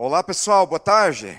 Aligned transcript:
Olá 0.00 0.22
pessoal, 0.22 0.64
boa 0.64 0.78
tarde. 0.78 1.36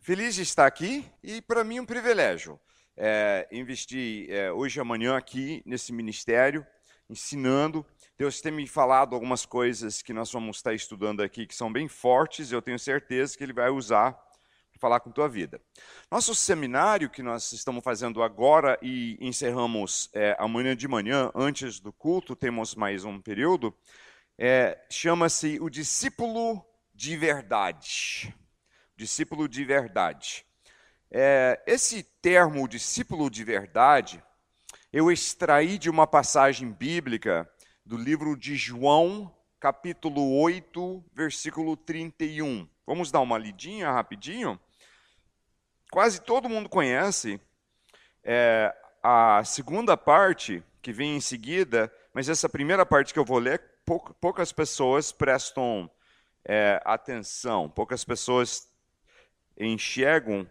Feliz 0.00 0.36
de 0.36 0.42
estar 0.42 0.66
aqui 0.66 1.04
e 1.20 1.42
para 1.42 1.64
mim 1.64 1.80
um 1.80 1.84
privilégio 1.84 2.60
é, 2.96 3.48
investir 3.50 4.30
é, 4.30 4.52
hoje 4.52 4.78
e 4.78 4.80
amanhã 4.80 5.16
aqui 5.16 5.64
nesse 5.66 5.92
ministério, 5.92 6.64
ensinando. 7.10 7.84
Deus 8.16 8.40
tem 8.40 8.52
me 8.52 8.68
falado 8.68 9.16
algumas 9.16 9.44
coisas 9.44 10.00
que 10.00 10.12
nós 10.12 10.30
vamos 10.30 10.58
estar 10.58 10.74
estudando 10.74 11.24
aqui 11.24 11.44
que 11.44 11.56
são 11.56 11.72
bem 11.72 11.88
fortes 11.88 12.52
eu 12.52 12.62
tenho 12.62 12.78
certeza 12.78 13.36
que 13.36 13.42
Ele 13.42 13.52
vai 13.52 13.68
usar 13.68 14.12
para 14.12 14.80
falar 14.80 15.00
com 15.00 15.10
tua 15.10 15.28
vida. 15.28 15.60
Nosso 16.08 16.36
seminário 16.36 17.10
que 17.10 17.20
nós 17.20 17.50
estamos 17.50 17.82
fazendo 17.82 18.22
agora 18.22 18.78
e 18.80 19.18
encerramos 19.20 20.08
é, 20.14 20.36
amanhã 20.38 20.76
de 20.76 20.86
manhã, 20.86 21.32
antes 21.34 21.80
do 21.80 21.92
culto, 21.92 22.36
temos 22.36 22.76
mais 22.76 23.04
um 23.04 23.20
período, 23.20 23.74
é, 24.38 24.78
chama-se 24.88 25.58
o 25.60 25.68
discípulo 25.68 26.64
de 26.96 27.16
verdade. 27.16 28.34
Discípulo 28.96 29.46
de 29.46 29.64
verdade. 29.64 30.46
É, 31.10 31.62
esse 31.66 32.02
termo, 32.02 32.66
discípulo 32.66 33.30
de 33.30 33.44
verdade, 33.44 34.22
eu 34.90 35.12
extraí 35.12 35.76
de 35.76 35.90
uma 35.90 36.06
passagem 36.06 36.72
bíblica 36.72 37.48
do 37.84 37.96
livro 37.96 38.34
de 38.34 38.56
João, 38.56 39.32
capítulo 39.60 40.40
8, 40.40 41.04
versículo 41.12 41.76
31. 41.76 42.66
Vamos 42.86 43.10
dar 43.10 43.20
uma 43.20 43.36
lidinha 43.36 43.92
rapidinho? 43.92 44.58
Quase 45.90 46.22
todo 46.22 46.48
mundo 46.48 46.68
conhece 46.68 47.38
é, 48.24 48.74
a 49.02 49.44
segunda 49.44 49.96
parte, 49.96 50.64
que 50.80 50.92
vem 50.92 51.16
em 51.16 51.20
seguida, 51.20 51.92
mas 52.14 52.28
essa 52.28 52.48
primeira 52.48 52.86
parte 52.86 53.12
que 53.12 53.18
eu 53.18 53.24
vou 53.24 53.38
ler 53.38 53.62
poucas 54.20 54.50
pessoas 54.50 55.12
prestam 55.12 55.90
é, 56.48 56.80
atenção, 56.84 57.68
poucas 57.68 58.04
pessoas 58.04 58.68
enxergam 59.58 60.48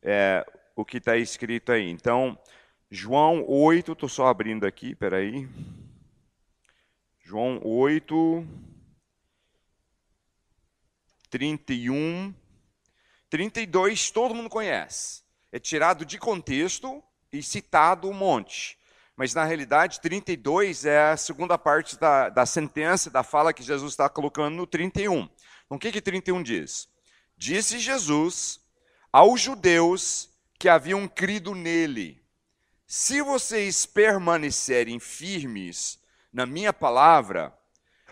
é, 0.00 0.46
o 0.76 0.84
que 0.84 0.98
está 0.98 1.16
escrito 1.16 1.72
aí. 1.72 1.90
Então, 1.90 2.38
João 2.88 3.44
8, 3.48 3.92
estou 3.92 4.08
só 4.08 4.28
abrindo 4.28 4.64
aqui, 4.64 4.94
peraí. 4.94 5.48
João 7.20 7.60
8, 7.64 8.46
31, 11.28 12.32
32, 13.28 14.10
todo 14.10 14.34
mundo 14.34 14.48
conhece. 14.48 15.22
É 15.50 15.58
tirado 15.58 16.04
de 16.04 16.18
contexto 16.18 17.02
e 17.32 17.42
citado 17.42 18.08
um 18.08 18.12
monte. 18.12 18.78
Mas 19.22 19.34
na 19.34 19.44
realidade, 19.44 20.00
32 20.00 20.84
é 20.84 21.12
a 21.12 21.16
segunda 21.16 21.56
parte 21.56 21.96
da, 21.96 22.28
da 22.28 22.44
sentença, 22.44 23.08
da 23.08 23.22
fala 23.22 23.52
que 23.52 23.62
Jesus 23.62 23.92
está 23.92 24.08
colocando 24.08 24.56
no 24.56 24.66
31. 24.66 25.28
Então 25.64 25.76
o 25.76 25.78
que, 25.78 25.92
que 25.92 26.00
31 26.00 26.42
diz? 26.42 26.88
Disse 27.36 27.78
Jesus 27.78 28.60
aos 29.12 29.40
judeus 29.40 30.28
que 30.58 30.68
haviam 30.68 31.06
crido 31.06 31.54
nele: 31.54 32.20
Se 32.84 33.22
vocês 33.22 33.86
permanecerem 33.86 34.98
firmes 34.98 36.00
na 36.32 36.44
minha 36.44 36.72
palavra, 36.72 37.56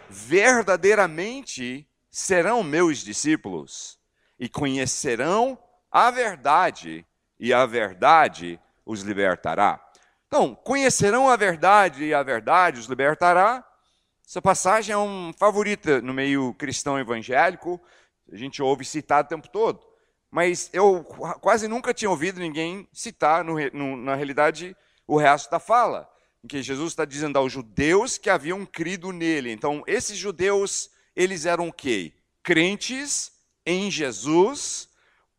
verdadeiramente 0.08 1.88
serão 2.08 2.62
meus 2.62 2.98
discípulos 2.98 3.98
e 4.38 4.48
conhecerão 4.48 5.58
a 5.90 6.08
verdade, 6.12 7.04
e 7.36 7.52
a 7.52 7.66
verdade 7.66 8.60
os 8.86 9.02
libertará. 9.02 9.89
Então, 10.32 10.54
conhecerão 10.54 11.28
a 11.28 11.34
verdade 11.34 12.04
e 12.04 12.14
a 12.14 12.22
verdade 12.22 12.78
os 12.78 12.86
libertará. 12.86 13.66
Essa 14.24 14.40
passagem 14.40 14.92
é 14.92 14.96
uma 14.96 15.32
favorita 15.32 16.00
no 16.00 16.14
meio 16.14 16.54
cristão 16.54 16.96
evangélico, 16.96 17.80
a 18.30 18.36
gente 18.36 18.62
ouve 18.62 18.84
citar 18.84 19.24
o 19.24 19.26
tempo 19.26 19.48
todo. 19.48 19.84
Mas 20.30 20.70
eu 20.72 21.02
quase 21.40 21.66
nunca 21.66 21.92
tinha 21.92 22.08
ouvido 22.08 22.38
ninguém 22.38 22.88
citar, 22.92 23.42
no, 23.42 23.56
no, 23.72 23.96
na 23.96 24.14
realidade, 24.14 24.76
o 25.04 25.16
resto 25.16 25.50
da 25.50 25.58
fala, 25.58 26.08
em 26.44 26.46
que 26.46 26.62
Jesus 26.62 26.92
está 26.92 27.04
dizendo 27.04 27.36
aos 27.36 27.52
judeus 27.52 28.16
que 28.16 28.30
haviam 28.30 28.64
crido 28.64 29.10
nele. 29.10 29.50
Então, 29.50 29.82
esses 29.84 30.16
judeus, 30.16 30.92
eles 31.16 31.44
eram 31.44 31.66
o 31.66 31.72
quê? 31.72 32.12
Crentes 32.40 33.32
em 33.66 33.90
Jesus, 33.90 34.88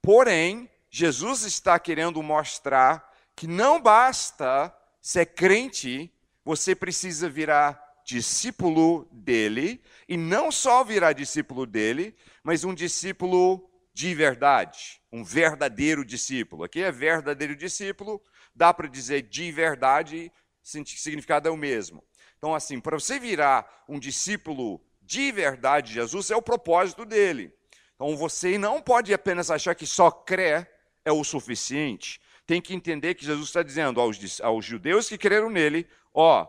porém, 0.02 0.70
Jesus 0.90 1.44
está 1.44 1.80
querendo 1.80 2.22
mostrar 2.22 3.10
que 3.38 3.48
não 3.48 3.82
basta 3.82 4.76
ser 5.02 5.26
crente, 5.28 6.14
você 6.46 6.76
precisa 6.76 7.28
virar 7.28 7.82
discípulo 8.06 9.08
dele, 9.12 9.82
e 10.08 10.18
não 10.18 10.52
só 10.52 10.84
virar 10.84 11.14
discípulo 11.14 11.66
dele, 11.66 12.16
mas 12.44 12.64
um 12.64 12.74
discípulo 12.74 13.70
de 13.94 14.14
verdade, 14.16 15.02
um 15.12 15.24
verdadeiro 15.24 16.06
discípulo. 16.06 16.64
Aqui 16.64 16.82
é 16.82 16.92
verdadeiro 16.92 17.56
discípulo, 17.56 18.22
dá 18.56 18.74
para 18.74 18.88
dizer 18.88 19.24
de 19.24 19.52
verdade, 19.52 20.32
significado 20.62 21.48
é 21.48 21.52
o 21.52 21.58
mesmo. 21.58 22.04
Então, 22.38 22.56
assim, 22.56 22.80
para 22.80 23.00
você 23.00 23.20
virar 23.20 23.84
um 23.88 24.00
discípulo 24.00 24.82
de 25.02 25.32
verdade 25.32 25.90
de 25.90 25.94
Jesus, 25.96 26.32
é 26.32 26.36
o 26.36 26.42
propósito 26.42 27.06
dele. 27.06 27.54
Então, 27.96 28.16
você 28.18 28.58
não 28.58 28.82
pode 28.82 29.14
apenas 29.14 29.52
achar 29.52 29.76
que 29.76 29.86
só 29.86 30.10
crer 30.10 30.70
é 31.06 31.12
o 31.12 31.24
suficiente 31.24 32.20
tem 32.46 32.62
que 32.62 32.74
entender 32.74 33.16
que 33.16 33.26
Jesus 33.26 33.48
está 33.48 33.64
dizendo 33.64 34.00
aos, 34.00 34.42
aos 34.42 34.66
judeus 34.66 35.08
que 35.08 35.18
creram 35.18 35.50
nele: 35.50 35.88
ó, 36.14 36.48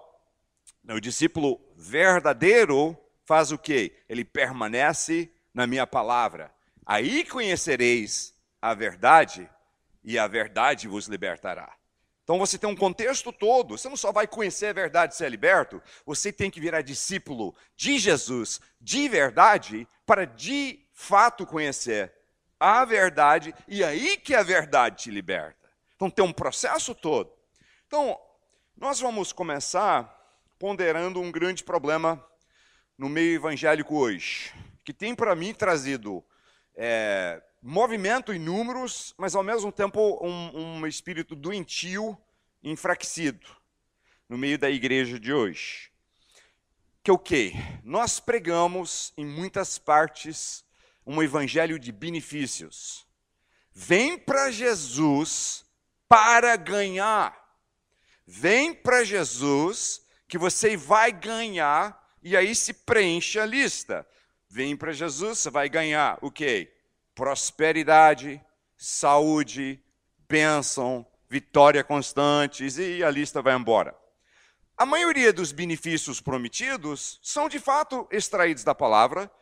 o 0.88 1.00
discípulo 1.00 1.60
verdadeiro 1.76 2.97
faz 3.25 3.53
o 3.53 3.58
quê? 3.58 3.97
Ele 4.08 4.25
permanece 4.25 5.32
na 5.54 5.66
minha 5.66 5.86
palavra. 5.86 6.52
Aí 6.84 7.25
conhecereis 7.25 8.34
a 8.60 8.75
verdade, 8.75 9.48
e 10.04 10.19
a 10.19 10.26
verdade 10.26 10.88
vos 10.88 11.06
libertará. 11.06 11.72
Então 12.25 12.38
você 12.38 12.56
tem 12.56 12.69
um 12.69 12.76
contexto 12.76 13.32
todo, 13.32 13.76
você 13.76 13.88
não 13.88 13.97
só 13.97 14.12
vai 14.12 14.26
conhecer 14.26 14.66
a 14.66 14.72
verdade 14.72 15.14
e 15.14 15.16
ser 15.16 15.28
liberto, 15.28 15.82
você 16.06 16.32
tem 16.32 16.50
que 16.50 16.60
virar 16.60 16.82
discípulo 16.82 17.54
de 17.76 17.98
Jesus, 17.98 18.60
de 18.81 19.08
verdade, 19.08 19.86
para 20.06 20.25
de 20.25 20.86
fato 20.92 21.44
conhecer 21.44 22.12
a 22.58 22.84
verdade, 22.84 23.52
e 23.66 23.82
aí 23.82 24.16
que 24.16 24.34
a 24.34 24.42
verdade 24.42 25.02
te 25.02 25.10
liberta. 25.10 25.61
Então 26.02 26.10
tem 26.10 26.24
um 26.24 26.32
processo 26.32 26.96
todo. 26.96 27.32
Então, 27.86 28.18
nós 28.76 28.98
vamos 28.98 29.32
começar 29.32 30.12
ponderando 30.58 31.20
um 31.20 31.30
grande 31.30 31.62
problema 31.62 32.20
no 32.98 33.08
meio 33.08 33.36
evangélico 33.36 33.96
hoje, 33.96 34.52
que 34.84 34.92
tem 34.92 35.14
para 35.14 35.36
mim 35.36 35.54
trazido 35.54 36.24
é, 36.74 37.40
movimento 37.62 38.32
em 38.32 38.38
números, 38.40 39.14
mas 39.16 39.36
ao 39.36 39.44
mesmo 39.44 39.70
tempo 39.70 40.18
um, 40.20 40.80
um 40.80 40.86
espírito 40.88 41.36
doentio, 41.36 42.19
enfraquecido 42.64 43.46
no 44.28 44.36
meio 44.36 44.58
da 44.58 44.69
igreja 44.69 45.20
de 45.20 45.32
hoje. 45.32 45.92
Que 47.04 47.12
o 47.12 47.19
quê? 47.19 47.52
Nós 47.84 48.19
pregamos 48.19 49.12
em 49.16 49.24
muitas 49.24 49.78
partes 49.78 50.64
um 51.06 51.22
evangelho 51.22 51.78
de 51.78 51.92
benefícios. 51.92 53.06
Vem 53.72 54.19
para 54.19 54.50
Jesus 54.50 55.64
para 56.12 56.56
ganhar. 56.56 57.34
Vem 58.26 58.74
para 58.74 59.02
Jesus 59.02 60.02
que 60.28 60.36
você 60.36 60.76
vai 60.76 61.10
ganhar 61.10 61.98
e 62.22 62.36
aí 62.36 62.54
se 62.54 62.74
preenche 62.74 63.40
a 63.40 63.46
lista. 63.46 64.06
Vem 64.46 64.76
para 64.76 64.92
Jesus, 64.92 65.38
você 65.38 65.48
vai 65.48 65.70
ganhar 65.70 66.18
o 66.20 66.30
quê? 66.30 66.70
Prosperidade, 67.14 68.38
saúde, 68.76 69.82
bênção, 70.28 71.06
vitória 71.30 71.82
constantes 71.82 72.76
e 72.76 73.02
a 73.02 73.08
lista 73.08 73.40
vai 73.40 73.54
embora. 73.54 73.96
A 74.76 74.84
maioria 74.84 75.32
dos 75.32 75.50
benefícios 75.50 76.20
prometidos 76.20 77.20
são 77.22 77.48
de 77.48 77.58
fato 77.58 78.06
extraídos 78.10 78.64
da 78.64 78.74
palavra 78.74 79.32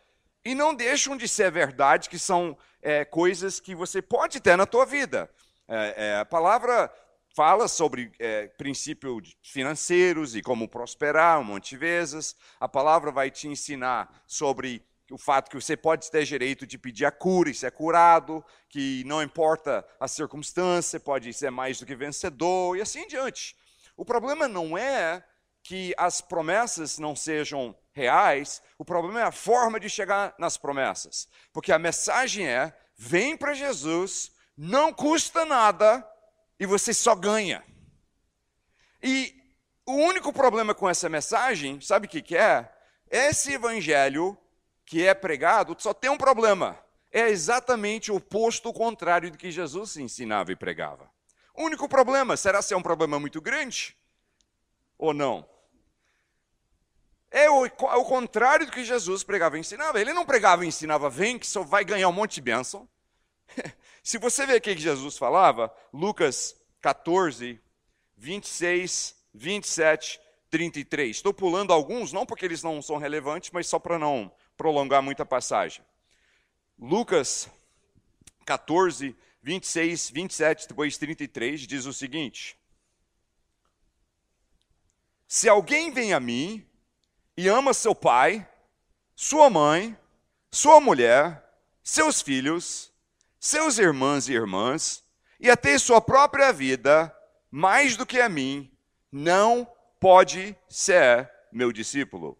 e 0.44 0.54
não 0.54 0.72
deixam 0.72 1.16
de 1.16 1.26
ser 1.26 1.50
verdade, 1.50 2.08
que 2.08 2.18
são 2.18 2.56
é, 2.80 3.04
coisas 3.04 3.58
que 3.58 3.74
você 3.74 4.00
pode 4.00 4.38
ter 4.38 4.54
na 4.54 4.66
tua 4.66 4.86
vida. 4.86 5.28
É, 5.72 5.94
é, 5.96 6.16
a 6.16 6.24
palavra 6.24 6.92
fala 7.36 7.68
sobre 7.68 8.10
é, 8.18 8.48
princípios 8.48 9.36
financeiros 9.40 10.34
e 10.34 10.42
como 10.42 10.68
prosperar 10.68 11.38
um 11.38 11.44
monte 11.44 11.70
de 11.70 11.76
vezes. 11.76 12.34
A 12.58 12.68
palavra 12.68 13.12
vai 13.12 13.30
te 13.30 13.46
ensinar 13.46 14.22
sobre 14.26 14.84
o 15.12 15.16
fato 15.16 15.48
que 15.48 15.54
você 15.54 15.76
pode 15.76 16.10
ter 16.10 16.24
direito 16.24 16.66
de 16.66 16.76
pedir 16.76 17.04
a 17.04 17.12
cura 17.12 17.50
e 17.50 17.54
ser 17.54 17.70
curado, 17.70 18.44
que 18.68 19.04
não 19.04 19.22
importa 19.22 19.86
a 20.00 20.08
circunstância, 20.08 20.98
pode 20.98 21.32
ser 21.32 21.50
mais 21.50 21.78
do 21.78 21.86
que 21.86 21.94
vencedor 21.94 22.76
e 22.76 22.80
assim 22.80 23.02
em 23.02 23.08
diante. 23.08 23.56
O 23.96 24.04
problema 24.04 24.48
não 24.48 24.76
é 24.76 25.24
que 25.62 25.94
as 25.96 26.20
promessas 26.20 26.98
não 26.98 27.14
sejam 27.14 27.76
reais, 27.92 28.60
o 28.76 28.84
problema 28.84 29.20
é 29.20 29.24
a 29.24 29.32
forma 29.32 29.78
de 29.78 29.88
chegar 29.88 30.34
nas 30.36 30.56
promessas. 30.56 31.28
Porque 31.52 31.70
a 31.70 31.78
mensagem 31.78 32.48
é: 32.48 32.76
vem 32.96 33.36
para 33.36 33.54
Jesus, 33.54 34.32
não 34.62 34.92
custa 34.92 35.46
nada 35.46 36.06
e 36.58 36.66
você 36.66 36.92
só 36.92 37.14
ganha. 37.14 37.64
E 39.02 39.34
o 39.86 39.92
único 39.92 40.34
problema 40.34 40.74
com 40.74 40.86
essa 40.86 41.08
mensagem, 41.08 41.80
sabe 41.80 42.06
o 42.06 42.10
que, 42.10 42.20
que 42.20 42.36
é? 42.36 42.70
Esse 43.10 43.54
evangelho 43.54 44.36
que 44.84 45.06
é 45.06 45.14
pregado 45.14 45.74
só 45.78 45.94
tem 45.94 46.10
um 46.10 46.18
problema: 46.18 46.78
é 47.10 47.30
exatamente 47.30 48.12
o 48.12 48.16
oposto 48.16 48.70
contrário 48.70 49.30
do 49.30 49.38
que 49.38 49.50
Jesus 49.50 49.96
ensinava 49.96 50.52
e 50.52 50.56
pregava. 50.56 51.10
O 51.54 51.64
único 51.64 51.88
problema, 51.88 52.36
será 52.36 52.60
se 52.60 52.74
é 52.74 52.76
um 52.76 52.82
problema 52.82 53.18
muito 53.18 53.40
grande? 53.40 53.96
Ou 54.98 55.14
não? 55.14 55.48
É 57.30 57.48
o, 57.48 57.70
contrário 58.04 58.66
do 58.66 58.72
que 58.72 58.84
Jesus 58.84 59.24
pregava 59.24 59.56
e 59.56 59.60
ensinava. 59.60 59.98
Ele 59.98 60.12
não 60.12 60.26
pregava 60.26 60.66
e 60.66 60.68
ensinava, 60.68 61.08
vem 61.08 61.38
que 61.38 61.46
só 61.46 61.62
vai 61.62 61.82
ganhar 61.82 62.08
um 62.08 62.12
monte 62.12 62.34
de 62.34 62.42
bênção. 62.42 62.86
Se 64.02 64.18
você 64.18 64.46
ver 64.46 64.58
o 64.58 64.60
que 64.60 64.76
Jesus 64.76 65.18
falava, 65.18 65.74
Lucas 65.92 66.56
14, 66.80 67.60
26, 68.16 69.14
27, 69.32 70.20
33. 70.50 71.16
Estou 71.16 71.32
pulando 71.32 71.72
alguns, 71.72 72.12
não 72.12 72.26
porque 72.26 72.44
eles 72.44 72.62
não 72.62 72.82
são 72.82 72.96
relevantes, 72.96 73.50
mas 73.52 73.66
só 73.66 73.78
para 73.78 73.98
não 73.98 74.30
prolongar 74.56 75.02
muita 75.02 75.24
passagem. 75.24 75.84
Lucas 76.78 77.48
14, 78.44 79.16
26, 79.42 80.10
27, 80.10 80.68
depois 80.68 80.98
33, 80.98 81.60
diz 81.60 81.86
o 81.86 81.92
seguinte: 81.92 82.58
Se 85.28 85.48
alguém 85.48 85.92
vem 85.92 86.12
a 86.12 86.20
mim 86.20 86.66
e 87.36 87.48
ama 87.48 87.72
seu 87.72 87.94
pai, 87.94 88.46
sua 89.14 89.48
mãe, 89.48 89.96
sua 90.50 90.80
mulher, 90.80 91.42
seus 91.82 92.20
filhos, 92.20 92.89
seus 93.40 93.78
irmãos 93.78 94.28
e 94.28 94.34
irmãs, 94.34 95.02
e 95.40 95.50
até 95.50 95.78
sua 95.78 95.98
própria 95.98 96.52
vida, 96.52 97.12
mais 97.50 97.96
do 97.96 98.04
que 98.04 98.20
a 98.20 98.28
mim, 98.28 98.70
não 99.10 99.66
pode 99.98 100.54
ser 100.68 101.28
meu 101.50 101.72
discípulo. 101.72 102.38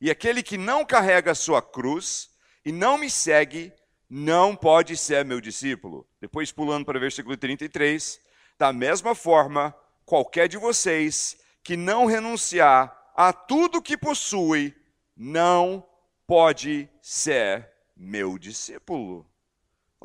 E 0.00 0.10
aquele 0.10 0.42
que 0.42 0.58
não 0.58 0.84
carrega 0.84 1.32
sua 1.32 1.62
cruz 1.62 2.28
e 2.64 2.72
não 2.72 2.98
me 2.98 3.08
segue, 3.08 3.72
não 4.10 4.56
pode 4.56 4.96
ser 4.96 5.24
meu 5.24 5.40
discípulo. 5.40 6.04
Depois, 6.20 6.50
pulando 6.50 6.84
para 6.84 6.98
o 6.98 7.00
versículo 7.00 7.36
33, 7.36 8.20
da 8.58 8.72
mesma 8.72 9.14
forma, 9.14 9.74
qualquer 10.04 10.48
de 10.48 10.58
vocês 10.58 11.38
que 11.62 11.76
não 11.76 12.04
renunciar 12.04 13.12
a 13.14 13.32
tudo 13.32 13.80
que 13.80 13.96
possui, 13.96 14.74
não 15.16 15.86
pode 16.26 16.88
ser 17.00 17.70
meu 17.96 18.36
discípulo. 18.36 19.31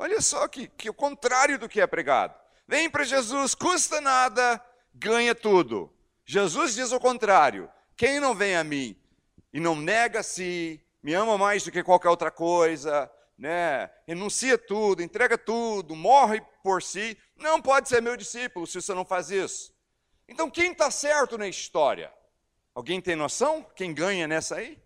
Olha 0.00 0.20
só 0.20 0.46
que, 0.46 0.68
que 0.68 0.88
o 0.88 0.94
contrário 0.94 1.58
do 1.58 1.68
que 1.68 1.80
é 1.80 1.86
pregado. 1.86 2.32
Vem 2.68 2.88
para 2.88 3.02
Jesus, 3.02 3.52
custa 3.52 4.00
nada, 4.00 4.64
ganha 4.94 5.34
tudo. 5.34 5.92
Jesus 6.24 6.76
diz 6.76 6.92
o 6.92 7.00
contrário. 7.00 7.68
Quem 7.96 8.20
não 8.20 8.32
vem 8.32 8.54
a 8.54 8.62
mim 8.62 8.96
e 9.52 9.58
não 9.58 9.74
nega-se, 9.74 10.80
me 11.02 11.14
ama 11.14 11.36
mais 11.36 11.64
do 11.64 11.72
que 11.72 11.82
qualquer 11.82 12.10
outra 12.10 12.30
coisa, 12.30 13.10
né? 13.36 13.90
renuncia 14.06 14.56
tudo, 14.56 15.02
entrega 15.02 15.36
tudo, 15.36 15.96
morre 15.96 16.40
por 16.62 16.80
si, 16.80 17.18
não 17.36 17.60
pode 17.60 17.88
ser 17.88 18.00
meu 18.00 18.16
discípulo 18.16 18.68
se 18.68 18.80
você 18.80 18.94
não 18.94 19.04
faz 19.04 19.32
isso. 19.32 19.74
Então, 20.28 20.48
quem 20.48 20.70
está 20.70 20.92
certo 20.92 21.36
na 21.36 21.48
história? 21.48 22.12
Alguém 22.72 23.00
tem 23.00 23.16
noção? 23.16 23.66
Quem 23.74 23.92
ganha 23.92 24.28
nessa 24.28 24.56
aí? 24.56 24.80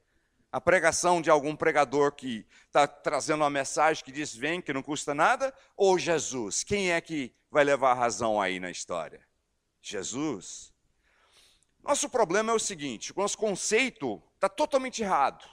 A 0.52 0.60
pregação 0.60 1.22
de 1.22 1.30
algum 1.30 1.56
pregador 1.56 2.12
que 2.12 2.46
está 2.66 2.86
trazendo 2.86 3.40
uma 3.40 3.50
mensagem 3.50 4.04
que 4.04 4.12
diz 4.12 4.34
vem, 4.34 4.60
que 4.60 4.72
não 4.72 4.82
custa 4.82 5.14
nada? 5.14 5.52
Ou 5.76 5.98
Jesus? 5.98 6.62
Quem 6.62 6.92
é 6.92 7.00
que 7.00 7.34
vai 7.50 7.64
levar 7.64 7.92
a 7.92 7.94
razão 7.94 8.40
aí 8.40 8.60
na 8.60 8.70
história? 8.70 9.26
Jesus. 9.80 10.72
Nosso 11.82 12.08
problema 12.08 12.52
é 12.52 12.54
o 12.54 12.58
seguinte: 12.58 13.12
o 13.12 13.14
nosso 13.16 13.36
conceito 13.38 14.22
está 14.34 14.48
totalmente 14.48 15.02
errado. 15.02 15.44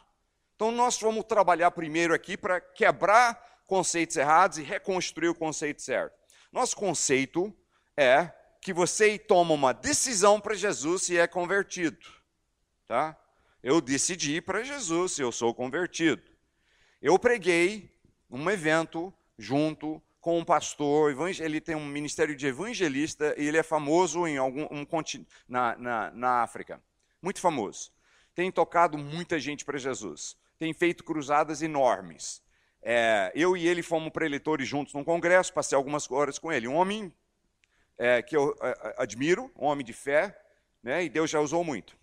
Então, 0.55 0.71
nós 0.71 0.99
vamos 0.99 1.23
trabalhar 1.23 1.71
primeiro 1.71 2.13
aqui 2.13 2.35
para 2.35 2.59
quebrar 2.59 3.63
conceitos 3.65 4.17
errados 4.17 4.57
e 4.57 4.63
reconstruir 4.63 5.29
o 5.29 5.35
conceito 5.35 5.81
certo. 5.81 6.19
Nosso 6.51 6.75
conceito 6.75 7.55
é 7.95 8.29
que 8.61 8.73
você 8.73 9.17
toma 9.17 9.53
uma 9.53 9.73
decisão 9.73 10.41
para 10.41 10.53
Jesus 10.53 11.07
e 11.07 11.17
é 11.17 11.25
convertido 11.25 12.19
tá? 12.89 13.15
Eu 13.61 13.81
decidi 13.81 14.39
para 14.41 14.63
Jesus, 14.63 15.19
eu 15.19 15.31
sou 15.31 15.53
convertido. 15.53 16.21
Eu 17.01 17.19
preguei 17.19 17.93
um 18.29 18.49
evento 18.49 19.13
junto 19.37 20.01
com 20.21 20.39
um 20.39 20.45
pastor, 20.45 21.15
ele 21.39 21.59
tem 21.59 21.75
um 21.75 21.85
ministério 21.85 22.35
de 22.35 22.47
evangelista 22.47 23.33
e 23.37 23.47
ele 23.47 23.57
é 23.57 23.63
famoso 23.63 24.25
em 24.27 24.37
algum 24.37 24.63
um, 24.71 24.85
na, 25.47 25.77
na, 25.77 26.11
na 26.11 26.41
África, 26.41 26.81
muito 27.21 27.39
famoso. 27.39 27.91
Tem 28.33 28.51
tocado 28.51 28.97
muita 28.97 29.39
gente 29.39 29.65
para 29.65 29.77
Jesus, 29.77 30.37
tem 30.57 30.73
feito 30.73 31.03
cruzadas 31.03 31.61
enormes. 31.61 32.41
É, 32.81 33.31
eu 33.35 33.57
e 33.57 33.67
ele 33.67 33.83
fomos 33.83 34.11
preletores 34.11 34.67
juntos 34.67 34.93
num 34.93 35.03
congresso, 35.03 35.53
passei 35.53 35.75
algumas 35.75 36.09
horas 36.09 36.39
com 36.39 36.51
ele. 36.51 36.67
Um 36.67 36.75
homem 36.75 37.13
é, 37.97 38.21
que 38.21 38.37
eu 38.37 38.55
é, 38.61 38.95
admiro, 38.97 39.51
um 39.57 39.65
homem 39.65 39.85
de 39.85 39.91
fé, 39.91 40.37
né, 40.81 41.03
e 41.03 41.09
Deus 41.09 41.29
já 41.29 41.41
usou 41.41 41.63
muito. 41.63 41.98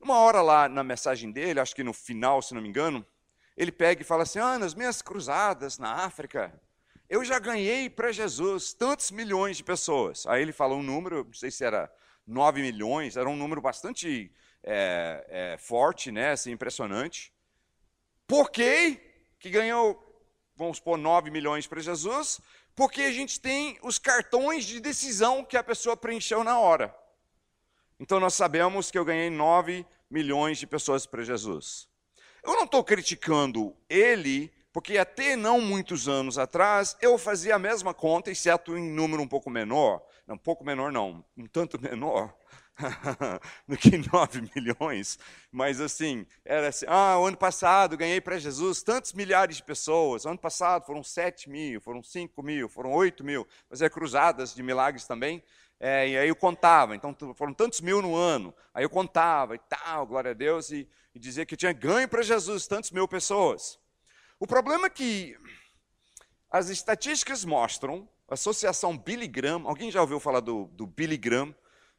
Uma 0.00 0.18
hora 0.18 0.42
lá 0.42 0.68
na 0.68 0.84
mensagem 0.84 1.30
dele, 1.30 1.60
acho 1.60 1.74
que 1.74 1.82
no 1.82 1.92
final, 1.92 2.42
se 2.42 2.54
não 2.54 2.62
me 2.62 2.68
engano, 2.68 3.04
ele 3.56 3.72
pega 3.72 4.02
e 4.02 4.04
fala 4.04 4.22
assim: 4.22 4.38
Ah, 4.38 4.58
nas 4.58 4.74
minhas 4.74 5.00
cruzadas 5.00 5.78
na 5.78 6.04
África, 6.04 6.52
eu 7.08 7.24
já 7.24 7.38
ganhei 7.38 7.88
para 7.88 8.12
Jesus 8.12 8.72
tantos 8.72 9.10
milhões 9.10 9.56
de 9.56 9.64
pessoas. 9.64 10.26
Aí 10.26 10.42
ele 10.42 10.52
falou 10.52 10.78
um 10.78 10.82
número, 10.82 11.24
não 11.24 11.32
sei 11.32 11.50
se 11.50 11.64
era 11.64 11.90
9 12.26 12.60
milhões, 12.60 13.16
era 13.16 13.28
um 13.28 13.36
número 13.36 13.60
bastante 13.60 14.32
é, 14.62 15.24
é, 15.28 15.58
forte, 15.58 16.10
né, 16.10 16.32
assim, 16.32 16.50
impressionante. 16.50 17.32
Por 18.26 18.50
que, 18.50 19.00
que 19.38 19.48
ganhou, 19.48 20.02
vamos 20.56 20.78
supor, 20.78 20.98
9 20.98 21.30
milhões 21.30 21.66
para 21.66 21.80
Jesus? 21.80 22.40
Porque 22.74 23.02
a 23.02 23.12
gente 23.12 23.40
tem 23.40 23.78
os 23.82 23.98
cartões 23.98 24.64
de 24.64 24.80
decisão 24.80 25.44
que 25.44 25.56
a 25.56 25.62
pessoa 25.62 25.96
preencheu 25.96 26.42
na 26.42 26.58
hora. 26.58 26.94
Então 27.98 28.20
nós 28.20 28.34
sabemos 28.34 28.90
que 28.90 28.98
eu 28.98 29.04
ganhei 29.04 29.30
9 29.30 29.86
milhões 30.10 30.58
de 30.58 30.66
pessoas 30.66 31.06
para 31.06 31.24
Jesus. 31.24 31.88
Eu 32.44 32.54
não 32.54 32.64
estou 32.64 32.84
criticando 32.84 33.74
ele, 33.88 34.52
porque 34.72 34.98
até 34.98 35.34
não 35.34 35.60
muitos 35.60 36.06
anos 36.06 36.38
atrás 36.38 36.96
eu 37.00 37.16
fazia 37.16 37.56
a 37.56 37.58
mesma 37.58 37.94
conta, 37.94 38.30
exceto 38.30 38.76
em 38.76 38.90
número 38.90 39.22
um 39.22 39.28
pouco 39.28 39.50
menor. 39.50 40.02
Não, 40.26 40.34
um 40.34 40.38
pouco 40.38 40.64
menor 40.64 40.92
não, 40.92 41.24
um 41.36 41.46
tanto 41.46 41.80
menor 41.80 42.34
do 43.66 43.76
que 43.76 43.96
9 44.12 44.50
milhões. 44.54 45.18
Mas 45.50 45.80
assim, 45.80 46.26
era 46.44 46.68
assim, 46.68 46.84
ah, 46.88 47.14
ano 47.14 47.36
passado 47.36 47.96
ganhei 47.96 48.20
para 48.20 48.38
Jesus 48.38 48.82
tantos 48.82 49.12
milhares 49.12 49.56
de 49.56 49.62
pessoas. 49.62 50.26
Ano 50.26 50.38
passado 50.38 50.84
foram 50.84 51.02
7 51.02 51.48
mil, 51.48 51.80
foram 51.80 52.02
5 52.02 52.42
mil, 52.42 52.68
foram 52.68 52.92
8 52.92 53.24
mil. 53.24 53.46
É 53.80 53.88
cruzadas 53.88 54.54
de 54.54 54.62
milagres 54.62 55.06
também. 55.06 55.42
É, 55.78 56.08
e 56.08 56.18
aí 56.18 56.28
eu 56.28 56.36
contava, 56.36 56.96
então 56.96 57.14
foram 57.34 57.52
tantos 57.52 57.80
mil 57.80 58.00
no 58.00 58.14
ano. 58.14 58.54
Aí 58.72 58.84
eu 58.84 58.90
contava 58.90 59.54
e 59.54 59.58
tal, 59.58 60.06
glória 60.06 60.30
a 60.30 60.34
Deus, 60.34 60.70
e, 60.70 60.88
e 61.14 61.18
dizia 61.18 61.44
que 61.44 61.54
eu 61.54 61.58
tinha 61.58 61.72
ganho 61.72 62.08
para 62.08 62.22
Jesus 62.22 62.66
tantos 62.66 62.90
mil 62.90 63.06
pessoas. 63.06 63.78
O 64.38 64.46
problema 64.46 64.86
é 64.86 64.90
que 64.90 65.36
as 66.50 66.68
estatísticas 66.68 67.44
mostram, 67.44 68.08
a 68.28 68.34
associação 68.34 68.96
Billy 68.96 69.28
Graham, 69.28 69.62
alguém 69.66 69.90
já 69.90 70.00
ouviu 70.00 70.18
falar 70.18 70.40
do, 70.40 70.64
do 70.72 70.86
Billy 70.86 71.16
Graham? 71.16 71.54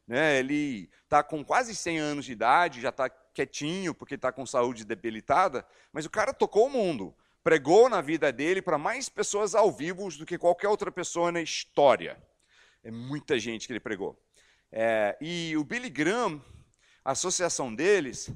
Né, 0.08 0.40
ele 0.40 0.90
está 1.04 1.22
com 1.22 1.44
quase 1.44 1.76
100 1.76 2.00
anos 2.00 2.26
de 2.26 2.32
idade, 2.32 2.80
já 2.80 2.90
está 2.90 3.10
quietinho 3.10 3.94
porque 3.94 4.16
está 4.16 4.32
com 4.32 4.46
saúde 4.46 4.86
debilitada, 4.86 5.68
mas 5.92 6.06
o 6.06 6.10
cara 6.10 6.34
tocou 6.34 6.68
o 6.68 6.70
mundo, 6.70 7.14
pregou 7.44 7.90
na 7.90 8.02
vida 8.02 8.32
dele 8.32 8.62
para 8.62 8.78
mais 8.78 9.10
pessoas 9.10 9.54
ao 9.54 9.70
vivo 9.72 10.10
do 10.18 10.26
que 10.26 10.38
qualquer 10.38 10.70
outra 10.70 10.92
pessoa 10.92 11.32
na 11.32 11.42
história. 11.42 12.18
É 12.84 12.92
muita 12.92 13.38
gente 13.40 13.68
que 13.68 13.74
ele 13.74 13.80
pregou. 13.80 14.20
É, 14.72 15.18
e 15.22 15.56
o 15.58 15.64
Billy 15.64 15.90
Graham, 15.90 16.42
a 17.04 17.12
associação 17.12 17.74
deles, 17.74 18.30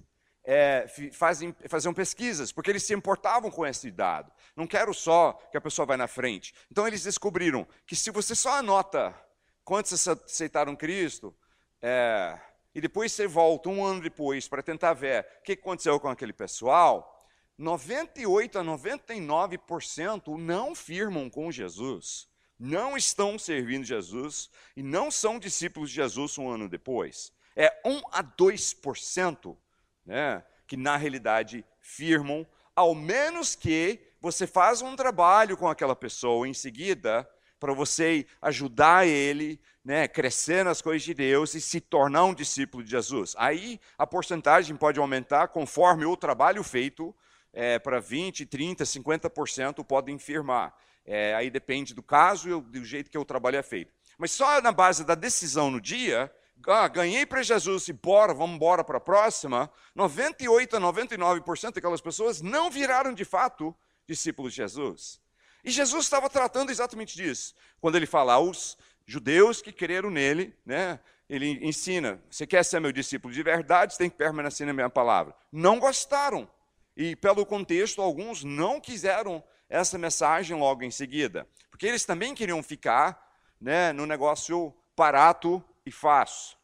é, 0.44 0.86
fazem, 1.14 1.56
faziam 1.68 1.94
pesquisas, 1.94 2.52
porque 2.52 2.70
eles 2.70 2.84
se 2.84 2.94
importavam 2.94 3.52
com 3.52 3.66
esse 3.66 3.92
dado. 3.92 4.32
Não 4.56 4.66
quero 4.66 4.94
só 4.94 5.34
que 5.52 5.58
a 5.58 5.62
pessoa 5.62 5.86
vá 5.86 5.98
na 5.98 6.08
frente. 6.08 6.54
Então 6.72 6.88
eles 6.88 7.04
descobriram 7.04 7.68
que 7.86 7.96
se 7.96 8.10
você 8.12 8.36
só 8.36 8.58
anota 8.58 9.16
quantos 9.64 10.08
aceitaram 10.08 10.76
Cristo, 10.76 11.36
é, 11.82 12.40
e 12.74 12.82
depois 12.82 13.12
você 13.12 13.28
volta 13.28 13.70
um 13.70 13.84
ano 13.84 14.02
depois 14.02 14.48
para 14.48 14.64
tentar 14.64 14.94
ver 14.94 15.26
o 15.40 15.44
que 15.44 15.54
aconteceu 15.54 16.00
com 16.00 16.10
aquele 16.10 16.34
pessoal, 16.34 17.20
98 17.58 18.58
a 18.58 18.64
99% 18.64 20.38
não 20.38 20.74
firmam 20.74 21.30
com 21.30 21.52
Jesus 21.52 22.31
não 22.62 22.96
estão 22.96 23.40
servindo 23.40 23.84
Jesus 23.84 24.52
e 24.78 24.84
não 24.84 25.10
são 25.10 25.40
discípulos 25.40 25.90
de 25.90 25.96
Jesus 25.96 26.38
um 26.38 26.48
ano 26.48 26.70
depois. 26.70 27.34
É 27.56 27.82
1 27.84 28.02
a 28.12 28.24
2% 28.24 29.58
né, 30.06 30.44
que, 30.68 30.78
na 30.78 30.96
realidade, 30.96 31.66
firmam, 31.80 32.46
ao 32.76 32.94
menos 32.94 33.56
que 33.56 34.00
você 34.22 34.46
faça 34.46 34.86
um 34.86 34.96
trabalho 34.96 35.58
com 35.58 35.68
aquela 35.68 35.96
pessoa 35.96 36.48
em 36.48 36.54
seguida, 36.54 37.28
para 37.60 37.74
você 37.74 38.28
ajudar 38.42 39.08
ele, 39.08 39.60
né, 39.84 40.08
crescer 40.08 40.64
nas 40.64 40.82
coisas 40.82 41.02
de 41.02 41.16
Deus 41.16 41.56
e 41.56 41.62
se 41.62 41.82
tornar 41.82 42.26
um 42.26 42.34
discípulo 42.34 42.84
de 42.84 42.92
Jesus. 42.92 43.36
Aí 43.38 43.80
a 43.98 44.06
porcentagem 44.06 44.76
pode 44.76 45.00
aumentar 45.00 45.48
conforme 45.48 46.06
o 46.06 46.16
trabalho 46.16 46.64
feito 46.64 47.16
é, 47.52 47.80
para 47.80 48.00
20, 48.00 48.46
30, 48.46 48.84
50% 48.84 49.84
podem 49.84 50.18
firmar. 50.20 50.76
É, 51.06 51.34
aí 51.36 51.50
depende 51.50 51.94
do 51.94 52.04
caso 52.04 52.50
e 52.50 52.62
do 52.62 52.86
jeito 52.86 53.10
que 53.10 53.18
o 53.18 53.26
trabalho 53.26 53.58
é 53.58 53.64
feito. 53.64 53.94
Mas 54.18 54.32
só 54.32 54.62
na 54.62 54.72
base 54.72 55.04
da 55.04 55.16
decisão 55.16 55.72
no 55.72 55.82
dia, 55.82 56.32
ah, 56.68 56.88
ganhei 56.88 57.26
para 57.26 57.42
Jesus 57.42 57.88
e 57.88 57.94
bora, 57.94 58.34
vamos 58.34 58.56
embora 58.56 58.84
para 58.84 58.98
a 58.98 59.02
próxima, 59.02 59.72
98 59.96 60.78
a 60.78 60.80
99% 60.80 61.74
daquelas 61.74 62.02
pessoas 62.02 62.42
não 62.42 62.70
viraram 62.70 63.14
de 63.14 63.26
fato 63.26 63.76
discípulos 64.08 64.54
de 64.54 64.58
Jesus. 64.58 65.20
E 65.64 65.72
Jesus 65.72 66.06
estava 66.06 66.30
tratando 66.30 66.72
exatamente 66.72 67.16
disso. 67.16 67.56
Quando 67.80 67.96
ele 67.96 68.06
fala 68.06 68.34
aos 68.34 68.78
judeus 69.06 69.62
que 69.62 69.72
creram 69.72 70.10
nele, 70.10 70.56
né, 70.66 71.00
ele 71.30 71.66
ensina: 71.66 72.22
você 72.30 72.46
quer 72.46 72.64
ser 72.64 72.80
meu 72.80 72.92
discípulo 72.92 73.34
de 73.34 73.42
verdade, 73.42 73.98
tem 73.98 74.10
que 74.10 74.18
permanecer 74.18 74.68
na 74.68 74.74
minha 74.74 74.90
palavra. 74.90 75.36
Não 75.52 75.80
gostaram. 75.80 76.50
E 76.96 77.16
pelo 77.16 77.46
contexto, 77.46 78.02
alguns 78.02 78.44
não 78.44 78.82
quiseram 78.82 79.44
essa 79.72 79.98
mensagem 79.98 80.58
logo 80.58 80.84
em 80.84 80.92
seguida, 80.92 81.48
porque 81.70 81.88
eles 81.88 82.04
também 82.04 82.36
queriam 82.36 82.62
ficar 82.62 83.40
né, 83.60 83.94
no 83.94 84.06
negócio 84.06 84.76
barato 84.98 85.64
e 85.86 85.92
fácil. 85.92 86.58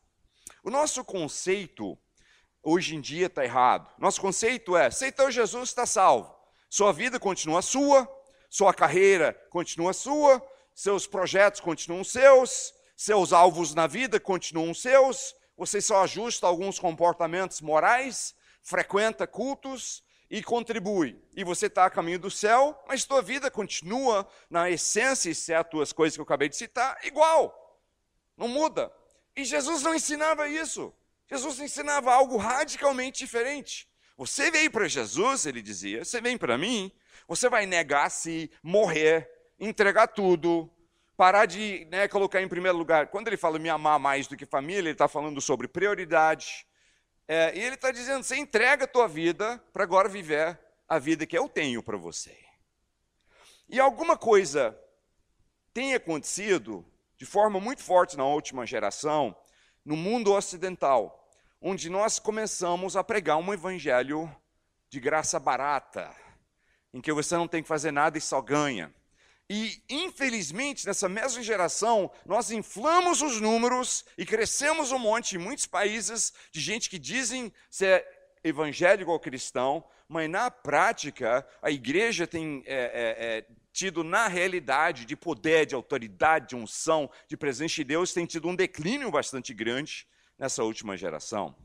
O 0.62 0.70
nosso 0.70 1.06
conceito 1.06 1.98
hoje 2.62 2.96
em 2.96 3.02
dia 3.02 3.28
está 3.28 3.46
errado. 3.46 3.90
Nosso 3.98 4.20
conceito 4.20 4.76
é: 4.76 4.88
aceitou 4.88 5.32
Jesus, 5.32 5.70
está 5.70 5.86
salvo. 5.86 6.36
Sua 6.70 6.92
vida 6.92 7.18
continua 7.18 7.62
sua, 7.62 8.06
sua 8.50 8.74
carreira 8.74 9.34
continua 9.50 9.94
sua, 9.94 10.46
seus 10.76 11.08
projetos 11.08 11.62
continuam 11.62 12.04
seus, 12.04 12.74
seus 12.96 13.32
alvos 13.32 13.74
na 13.74 13.88
vida 13.88 14.20
continuam 14.20 14.74
seus, 14.74 15.34
você 15.56 15.80
só 15.80 16.04
ajusta 16.04 16.46
alguns 16.46 16.78
comportamentos 16.78 17.62
morais, 17.62 18.36
frequenta 18.62 19.26
cultos, 19.26 20.04
e 20.30 20.44
contribui. 20.44 21.22
E 21.36 21.44
você 21.44 21.68
está 21.68 21.86
a 21.86 21.90
caminho 21.90 22.20
do 22.20 22.30
céu, 22.30 22.82
mas 22.88 23.06
tua 23.06 23.22
vida 23.22 23.50
continua, 23.50 24.28
na 24.50 24.70
essência, 24.70 25.30
exceto 25.30 25.82
as 25.82 25.94
coisas 25.94 26.16
que 26.16 26.22
eu 26.22 26.26
acabei 26.26 26.50
de 26.50 26.56
citar, 26.56 26.98
igual. 27.04 27.82
Não 28.36 28.48
muda. 28.48 28.92
E 29.36 29.46
Jesus 29.46 29.82
não 29.84 29.96
ensinava 29.96 30.48
isso. 30.48 30.94
Jesus 31.30 31.60
ensinava 31.60 32.14
algo 32.14 32.38
radicalmente 32.38 33.20
diferente. 33.20 33.88
Você 34.18 34.50
veio 34.50 34.72
para 34.72 34.88
Jesus, 34.88 35.46
ele 35.46 35.62
dizia, 35.62 36.04
você 36.04 36.20
vem 36.20 36.38
para 36.38 36.58
mim, 36.58 36.92
você 37.28 37.50
vai 37.50 37.66
negar 37.66 38.10
se 38.10 38.50
morrer, 38.64 39.30
entregar 39.60 40.08
tudo, 40.08 40.72
parar 41.16 41.46
de 41.46 41.88
né, 41.92 42.08
colocar 42.08 42.42
em 42.42 42.48
primeiro 42.48 42.78
lugar. 42.78 43.08
Quando 43.08 43.28
ele 43.28 43.38
fala 43.38 43.60
me 43.60 43.70
amar 43.70 44.00
mais 44.00 44.28
do 44.28 44.38
que 44.38 44.46
família, 44.46 44.82
ele 44.82 44.92
está 44.92 45.08
falando 45.08 45.42
sobre 45.42 45.68
prioridade, 45.68 46.67
é, 47.28 47.56
e 47.56 47.62
ele 47.62 47.76
está 47.76 47.92
dizendo: 47.92 48.24
você 48.24 48.38
entrega 48.38 48.86
a 48.86 48.88
tua 48.88 49.08
vida 49.08 49.62
para 49.74 49.84
agora 49.84 50.08
viver 50.08 50.60
a 50.88 50.98
vida 50.98 51.26
que 51.26 51.38
eu 51.38 51.50
tenho 51.50 51.84
para 51.84 51.98
você. 51.98 52.38
E 53.68 53.80
alguma 53.80 54.18
coisa 54.18 54.80
tem 55.74 55.94
acontecido 55.94 56.86
de 57.18 57.26
forma 57.26 57.60
muito 57.60 57.84
forte 57.84 58.16
na 58.16 58.24
última 58.24 58.66
geração, 58.66 59.36
no 59.84 59.98
mundo 59.98 60.34
ocidental, 60.34 61.30
onde 61.62 61.90
nós 61.90 62.20
começamos 62.20 62.96
a 62.96 63.04
pregar 63.04 63.38
um 63.38 63.54
evangelho 63.54 64.34
de 64.90 65.00
graça 65.00 65.40
barata, 65.40 66.16
em 66.94 67.02
que 67.02 67.12
você 67.12 67.36
não 67.36 67.48
tem 67.48 67.62
que 67.62 67.68
fazer 67.68 67.92
nada 67.92 68.18
e 68.18 68.22
só 68.22 68.42
ganha. 68.42 68.94
E, 69.50 69.82
infelizmente, 69.90 70.86
nessa 70.86 71.08
mesma 71.08 71.42
geração, 71.42 72.12
nós 72.26 72.52
inflamos 72.52 73.22
os 73.22 73.40
números 73.40 74.04
e 74.18 74.26
crescemos 74.26 74.92
um 74.92 75.00
monte 75.00 75.36
em 75.36 75.40
muitos 75.40 75.66
países 75.66 76.34
de 76.52 76.60
gente 76.60 76.90
que 76.90 77.00
dizem 77.00 77.54
ser 77.70 78.06
evangélico 78.44 79.10
ou 79.10 79.20
cristão, 79.20 79.86
mas 80.08 80.30
na 80.30 80.52
prática 80.52 81.48
a 81.62 81.72
igreja 81.72 82.28
tem 82.28 82.62
é, 82.66 82.76
é, 82.76 83.38
é, 83.38 83.46
tido, 83.72 84.04
na 84.04 84.28
realidade, 84.28 85.06
de 85.06 85.16
poder, 85.16 85.66
de 85.66 85.76
autoridade, 85.76 86.50
de 86.50 86.56
unção, 86.56 87.10
de 87.30 87.38
presença 87.38 87.76
de 87.76 87.86
Deus, 87.86 88.14
tem 88.14 88.26
tido 88.26 88.50
um 88.50 88.56
declínio 88.56 89.10
bastante 89.10 89.54
grande 89.54 90.06
nessa 90.38 90.62
última 90.62 90.98
geração. 90.98 91.56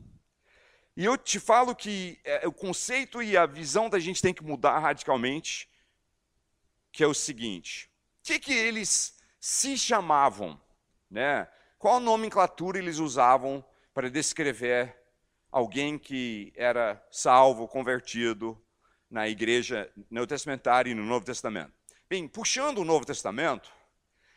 E 0.95 1.03
eu 1.03 1.17
te 1.17 1.39
falo 1.39 1.75
que 1.75 2.19
é, 2.23 2.47
o 2.47 2.51
conceito 2.53 3.21
e 3.21 3.35
a 3.35 3.45
visão 3.45 3.89
da 3.89 3.99
gente 3.99 4.21
tem 4.21 4.33
que 4.33 4.43
mudar 4.43 4.79
radicalmente 4.79 5.67
que 6.93 7.03
é 7.03 7.07
o 7.07 7.13
seguinte: 7.13 7.89
o 8.21 8.27
que, 8.27 8.39
que 8.39 8.53
eles 8.53 9.17
se 9.39 9.77
chamavam? 9.77 10.61
Né? 11.09 11.47
Qual 11.77 11.99
nomenclatura 11.99 12.77
eles 12.77 12.99
usavam 12.99 13.65
para 13.93 14.09
descrever 14.09 14.95
alguém 15.51 15.99
que 15.99 16.53
era 16.55 17.03
salvo, 17.11 17.67
convertido 17.67 18.57
na 19.09 19.27
igreja 19.27 19.91
neotestamentária 20.09 20.91
e 20.91 20.95
no 20.95 21.03
Novo 21.03 21.25
Testamento? 21.25 21.73
Bem, 22.07 22.27
puxando 22.27 22.77
o 22.77 22.85
Novo 22.85 23.05
Testamento, 23.05 23.71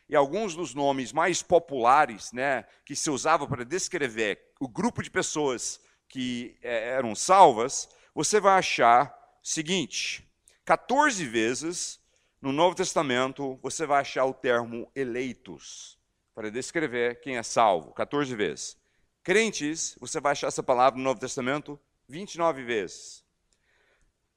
e 0.08 0.16
alguns 0.16 0.54
dos 0.54 0.74
nomes 0.74 1.12
mais 1.12 1.42
populares 1.42 2.32
né, 2.32 2.64
que 2.84 2.94
se 2.94 3.10
usava 3.10 3.46
para 3.46 3.64
descrever 3.64 4.52
o 4.60 4.68
grupo 4.68 5.02
de 5.02 5.10
pessoas 5.10 5.80
que 6.08 6.56
é, 6.62 6.90
eram 6.90 7.14
salvas, 7.14 7.88
você 8.14 8.40
vai 8.40 8.58
achar 8.58 9.08
o 9.42 9.46
seguinte: 9.46 10.26
14 10.64 11.24
vezes 11.26 12.00
no 12.40 12.52
Novo 12.52 12.76
Testamento, 12.76 13.58
você 13.62 13.86
vai 13.86 14.00
achar 14.00 14.24
o 14.24 14.34
termo 14.34 14.90
eleitos 14.94 15.98
para 16.34 16.50
descrever 16.50 17.20
quem 17.20 17.38
é 17.38 17.42
salvo, 17.42 17.92
14 17.92 18.34
vezes. 18.36 18.76
Crentes, 19.22 19.96
você 20.00 20.20
vai 20.20 20.32
achar 20.32 20.48
essa 20.48 20.62
palavra 20.62 20.98
no 20.98 21.04
Novo 21.04 21.18
Testamento 21.18 21.80
29 22.08 22.62
vezes. 22.62 23.24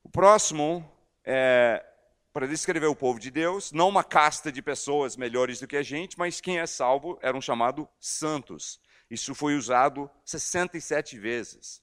O 0.04 0.10
próximo 0.10 0.90
é 1.24 1.86
para 2.32 2.48
descrever 2.48 2.86
o 2.86 2.96
povo 2.96 3.20
de 3.20 3.30
Deus, 3.30 3.72
não 3.72 3.90
uma 3.90 4.04
casta 4.04 4.52
de 4.52 4.62
pessoas 4.62 5.18
melhores 5.18 5.60
do 5.60 5.68
que 5.68 5.76
a 5.76 5.84
gente, 5.84 6.18
mas 6.18 6.40
quem 6.40 6.60
é 6.60 6.66
salvo 6.66 7.20
eram 7.22 7.42
chamados 7.42 7.86
santos. 8.00 8.80
Isso 9.10 9.34
foi 9.34 9.56
usado 9.56 10.10
67 10.24 11.18
vezes. 11.18 11.82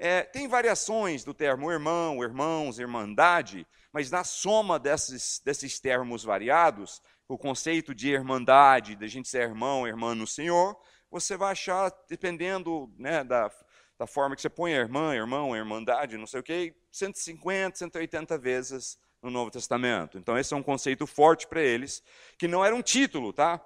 É, 0.00 0.22
tem 0.22 0.46
variações 0.46 1.24
do 1.24 1.34
termo 1.34 1.72
irmão, 1.72 2.22
irmãos, 2.22 2.78
irmandade, 2.78 3.66
mas 3.92 4.12
na 4.12 4.22
soma 4.22 4.78
desses, 4.78 5.40
desses 5.44 5.80
termos 5.80 6.22
variados, 6.22 7.02
o 7.26 7.36
conceito 7.36 7.92
de 7.92 8.10
irmandade, 8.10 8.94
da 8.94 9.08
gente 9.08 9.28
ser 9.28 9.42
irmão, 9.42 9.88
irmã 9.88 10.14
no 10.14 10.26
Senhor, 10.26 10.78
você 11.10 11.36
vai 11.36 11.50
achar, 11.50 11.92
dependendo 12.08 12.88
né, 12.96 13.24
da, 13.24 13.50
da 13.98 14.06
forma 14.06 14.36
que 14.36 14.42
você 14.42 14.48
põe 14.48 14.70
irmã, 14.70 15.16
irmão, 15.16 15.56
irmandade, 15.56 16.16
não 16.16 16.28
sei 16.28 16.40
o 16.40 16.44
quê, 16.44 16.76
150, 16.92 17.78
180 17.78 18.38
vezes 18.38 18.96
no 19.20 19.32
Novo 19.32 19.50
Testamento. 19.50 20.16
Então, 20.16 20.38
esse 20.38 20.54
é 20.54 20.56
um 20.56 20.62
conceito 20.62 21.08
forte 21.08 21.48
para 21.48 21.60
eles, 21.60 22.04
que 22.38 22.46
não 22.46 22.64
era 22.64 22.74
um 22.74 22.82
título, 22.82 23.32
tá? 23.32 23.60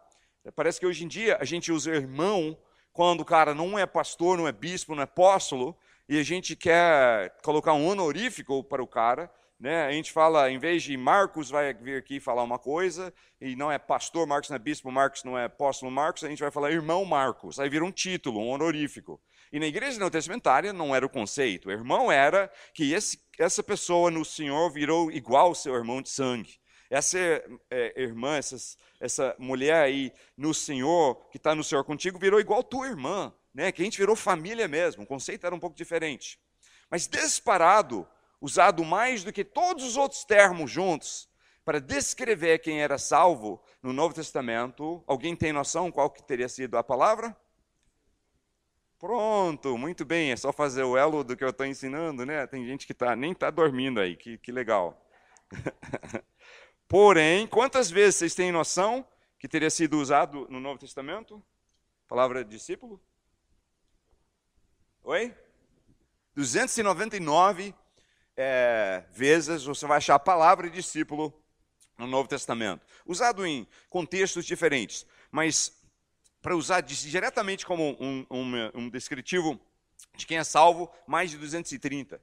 Parece 0.57 0.81
que 0.81 0.87
hoje 0.87 1.05
em 1.05 1.09
dia 1.09 1.37
a 1.39 1.45
gente 1.45 1.71
usa 1.71 1.95
irmão 1.95 2.59
quando 2.91 3.21
o 3.21 3.25
cara 3.25 3.55
não 3.55 3.79
é 3.79 3.87
pastor, 3.87 4.39
não 4.39 4.49
é 4.49 4.53
bispo, 4.53 4.95
não 4.95 5.03
é 5.03 5.05
apóstolo, 5.05 5.77
e 6.13 6.19
a 6.19 6.23
gente 6.23 6.55
quer 6.55 7.35
colocar 7.43 7.73
um 7.73 7.87
honorífico 7.87 8.63
para 8.63 8.83
o 8.83 8.87
cara, 8.87 9.33
né? 9.59 9.87
A 9.87 9.93
gente 9.93 10.13
fala, 10.13 10.51
em 10.51 10.59
vez 10.59 10.83
de 10.83 10.95
Marcos 10.95 11.49
vai 11.49 11.73
vir 11.73 11.97
aqui 11.97 12.21
falar 12.21 12.43
uma 12.43 12.59
coisa, 12.59 13.15
e 13.41 13.57
não 13.57 13.73
é 13.73 13.79
pastor 13.79 14.27
Marcos, 14.27 14.51
não 14.51 14.57
é 14.57 14.59
bispo 14.59 14.93
Marcos, 14.93 15.25
não 15.25 15.39
é 15.39 15.47
apóstolo 15.47 15.91
Marcos, 15.91 16.23
a 16.23 16.29
gente 16.29 16.43
vai 16.43 16.51
falar 16.51 16.71
irmão 16.71 17.03
Marcos. 17.07 17.59
Aí 17.59 17.71
vira 17.71 17.83
um 17.83 17.91
título, 17.91 18.41
um 18.41 18.51
honorífico. 18.51 19.19
E 19.51 19.59
na 19.59 19.65
igreja 19.65 19.99
neotestamentária 19.99 20.71
não 20.71 20.95
era 20.95 21.07
o 21.07 21.09
conceito. 21.09 21.71
O 21.71 21.73
irmão 21.73 22.13
era 22.13 22.53
que 22.75 22.93
esse, 22.93 23.19
essa 23.39 23.63
pessoa 23.63 24.11
no 24.11 24.23
Senhor 24.23 24.71
virou 24.71 25.11
igual 25.11 25.47
ao 25.47 25.55
seu 25.55 25.75
irmão 25.75 26.03
de 26.03 26.11
sangue. 26.11 26.61
Essa 26.91 27.19
é, 27.71 28.03
irmã, 28.03 28.39
essa 29.01 29.35
mulher 29.39 29.83
aí 29.83 30.13
no 30.37 30.53
Senhor, 30.53 31.27
que 31.31 31.39
está 31.39 31.55
no 31.55 31.65
Senhor 31.65 31.83
contigo, 31.85 32.19
virou 32.19 32.39
igual 32.39 32.63
tua 32.63 32.87
irmã. 32.87 33.33
Né? 33.55 33.71
Que 33.73 33.83
a 33.83 33.85
gente 33.85 33.99
virou 33.99 34.17
família 34.17 34.67
mesmo. 34.67 35.03
O 35.03 35.07
conceito 35.07 35.47
era 35.47 35.55
um 35.55 35.61
pouco 35.61 35.77
diferente. 35.77 36.39
Mas 36.91 37.07
disparado, 37.07 38.07
usado 38.41 38.85
mais 38.85 39.25
do 39.25 39.33
que 39.33 39.45
todos 39.45 39.85
os 39.85 39.97
outros 39.97 40.25
termos 40.25 40.71
juntos 40.71 41.29
para 41.65 41.81
descrever 41.81 42.59
quem 42.59 42.83
era 42.83 42.99
salvo 42.99 43.63
no 43.83 43.93
Novo 43.93 44.15
Testamento. 44.15 45.03
Alguém 45.07 45.37
tem 45.37 45.53
noção 45.53 45.91
qual 45.91 46.11
que 46.11 46.23
teria 46.23 46.49
sido 46.49 46.77
a 46.77 46.83
palavra? 46.83 47.37
Pronto, 48.99 49.77
muito 49.77 50.05
bem, 50.05 50.31
é 50.31 50.37
só 50.37 50.53
fazer 50.53 50.85
o 50.85 50.97
elo 50.97 51.25
do 51.25 51.37
que 51.37 51.43
eu 51.43 51.51
estou 51.51 51.67
ensinando, 51.67 52.25
né? 52.25 52.47
Tem 52.47 52.65
gente 52.65 52.87
que 52.87 52.95
tá, 52.95 53.17
nem 53.17 53.33
está 53.33 53.51
dormindo 53.51 54.01
aí, 54.01 54.17
que, 54.17 54.39
que 54.39 54.53
legal. 54.53 54.97
Porém, 56.87 57.47
quantas 57.49 57.91
vezes 57.91 58.17
vocês 58.17 58.35
têm 58.35 58.53
noção 58.53 59.05
que 59.41 59.49
teria 59.49 59.71
sido 59.71 59.99
usado 59.99 60.47
no 60.49 60.61
Novo 60.61 60.79
Testamento? 60.79 61.43
Palavra 62.07 62.45
discípulo? 62.45 63.01
Oi? 65.05 65.35
299 66.37 67.75
é, 68.37 69.03
vezes 69.11 69.65
você 69.65 69.85
vai 69.85 69.97
achar 69.97 70.15
a 70.15 70.19
palavra 70.21 70.71
discípulo 70.71 71.35
no 71.99 72.07
Novo 72.07 72.29
Testamento, 72.29 72.87
usado 73.05 73.45
em 73.45 73.67
contextos 73.91 74.45
diferentes, 74.45 75.05
mas 75.31 75.77
para 76.41 76.55
usar 76.55 76.83
diretamente 76.83 77.67
como 77.67 77.97
um, 78.01 78.25
um, 78.31 78.53
um, 78.75 78.89
descritivo 78.89 79.61
de 80.17 80.25
quem 80.25 80.39
é 80.39 80.45
salvo, 80.45 80.89
mais 81.05 81.33
de 81.33 81.39
230. 81.39 82.21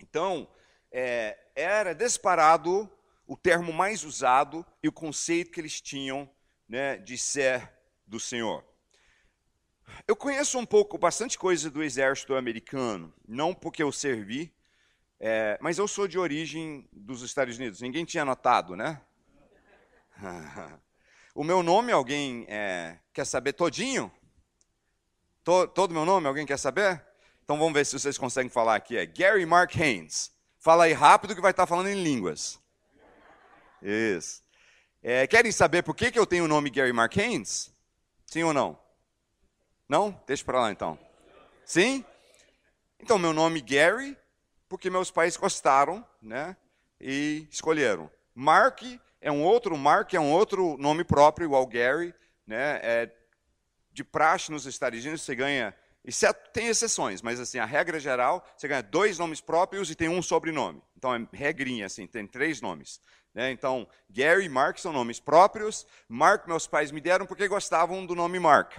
Então, 0.00 0.48
é, 0.90 1.36
era 1.54 1.94
disparado 1.94 2.88
o 3.26 3.36
termo 3.36 3.72
mais 3.72 4.04
usado 4.04 4.64
e 4.82 4.88
o 4.88 4.92
conceito 4.92 5.50
que 5.50 5.60
eles 5.60 5.80
tinham 5.80 6.30
né, 6.68 6.96
de 6.96 7.18
ser 7.18 7.72
do 8.06 8.20
Senhor. 8.20 8.71
Eu 10.06 10.16
conheço 10.16 10.58
um 10.58 10.66
pouco, 10.66 10.98
bastante 10.98 11.38
coisa 11.38 11.70
do 11.70 11.82
exército 11.82 12.34
americano, 12.34 13.12
não 13.26 13.54
porque 13.54 13.82
eu 13.82 13.92
servi, 13.92 14.52
é, 15.20 15.56
mas 15.60 15.78
eu 15.78 15.86
sou 15.86 16.08
de 16.08 16.18
origem 16.18 16.88
dos 16.92 17.22
Estados 17.22 17.56
Unidos. 17.56 17.80
Ninguém 17.80 18.04
tinha 18.04 18.24
notado, 18.24 18.74
né? 18.74 19.00
o 21.34 21.44
meu 21.44 21.62
nome, 21.62 21.92
alguém 21.92 22.44
é, 22.48 22.98
quer 23.12 23.24
saber 23.24 23.52
todinho? 23.52 24.10
To, 25.44 25.68
todo 25.68 25.94
meu 25.94 26.04
nome, 26.04 26.26
alguém 26.26 26.44
quer 26.44 26.58
saber? 26.58 27.04
Então 27.44 27.56
vamos 27.56 27.72
ver 27.72 27.86
se 27.86 27.98
vocês 27.98 28.18
conseguem 28.18 28.50
falar 28.50 28.74
aqui. 28.74 28.96
É 28.96 29.06
Gary 29.06 29.46
Mark 29.46 29.76
Haynes. 29.76 30.32
Fala 30.58 30.84
aí 30.84 30.92
rápido 30.92 31.34
que 31.34 31.40
vai 31.40 31.52
estar 31.52 31.66
falando 31.66 31.88
em 31.88 32.02
línguas. 32.02 32.60
Isso. 33.80 34.42
É, 35.02 35.26
querem 35.26 35.50
saber 35.52 35.82
por 35.82 35.94
que, 35.94 36.10
que 36.10 36.18
eu 36.18 36.26
tenho 36.26 36.44
o 36.44 36.48
nome 36.48 36.70
Gary 36.70 36.92
Mark 36.92 37.16
Haynes? 37.16 37.72
Sim 38.26 38.44
ou 38.44 38.52
não? 38.52 38.81
Não? 39.92 40.18
Deixa 40.26 40.42
para 40.42 40.58
lá 40.58 40.72
então. 40.72 40.98
Sim? 41.66 42.02
Então, 42.98 43.18
meu 43.18 43.34
nome 43.34 43.60
Gary, 43.60 44.16
porque 44.66 44.88
meus 44.88 45.10
pais 45.10 45.36
gostaram, 45.36 46.02
né? 46.22 46.56
E 46.98 47.46
escolheram. 47.50 48.10
Mark 48.34 48.84
é 49.20 49.30
um 49.30 49.44
outro, 49.44 49.76
Mark 49.76 50.14
é 50.14 50.18
um 50.18 50.32
outro 50.32 50.78
nome 50.78 51.04
próprio, 51.04 51.44
igual 51.44 51.66
Gary, 51.66 52.14
né? 52.46 52.80
É 52.82 53.10
de 53.92 54.02
praxe 54.02 54.50
nos 54.50 54.64
Estados 54.64 54.98
Unidos, 54.98 55.20
você 55.20 55.34
ganha, 55.34 55.76
exceto, 56.02 56.40
tem 56.54 56.68
exceções, 56.68 57.20
mas 57.20 57.38
assim, 57.38 57.58
a 57.58 57.66
regra 57.66 58.00
geral, 58.00 58.42
você 58.56 58.66
ganha 58.66 58.82
dois 58.82 59.18
nomes 59.18 59.42
próprios 59.42 59.90
e 59.90 59.94
tem 59.94 60.08
um 60.08 60.22
sobrenome. 60.22 60.82
Então 60.96 61.14
é 61.14 61.28
regrinha, 61.34 61.84
assim, 61.84 62.06
tem 62.06 62.26
três 62.26 62.62
nomes. 62.62 62.98
Né? 63.34 63.50
Então, 63.50 63.86
Gary 64.08 64.46
e 64.46 64.48
Mark 64.48 64.78
são 64.78 64.90
nomes 64.90 65.20
próprios. 65.20 65.86
Mark, 66.08 66.46
meus 66.48 66.66
pais 66.66 66.90
me 66.90 67.00
deram 67.00 67.26
porque 67.26 67.46
gostavam 67.46 68.06
do 68.06 68.14
nome 68.14 68.38
Mark 68.40 68.78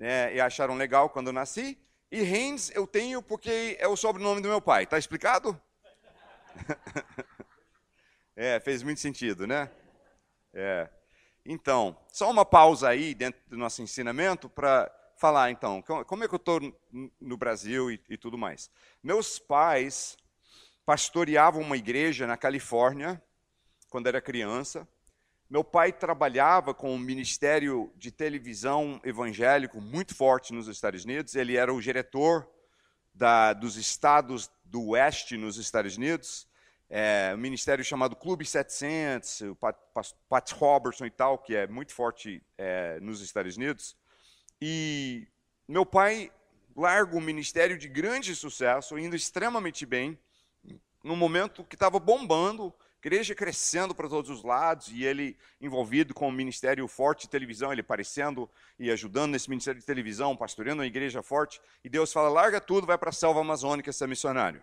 né, 0.00 0.34
e 0.34 0.40
acharam 0.40 0.74
legal 0.74 1.10
quando 1.10 1.26
eu 1.26 1.32
nasci. 1.32 1.78
E 2.10 2.20
Haynes 2.20 2.72
eu 2.74 2.86
tenho 2.86 3.22
porque 3.22 3.76
é 3.78 3.86
o 3.86 3.96
sobrenome 3.96 4.40
do 4.40 4.48
meu 4.48 4.60
pai. 4.60 4.84
Está 4.84 4.98
explicado? 4.98 5.60
é, 8.34 8.58
fez 8.60 8.82
muito 8.82 8.98
sentido, 8.98 9.46
né? 9.46 9.70
É. 10.54 10.88
Então, 11.44 11.96
só 12.08 12.30
uma 12.30 12.46
pausa 12.46 12.88
aí 12.88 13.14
dentro 13.14 13.40
do 13.46 13.58
nosso 13.58 13.82
ensinamento 13.82 14.48
para 14.48 14.90
falar, 15.18 15.50
então, 15.50 15.82
como 15.82 16.24
é 16.24 16.28
que 16.28 16.34
eu 16.34 16.38
estou 16.38 16.60
no 17.20 17.36
Brasil 17.36 17.90
e, 17.90 18.00
e 18.08 18.16
tudo 18.16 18.38
mais. 18.38 18.70
Meus 19.02 19.38
pais 19.38 20.16
pastoreavam 20.86 21.60
uma 21.60 21.76
igreja 21.76 22.26
na 22.26 22.38
Califórnia 22.38 23.22
quando 23.90 24.06
era 24.06 24.20
criança. 24.20 24.88
Meu 25.50 25.64
pai 25.64 25.92
trabalhava 25.92 26.72
com 26.72 26.94
um 26.94 26.98
ministério 26.98 27.92
de 27.96 28.12
televisão 28.12 29.00
evangélico 29.02 29.80
muito 29.80 30.14
forte 30.14 30.52
nos 30.52 30.68
Estados 30.68 31.04
Unidos. 31.04 31.34
Ele 31.34 31.56
era 31.56 31.74
o 31.74 31.82
diretor 31.82 32.48
da, 33.12 33.52
dos 33.52 33.76
estados 33.76 34.48
do 34.64 34.90
oeste 34.90 35.36
nos 35.36 35.56
Estados 35.56 35.96
Unidos. 35.96 36.46
É, 36.88 37.32
um 37.34 37.38
ministério 37.38 37.84
chamado 37.84 38.14
Clube 38.14 38.46
700, 38.46 39.40
o 39.40 39.56
Pat, 39.56 39.76
Pat, 40.28 40.52
Robertson 40.52 41.06
e 41.06 41.10
tal, 41.10 41.36
que 41.36 41.56
é 41.56 41.66
muito 41.66 41.92
forte 41.92 42.40
é, 42.56 43.00
nos 43.00 43.20
Estados 43.20 43.56
Unidos. 43.56 43.96
E 44.62 45.26
meu 45.66 45.84
pai 45.84 46.30
larga 46.76 47.16
um 47.16 47.20
ministério 47.20 47.76
de 47.76 47.88
grande 47.88 48.36
sucesso, 48.36 48.96
indo 48.96 49.16
extremamente 49.16 49.84
bem, 49.84 50.16
num 51.02 51.16
momento 51.16 51.64
que 51.64 51.74
estava 51.74 51.98
bombando, 51.98 52.72
igreja 53.00 53.34
crescendo 53.34 53.94
para 53.94 54.08
todos 54.08 54.30
os 54.30 54.42
lados 54.42 54.88
e 54.88 55.04
ele 55.04 55.36
envolvido 55.58 56.12
com 56.12 56.28
o 56.28 56.32
ministério 56.32 56.86
forte 56.86 57.22
de 57.22 57.30
televisão, 57.30 57.72
ele 57.72 57.80
aparecendo 57.80 58.48
e 58.78 58.90
ajudando 58.90 59.32
nesse 59.32 59.48
ministério 59.48 59.80
de 59.80 59.86
televisão, 59.86 60.36
pastoreando 60.36 60.82
uma 60.82 60.86
igreja 60.86 61.22
forte. 61.22 61.60
E 61.82 61.88
Deus 61.88 62.12
fala: 62.12 62.28
larga 62.28 62.60
tudo, 62.60 62.86
vai 62.86 62.98
para 62.98 63.08
a 63.08 63.12
selva 63.12 63.40
amazônica 63.40 63.90
ser 63.92 64.06
missionário. 64.06 64.62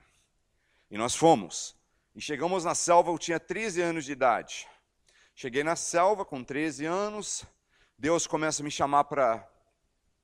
E 0.90 0.98
nós 0.98 1.16
fomos. 1.16 1.76
E 2.16 2.22
chegamos 2.22 2.64
na 2.64 2.76
selva, 2.76 3.12
eu 3.12 3.18
tinha 3.18 3.40
13 3.40 3.82
anos 3.82 4.06
de 4.06 4.12
idade. 4.12 4.68
Cheguei 5.36 5.64
na 5.64 5.76
selva 5.76 6.24
com 6.24 6.44
13 6.44 6.86
anos, 6.86 7.46
Deus 7.98 8.26
começa 8.26 8.62
a 8.62 8.66
me 8.66 8.72
chamar 8.72 9.04
para 9.06 9.48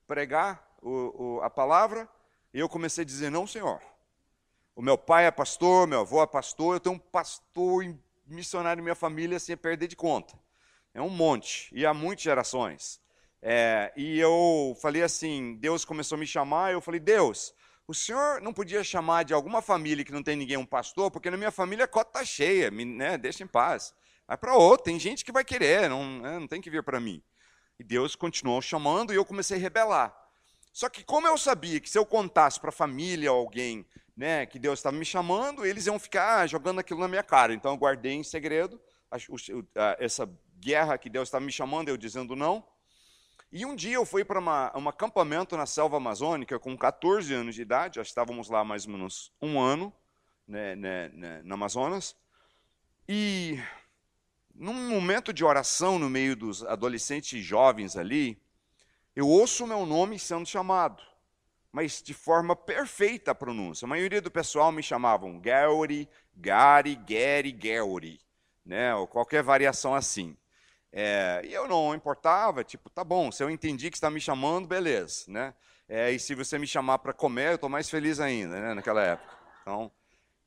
pregar 0.08 0.76
o, 0.82 1.38
o, 1.38 1.42
a 1.42 1.50
palavra, 1.50 2.08
e 2.54 2.60
eu 2.60 2.70
comecei 2.70 3.04
a 3.04 3.06
dizer: 3.06 3.30
Não, 3.30 3.46
Senhor, 3.48 3.82
o 4.76 4.82
meu 4.82 4.98
pai 4.98 5.26
é 5.26 5.32
pastor, 5.32 5.88
meu 5.88 6.02
avô 6.02 6.22
é 6.24 6.28
pastor, 6.28 6.76
eu 6.76 6.80
tenho 6.80 6.96
um 6.96 7.00
pastor 7.00 7.86
missionário 8.26 8.82
em 8.82 8.84
minha 8.84 8.96
família 8.96 9.40
sem 9.40 9.56
perder 9.56 9.88
de 9.88 9.96
conta. 9.96 10.34
É 10.94 11.02
um 11.02 11.10
monte, 11.10 11.70
e 11.74 11.86
há 11.86 11.94
muitas 11.94 12.24
gerações. 12.24 13.02
É, 13.42 13.92
e 13.96 14.20
eu 14.20 14.76
falei 14.82 15.04
assim, 15.04 15.56
Deus 15.56 15.84
começou 15.84 16.16
a 16.16 16.20
me 16.20 16.26
chamar, 16.26 16.72
eu 16.72 16.82
falei, 16.82 17.00
Deus, 17.00 17.54
o 17.88 17.94
senhor 17.94 18.42
não 18.42 18.54
podia 18.54 18.84
chamar 18.84 19.24
de 19.24 19.34
alguma 19.34 19.62
família 19.62 20.06
que 20.06 20.12
não 20.12 20.24
tem 20.24 20.36
ninguém 20.36 20.58
um 20.58 20.66
pastor, 20.66 21.12
porque 21.12 21.30
na 21.30 21.38
minha 21.38 21.52
família 21.52 21.86
a 21.86 21.88
cota 21.88 22.10
está 22.10 22.26
cheia, 22.26 22.72
me, 22.72 22.86
né, 22.86 23.18
deixa 23.18 23.44
em 23.44 23.48
paz. 23.48 23.94
Vai 24.28 24.38
para 24.38 24.56
outra, 24.56 24.86
tem 24.86 25.00
gente 25.00 25.26
que 25.26 25.32
vai 25.32 25.44
querer, 25.44 25.90
não, 25.90 26.22
né, 26.22 26.40
não 26.40 26.48
tem 26.48 26.62
que 26.62 26.70
vir 26.70 26.84
para 26.84 27.00
mim. 27.00 27.22
E 27.78 27.84
Deus 27.84 28.16
continuou 28.16 28.62
chamando 28.62 29.12
e 29.12 29.18
eu 29.18 29.26
comecei 29.26 29.58
a 29.58 29.60
rebelar. 29.60 30.16
Só 30.72 30.88
que 30.90 31.04
como 31.04 31.28
eu 31.28 31.38
sabia 31.38 31.80
que 31.80 31.90
se 31.90 31.98
eu 31.98 32.06
contasse 32.06 32.60
para 32.60 32.70
a 32.70 32.74
família 32.74 33.30
alguém 33.30 33.86
né, 34.16 34.46
que 34.46 34.60
Deus 34.60 34.80
estava 34.80 34.96
me 34.96 35.06
chamando, 35.06 35.66
eles 35.66 35.86
iam 35.88 35.98
ficar 35.98 36.48
jogando 36.48 36.80
aquilo 36.80 37.00
na 37.00 37.08
minha 37.08 37.24
cara. 37.24 37.54
Então 37.54 37.72
eu 37.72 37.78
guardei 37.78 38.14
em 38.14 38.24
segredo 38.24 38.80
essa 40.00 40.30
guerra 40.60 40.98
que 40.98 41.10
Deus 41.10 41.28
estava 41.28 41.44
me 41.44 41.52
chamando, 41.52 41.90
eu 41.90 41.98
dizendo 41.98 42.36
não. 42.36 42.66
E 43.52 43.66
um 43.66 43.76
dia 43.76 43.96
eu 43.96 44.06
fui 44.06 44.24
para 44.24 44.40
um 44.40 44.90
acampamento 44.90 45.56
na 45.56 45.66
selva 45.66 45.98
amazônica 45.98 46.58
com 46.58 46.76
14 46.76 47.32
anos 47.34 47.54
de 47.54 47.62
idade, 47.62 47.98
já 47.98 48.02
estávamos 48.02 48.50
lá 48.50 48.64
mais 48.64 48.86
ou 48.86 48.94
menos 48.94 49.32
um 49.40 49.60
ano, 49.60 49.94
né, 50.48 50.76
né, 50.76 51.10
né, 51.10 51.42
no 51.44 51.54
Amazonas. 51.54 52.16
E 53.08 53.60
num 54.56 54.90
momento 54.90 55.32
de 55.32 55.46
oração 55.46 56.00
no 56.00 56.10
meio 56.10 56.36
dos 56.36 56.64
adolescentes 56.64 57.34
e 57.34 57.42
jovens 57.42 57.96
ali, 57.96 58.42
eu 59.16 59.28
ouço 59.28 59.66
o 59.66 59.68
meu 59.68 59.86
nome 59.86 60.18
sendo 60.18 60.48
chamado 60.48 61.13
mas 61.74 62.04
de 62.04 62.14
forma 62.14 62.56
perfeita 62.56 63.32
a 63.32 63.36
pronúncia. 63.36 63.86
A 63.86 63.90
maioria 63.90 64.22
do 64.22 64.30
pessoal 64.30 64.72
me 64.72 64.84
chamavam 64.84 65.40
Gary, 65.40 66.08
Gary, 66.38 66.96
Gary, 66.96 67.52
Gary, 67.52 68.20
né? 68.64 68.94
ou 68.94 69.08
qualquer 69.08 69.42
variação 69.42 69.96
assim. 69.96 70.38
É, 70.92 71.42
e 71.44 71.52
eu 71.52 71.68
não 71.68 71.96
importava, 71.96 72.64
tipo, 72.64 72.88
tá 72.92 73.04
bom, 73.04 73.32
se 73.32 73.44
eu 73.44 73.50
entendi 73.50 73.90
que 73.90 73.98
está 73.98 74.12
me 74.12 74.22
chamando, 74.22 74.68
beleza, 74.68 75.26
né? 75.28 75.56
É, 75.90 76.12
e 76.12 76.20
se 76.20 76.36
você 76.36 76.60
me 76.60 76.68
chamar 76.68 77.00
para 77.00 77.12
comer, 77.12 77.50
eu 77.50 77.56
estou 77.56 77.70
mais 77.70 77.90
feliz 77.90 78.20
ainda, 78.20 78.62
né? 78.62 78.74
Naquela 78.76 79.02
época. 79.02 79.36
Então, 79.64 79.92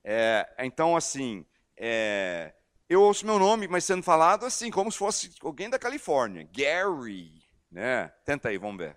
é, 0.05 0.49
então 0.61 0.97
assim, 0.97 1.45
é, 1.77 2.55
eu 2.89 3.03
ouço 3.03 3.27
meu 3.27 3.41
nome, 3.41 3.67
mas 3.67 3.85
sendo 3.85 4.05
falado 4.05 4.47
assim, 4.47 4.71
como 4.71 4.93
se 4.93 4.99
fosse 4.99 5.35
alguém 5.43 5.69
da 5.69 5.81
Califórnia, 5.81 6.49
Gary, 6.57 7.43
né? 7.69 8.13
Tenta 8.25 8.49
aí, 8.49 8.57
vamos 8.57 8.79
ver. 8.79 8.97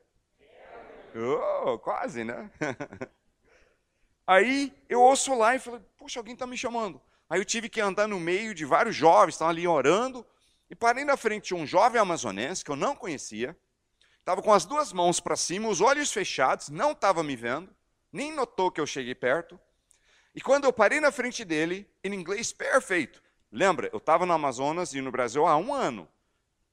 Oh, 1.15 1.77
quase, 1.79 2.23
né? 2.23 2.49
Aí 4.25 4.73
eu 4.87 5.01
ouço 5.01 5.33
lá 5.33 5.55
e 5.55 5.59
falei, 5.59 5.81
poxa, 5.97 6.19
alguém 6.19 6.33
está 6.33 6.45
me 6.45 6.57
chamando. 6.57 7.01
Aí 7.29 7.39
eu 7.39 7.45
tive 7.45 7.69
que 7.69 7.81
andar 7.81 8.07
no 8.07 8.19
meio 8.19 8.53
de 8.53 8.65
vários 8.65 8.95
jovens, 8.95 9.33
estavam 9.33 9.51
ali 9.51 9.67
orando, 9.67 10.25
e 10.69 10.75
parei 10.75 11.03
na 11.03 11.17
frente 11.17 11.47
de 11.47 11.55
um 11.55 11.65
jovem 11.65 11.99
amazonense 11.99 12.63
que 12.63 12.71
eu 12.71 12.75
não 12.75 12.95
conhecia, 12.95 13.57
estava 14.19 14.41
com 14.41 14.53
as 14.53 14.65
duas 14.65 14.93
mãos 14.93 15.19
para 15.19 15.35
cima, 15.35 15.67
os 15.67 15.81
olhos 15.81 16.11
fechados, 16.11 16.69
não 16.69 16.91
estava 16.91 17.23
me 17.23 17.35
vendo, 17.35 17.75
nem 18.11 18.31
notou 18.31 18.71
que 18.71 18.79
eu 18.79 18.85
cheguei 18.85 19.15
perto. 19.15 19.59
E 20.35 20.41
quando 20.41 20.65
eu 20.65 20.73
parei 20.73 20.99
na 20.99 21.11
frente 21.11 21.43
dele, 21.43 21.89
em 22.03 22.13
inglês 22.13 22.53
perfeito, 22.53 23.21
lembra, 23.51 23.89
eu 23.91 23.97
estava 23.97 24.25
no 24.27 24.33
Amazonas 24.33 24.93
e 24.93 25.01
no 25.01 25.11
Brasil 25.11 25.47
há 25.47 25.57
um 25.57 25.73
ano. 25.73 26.07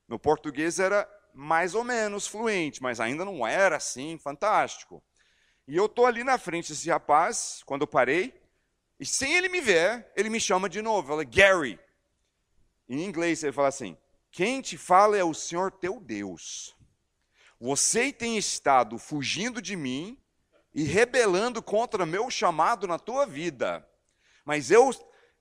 Meu 0.07 0.19
português 0.19 0.79
era 0.79 1.09
mais 1.37 1.75
ou 1.75 1.85
menos 1.85 2.27
fluente, 2.27 2.83
mas 2.83 2.99
ainda 2.99 3.23
não 3.23 3.47
era 3.47 3.77
assim 3.77 4.17
fantástico. 4.17 5.05
E 5.69 5.77
eu 5.77 5.85
estou 5.85 6.07
ali 6.07 6.25
na 6.25 6.39
frente 6.39 6.73
desse 6.73 6.89
rapaz, 6.89 7.61
quando 7.67 7.83
eu 7.83 7.87
parei, 7.87 8.33
e 8.99 9.05
sem 9.05 9.35
ele 9.35 9.51
me 9.51 9.61
ver, 9.61 10.11
ele 10.17 10.31
me 10.31 10.41
chama 10.41 10.67
de 10.67 10.81
novo. 10.81 11.09
Fala, 11.09 11.25
Gary. 11.25 11.79
Em 12.89 13.05
inglês 13.05 13.43
ele 13.43 13.53
fala 13.53 13.69
assim: 13.69 13.99
Quem 14.31 14.63
te 14.63 14.79
fala 14.79 15.15
é 15.15 15.23
o 15.23 15.35
Senhor 15.35 15.71
teu 15.71 16.01
Deus. 16.01 16.75
Você 17.61 18.11
tem 18.11 18.39
estado 18.39 18.99
fugindo 18.99 19.61
de 19.61 19.77
mim 19.77 20.19
e 20.73 20.85
rebelando 20.85 21.63
contra 21.63 22.07
meu 22.07 22.31
chamado 22.31 22.87
na 22.87 22.99
tua 22.99 23.27
vida. 23.27 23.87
Mas 24.43 24.71
eu 24.71 24.91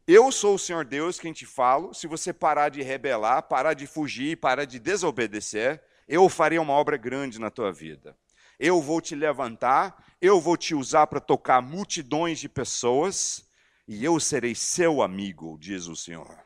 eu 0.07 0.31
sou 0.31 0.55
o 0.55 0.59
Senhor 0.59 0.85
Deus 0.85 1.19
quem 1.19 1.33
te 1.33 1.45
falo. 1.45 1.93
Se 1.93 2.07
você 2.07 2.31
parar 2.31 2.69
de 2.69 2.81
rebelar, 2.81 3.43
parar 3.43 3.73
de 3.73 3.87
fugir, 3.87 4.37
parar 4.37 4.65
de 4.65 4.79
desobedecer, 4.79 5.81
eu 6.07 6.29
farei 6.29 6.59
uma 6.59 6.73
obra 6.73 6.97
grande 6.97 7.39
na 7.39 7.49
tua 7.49 7.71
vida. 7.71 8.15
Eu 8.59 8.81
vou 8.81 9.01
te 9.01 9.15
levantar, 9.15 10.03
eu 10.21 10.39
vou 10.39 10.55
te 10.55 10.75
usar 10.75 11.07
para 11.07 11.19
tocar 11.19 11.61
multidões 11.61 12.39
de 12.39 12.47
pessoas, 12.47 13.45
e 13.87 14.03
eu 14.03 14.19
serei 14.19 14.55
seu 14.55 15.01
amigo, 15.01 15.57
diz 15.59 15.87
o 15.87 15.95
Senhor. 15.95 16.45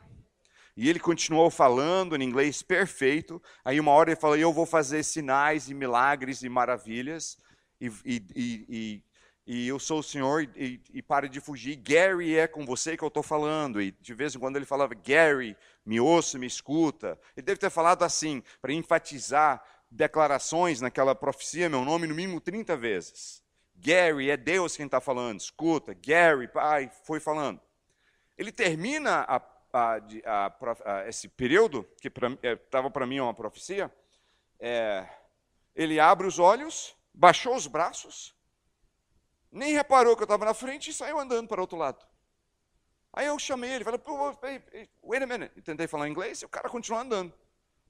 E 0.75 0.89
ele 0.89 0.99
continuou 0.99 1.49
falando 1.49 2.15
em 2.15 2.23
inglês 2.23 2.61
perfeito. 2.61 3.41
Aí 3.65 3.79
uma 3.79 3.91
hora 3.91 4.11
ele 4.11 4.19
falou: 4.19 4.37
Eu 4.37 4.53
vou 4.53 4.65
fazer 4.65 5.03
sinais 5.03 5.69
e 5.69 5.73
milagres 5.73 6.41
e 6.41 6.47
maravilhas. 6.47 7.37
E, 7.81 7.87
e, 8.05 8.23
e, 8.35 9.03
e 9.51 9.67
eu 9.67 9.79
sou 9.79 9.97
o 9.97 10.03
Senhor 10.03 10.47
e, 10.55 10.79
e 10.93 11.01
pare 11.01 11.27
de 11.27 11.41
fugir. 11.41 11.75
Gary 11.75 12.37
é 12.37 12.47
com 12.47 12.67
você 12.67 12.95
que 12.95 13.03
eu 13.03 13.07
estou 13.07 13.23
falando. 13.23 13.81
E 13.81 13.89
de 13.89 14.13
vez 14.13 14.35
em 14.35 14.39
quando 14.39 14.57
ele 14.57 14.65
falava, 14.65 14.93
Gary, 14.93 15.57
me 15.83 15.99
ouça, 15.99 16.37
me 16.37 16.45
escuta. 16.45 17.19
Ele 17.35 17.47
deve 17.47 17.59
ter 17.59 17.71
falado 17.71 18.03
assim, 18.03 18.43
para 18.61 18.71
enfatizar 18.71 19.59
declarações 19.89 20.81
naquela 20.81 21.15
profecia, 21.15 21.67
meu 21.67 21.83
nome 21.83 22.05
no 22.05 22.13
mínimo 22.13 22.39
30 22.39 22.77
vezes. 22.77 23.43
Gary, 23.75 24.29
é 24.29 24.37
Deus 24.37 24.77
quem 24.77 24.85
está 24.85 25.01
falando, 25.01 25.39
escuta. 25.39 25.95
Gary, 25.95 26.47
pai, 26.47 26.91
foi 27.03 27.19
falando. 27.19 27.59
Ele 28.37 28.51
termina 28.51 29.25
a, 29.27 29.41
a, 29.73 30.53
a, 30.85 31.07
esse 31.07 31.27
período, 31.27 31.89
que 31.99 32.11
estava 32.43 32.91
para 32.91 33.07
mim 33.07 33.19
uma 33.19 33.33
profecia, 33.33 33.91
é, 34.59 35.09
ele 35.75 35.99
abre 35.99 36.27
os 36.27 36.37
olhos, 36.37 36.95
baixou 37.11 37.55
os 37.55 37.65
braços, 37.65 38.37
nem 39.51 39.73
reparou 39.73 40.15
que 40.15 40.21
eu 40.21 40.25
estava 40.25 40.45
na 40.45 40.53
frente 40.53 40.89
e 40.89 40.93
saiu 40.93 41.19
andando 41.19 41.47
para 41.47 41.59
o 41.59 41.61
outro 41.61 41.77
lado. 41.77 42.05
Aí 43.11 43.25
eu 43.25 43.37
chamei 43.39 43.71
ele, 43.71 43.83
falei, 43.83 43.99
wait 45.03 45.23
a 45.23 45.27
minute. 45.27 45.51
E 45.55 45.61
tentei 45.61 45.87
falar 45.87 46.07
inglês 46.07 46.41
e 46.41 46.45
o 46.45 46.49
cara 46.49 46.69
continuou 46.69 47.01
andando. 47.01 47.33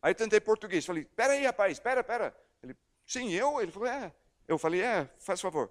Aí 0.01 0.13
tentei 0.13 0.39
português, 0.39 0.85
falei, 0.85 1.03
espera 1.03 1.33
aí, 1.33 1.45
rapaz, 1.45 1.73
espera, 1.73 2.01
espera. 2.01 2.35
Ele, 2.63 2.75
sim, 3.05 3.31
eu? 3.31 3.61
Ele 3.61 3.71
falou, 3.71 3.89
é. 3.89 4.13
Eu 4.47 4.57
falei, 4.57 4.81
é, 4.81 5.09
faz 5.19 5.41
favor. 5.41 5.69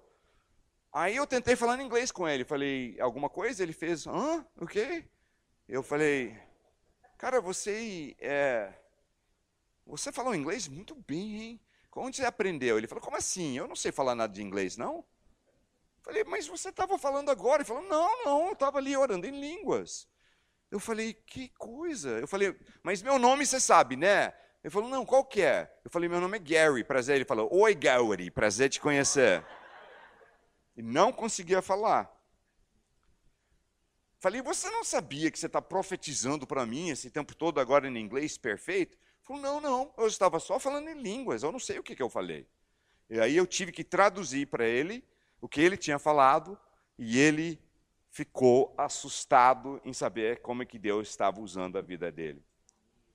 Aí 0.91 1.15
eu 1.15 1.25
tentei 1.25 1.55
falar 1.55 1.81
inglês 1.81 2.11
com 2.11 2.27
ele, 2.27 2.43
falei, 2.43 2.99
alguma 2.99 3.29
coisa? 3.29 3.63
Ele 3.63 3.73
fez, 3.73 4.05
hã? 4.07 4.45
O 4.55 4.67
quê? 4.67 5.03
Eu 5.67 5.83
falei, 5.83 6.37
cara, 7.17 7.41
você 7.41 8.15
é, 8.19 8.73
você 9.89 10.11
falou 10.11 10.35
inglês 10.35 10.67
muito 10.67 10.93
bem, 11.07 11.41
hein? 11.41 11.61
Onde 11.95 12.17
você 12.17 12.25
aprendeu? 12.25 12.77
Ele 12.77 12.87
falou, 12.87 13.03
como 13.03 13.17
assim? 13.17 13.57
Eu 13.57 13.67
não 13.67 13.75
sei 13.75 13.91
falar 13.91 14.15
nada 14.15 14.31
de 14.31 14.41
inglês, 14.41 14.77
não. 14.77 15.03
Falei, 16.01 16.23
mas 16.23 16.47
você 16.47 16.69
estava 16.69 16.97
falando 16.97 17.29
agora? 17.29 17.61
Ele 17.61 17.67
falou, 17.67 17.83
não, 17.83 18.25
não, 18.25 18.47
eu 18.47 18.53
estava 18.53 18.77
ali 18.77 18.95
orando 18.95 19.27
em 19.27 19.39
línguas. 19.39 20.07
Eu 20.71 20.79
falei, 20.79 21.13
que 21.13 21.49
coisa. 21.49 22.19
Eu 22.19 22.27
falei, 22.27 22.55
mas 22.83 23.01
meu 23.01 23.17
nome 23.17 23.45
você 23.45 23.59
sabe, 23.59 23.95
né? 23.95 24.33
Ele 24.63 24.71
falou, 24.71 24.89
não, 24.89 25.05
qual 25.05 25.23
que 25.23 25.41
é? 25.41 25.71
Eu 25.83 25.89
falei, 25.89 26.09
meu 26.09 26.19
nome 26.19 26.37
é 26.37 26.39
Gary, 26.39 26.83
prazer. 26.83 27.15
Ele 27.15 27.25
falou, 27.25 27.49
oi 27.51 27.73
Gary, 27.73 28.29
prazer 28.29 28.69
te 28.69 28.79
conhecer. 28.79 29.45
E 30.75 30.81
não 30.81 31.11
conseguia 31.11 31.61
falar. 31.61 32.09
Falei, 34.19 34.41
você 34.41 34.69
não 34.69 34.83
sabia 34.83 35.31
que 35.31 35.39
você 35.39 35.45
está 35.45 35.61
profetizando 35.61 36.45
para 36.45 36.65
mim 36.65 36.89
esse 36.89 37.09
tempo 37.09 37.33
todo 37.33 37.59
agora 37.59 37.87
em 37.87 37.97
inglês 37.97 38.37
perfeito? 38.37 38.97
Ele 38.97 39.23
falou, 39.23 39.41
não, 39.41 39.61
não, 39.61 39.93
eu 39.97 40.07
estava 40.07 40.39
só 40.39 40.59
falando 40.59 40.89
em 40.89 41.01
línguas, 41.01 41.41
eu 41.41 41.51
não 41.51 41.59
sei 41.59 41.79
o 41.79 41.83
que, 41.83 41.95
que 41.95 42.03
eu 42.03 42.09
falei. 42.09 42.45
E 43.09 43.19
aí 43.19 43.37
eu 43.37 43.47
tive 43.47 43.71
que 43.71 43.83
traduzir 43.83 44.47
para 44.47 44.67
ele 44.67 45.03
o 45.41 45.47
que 45.47 45.61
ele 45.61 45.77
tinha 45.77 45.99
falado 45.99 46.59
e 46.97 47.19
ele 47.19 47.59
ficou 48.09 48.73
assustado 48.77 49.81
em 49.85 49.93
saber 49.93 50.41
como 50.41 50.63
é 50.63 50.65
que 50.65 50.79
Deus 50.79 51.07
estava 51.07 51.39
usando 51.39 51.77
a 51.77 51.81
vida 51.81 52.11
dele. 52.11 52.43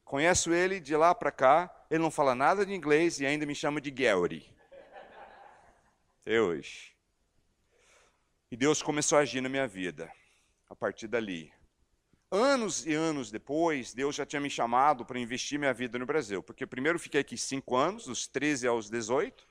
Conheço 0.05 0.53
ele 0.53 0.81
de 0.81 0.97
lá 0.97 1.15
para 1.15 1.33
cá, 1.33 1.87
ele 1.91 2.03
não 2.03 2.11
fala 2.11 2.35
nada 2.35 2.65
de 2.65 2.73
inglês 2.73 3.21
e 3.21 3.27
ainda 3.27 3.47
me 3.47 3.55
chama 3.55 3.81
de 3.81 3.91
Gary. 3.91 4.49
Hoje. 6.27 6.95
E 8.51 8.57
Deus 8.57 8.83
começou 8.83 9.19
a 9.19 9.23
agir 9.23 9.41
na 9.41 9.49
minha 9.49 9.67
vida 9.67 10.11
a 10.69 10.77
partir 10.77 11.09
dali. 11.09 11.53
Anos 12.31 12.87
e 12.87 12.93
anos 12.95 13.31
depois, 13.31 13.93
Deus 13.93 14.15
já 14.15 14.27
tinha 14.27 14.41
me 14.41 14.51
chamado 14.51 15.05
para 15.05 15.19
investir 15.19 15.59
minha 15.59 15.73
vida 15.73 15.99
no 15.99 16.07
Brasil, 16.07 16.43
porque 16.43 16.67
primeiro 16.67 16.99
fiquei 16.99 17.21
aqui 17.21 17.37
cinco 17.37 17.77
anos, 17.77 18.07
dos 18.07 18.27
13 18.27 18.67
aos 18.67 18.91
18, 18.91 19.47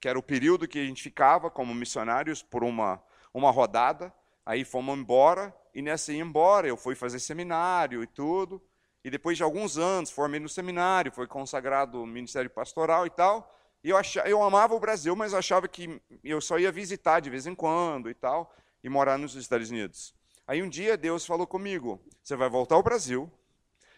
que 0.00 0.08
era 0.08 0.18
o 0.18 0.22
período 0.22 0.66
que 0.66 0.78
a 0.78 0.84
gente 0.84 1.02
ficava 1.02 1.50
como 1.50 1.74
missionários 1.74 2.42
por 2.42 2.64
uma, 2.64 3.02
uma 3.34 3.50
rodada. 3.50 4.12
Aí 4.46 4.64
fomos 4.64 4.98
embora, 4.98 5.54
e 5.74 5.82
nessa 5.82 6.12
embora 6.12 6.66
eu 6.66 6.76
fui 6.76 6.94
fazer 6.94 7.20
seminário 7.20 8.02
e 8.02 8.06
tudo. 8.06 8.62
E 9.04 9.10
depois 9.10 9.36
de 9.36 9.42
alguns 9.42 9.76
anos, 9.76 10.10
formei 10.10 10.40
no 10.40 10.48
seminário, 10.48 11.12
foi 11.12 11.26
consagrado 11.26 12.04
ministério 12.06 12.50
pastoral 12.50 13.06
e 13.06 13.10
tal. 13.10 13.54
E 13.84 13.90
eu, 13.90 13.96
achava, 13.96 14.28
eu 14.28 14.42
amava 14.42 14.74
o 14.74 14.80
Brasil, 14.80 15.14
mas 15.14 15.34
achava 15.34 15.68
que 15.68 16.00
eu 16.24 16.40
só 16.40 16.58
ia 16.58 16.72
visitar 16.72 17.20
de 17.20 17.30
vez 17.30 17.46
em 17.46 17.54
quando 17.54 18.10
e 18.10 18.14
tal, 18.14 18.54
e 18.82 18.88
morar 18.88 19.18
nos 19.18 19.34
Estados 19.34 19.70
Unidos. 19.70 20.14
Aí 20.46 20.62
um 20.62 20.68
dia 20.68 20.96
Deus 20.96 21.24
falou 21.24 21.46
comigo: 21.46 22.02
você 22.22 22.36
vai 22.36 22.48
voltar 22.48 22.74
ao 22.74 22.82
Brasil, 22.82 23.30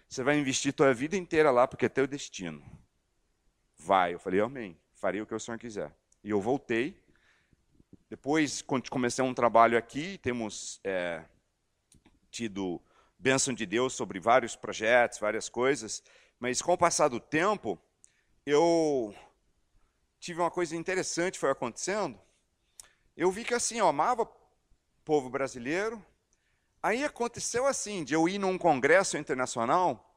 você 0.09 0.23
vai 0.23 0.39
investir 0.39 0.73
tua 0.73 0.93
vida 0.93 1.17
inteira 1.17 1.51
lá, 1.51 1.67
porque 1.67 1.87
é 1.87 1.89
teu 1.89 2.07
destino. 2.07 2.63
Vai. 3.77 4.15
Eu 4.15 4.21
falei, 4.21 4.41
amém 4.41 4.82
farei 5.03 5.21
o 5.21 5.27
que 5.27 5.35
o 5.35 5.41
Senhor 5.41 5.59
quiser. 5.59 5.93
E 6.23 6.31
eu 6.31 6.41
voltei. 6.41 6.97
Depois, 8.09 8.63
comecei 8.63 9.25
um 9.25 9.35
trabalho 9.35 9.77
aqui, 9.77 10.17
temos 10.19 10.81
é, 10.85 11.25
tido 12.31 12.81
bênção 13.19 13.53
de 13.53 13.67
Deus 13.67 13.95
sobre 13.95 14.21
vários 14.21 14.55
projetos, 14.55 15.19
várias 15.19 15.49
coisas. 15.49 16.05
Mas 16.39 16.63
com 16.63 16.73
o 16.73 16.79
passar 16.79 17.09
do 17.09 17.19
tempo, 17.19 17.77
eu 18.47 19.13
tive 20.21 20.41
uma 20.41 20.53
coisa 20.53 20.77
interessante 20.77 21.37
foi 21.37 21.51
acontecendo. 21.51 22.17
Eu 23.17 23.33
vi 23.33 23.43
que 23.45 23.55
assim, 23.55 23.79
eu 23.79 23.89
amava 23.89 24.23
o 24.23 24.33
povo 25.05 25.29
brasileiro. 25.29 26.01
Aí 26.81 27.03
aconteceu 27.03 27.67
assim, 27.67 28.05
de 28.05 28.15
eu 28.15 28.29
ir 28.29 28.39
num 28.39 28.57
congresso 28.57 29.19
internacional, 29.19 30.17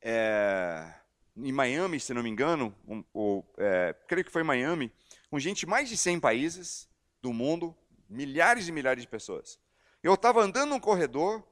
é, 0.00 0.90
em 1.36 1.52
Miami, 1.52 1.98
se 1.98 2.12
não 2.12 2.22
me 2.22 2.30
engano, 2.30 2.74
um, 2.86 3.02
ou, 3.12 3.46
é, 3.58 3.94
creio 4.06 4.24
que 4.24 4.30
foi 4.30 4.42
Miami, 4.42 4.92
com 5.30 5.38
gente 5.38 5.60
de 5.60 5.66
mais 5.66 5.88
de 5.88 5.96
100 5.96 6.20
países 6.20 6.88
do 7.22 7.32
mundo, 7.32 7.76
milhares 8.08 8.68
e 8.68 8.72
milhares 8.72 9.02
de 9.02 9.08
pessoas. 9.08 9.58
Eu 10.02 10.14
estava 10.14 10.42
andando 10.42 10.70
num 10.70 10.80
corredor, 10.80 11.42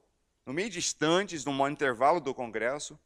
no 0.45 0.53
meio 0.53 0.69
de 0.69 0.79
estantes, 0.79 1.45
num 1.45 1.67
intervalo 1.67 2.19
do 2.19 2.33
congresso, 2.33 2.99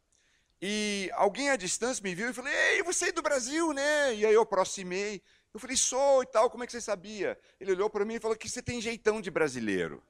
e 0.62 1.10
alguém 1.14 1.50
à 1.50 1.56
distância 1.56 2.02
me 2.02 2.16
viu 2.16 2.30
e 2.30 2.34
falou: 2.34 2.50
Ei, 2.50 2.82
você 2.82 3.10
é 3.10 3.12
do 3.12 3.22
Brasil, 3.22 3.74
né? 3.74 4.16
E 4.16 4.26
aí 4.26 4.34
eu 4.34 4.42
aproximei. 4.42 5.22
Eu 5.54 5.60
falei: 5.60 5.76
Sou 5.76 6.24
e 6.24 6.26
tal, 6.26 6.50
como 6.50 6.64
é 6.64 6.66
que 6.66 6.72
você 6.72 6.82
sabia? 6.82 7.38
Ele 7.60 7.74
olhou 7.74 7.90
para 7.90 8.06
mim 8.06 8.16
e 8.16 8.20
falou: 8.20 8.38
Que 8.38 8.50
você 8.50 8.62
tem 8.62 8.82
jeitão 8.82 9.22
de 9.22 9.30
brasileiro. 9.30 10.02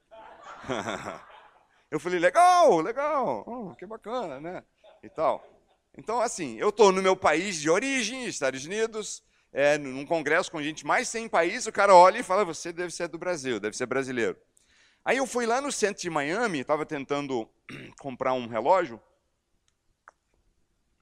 eu 1.90 2.00
falei: 2.00 2.20
Legal, 2.20 2.80
legal, 2.80 3.44
oh, 3.46 3.76
que 3.76 3.86
bacana, 3.86 4.40
né? 4.40 4.64
E 5.04 5.10
tal. 5.10 5.55
Então, 5.98 6.20
assim, 6.20 6.58
eu 6.58 6.70
estou 6.70 6.92
no 6.92 7.02
meu 7.02 7.16
país 7.16 7.60
de 7.60 7.70
origem, 7.70 8.26
Estados 8.26 8.66
Unidos, 8.66 9.24
é, 9.54 9.78
num 9.78 10.06
congresso 10.06 10.52
com 10.52 10.62
gente 10.62 10.86
mais 10.86 11.08
100 11.08 11.30
países, 11.30 11.68
o 11.68 11.72
cara 11.72 11.96
olha 11.96 12.20
e 12.20 12.24
fala, 12.24 12.44
você 12.44 12.74
deve 12.74 12.94
ser 12.94 13.08
do 13.08 13.18
Brasil, 13.18 13.60
deve 13.60 13.78
ser 13.78 13.86
brasileiro. 13.86 14.38
Aí 15.04 15.18
eu 15.18 15.26
fui 15.26 15.46
lá 15.46 15.62
no 15.62 15.72
centro 15.72 16.02
de 16.02 16.10
Miami, 16.10 16.60
estava 16.60 16.86
tentando 16.86 17.50
comprar 18.00 18.34
um 18.34 18.48
relógio, 18.48 19.02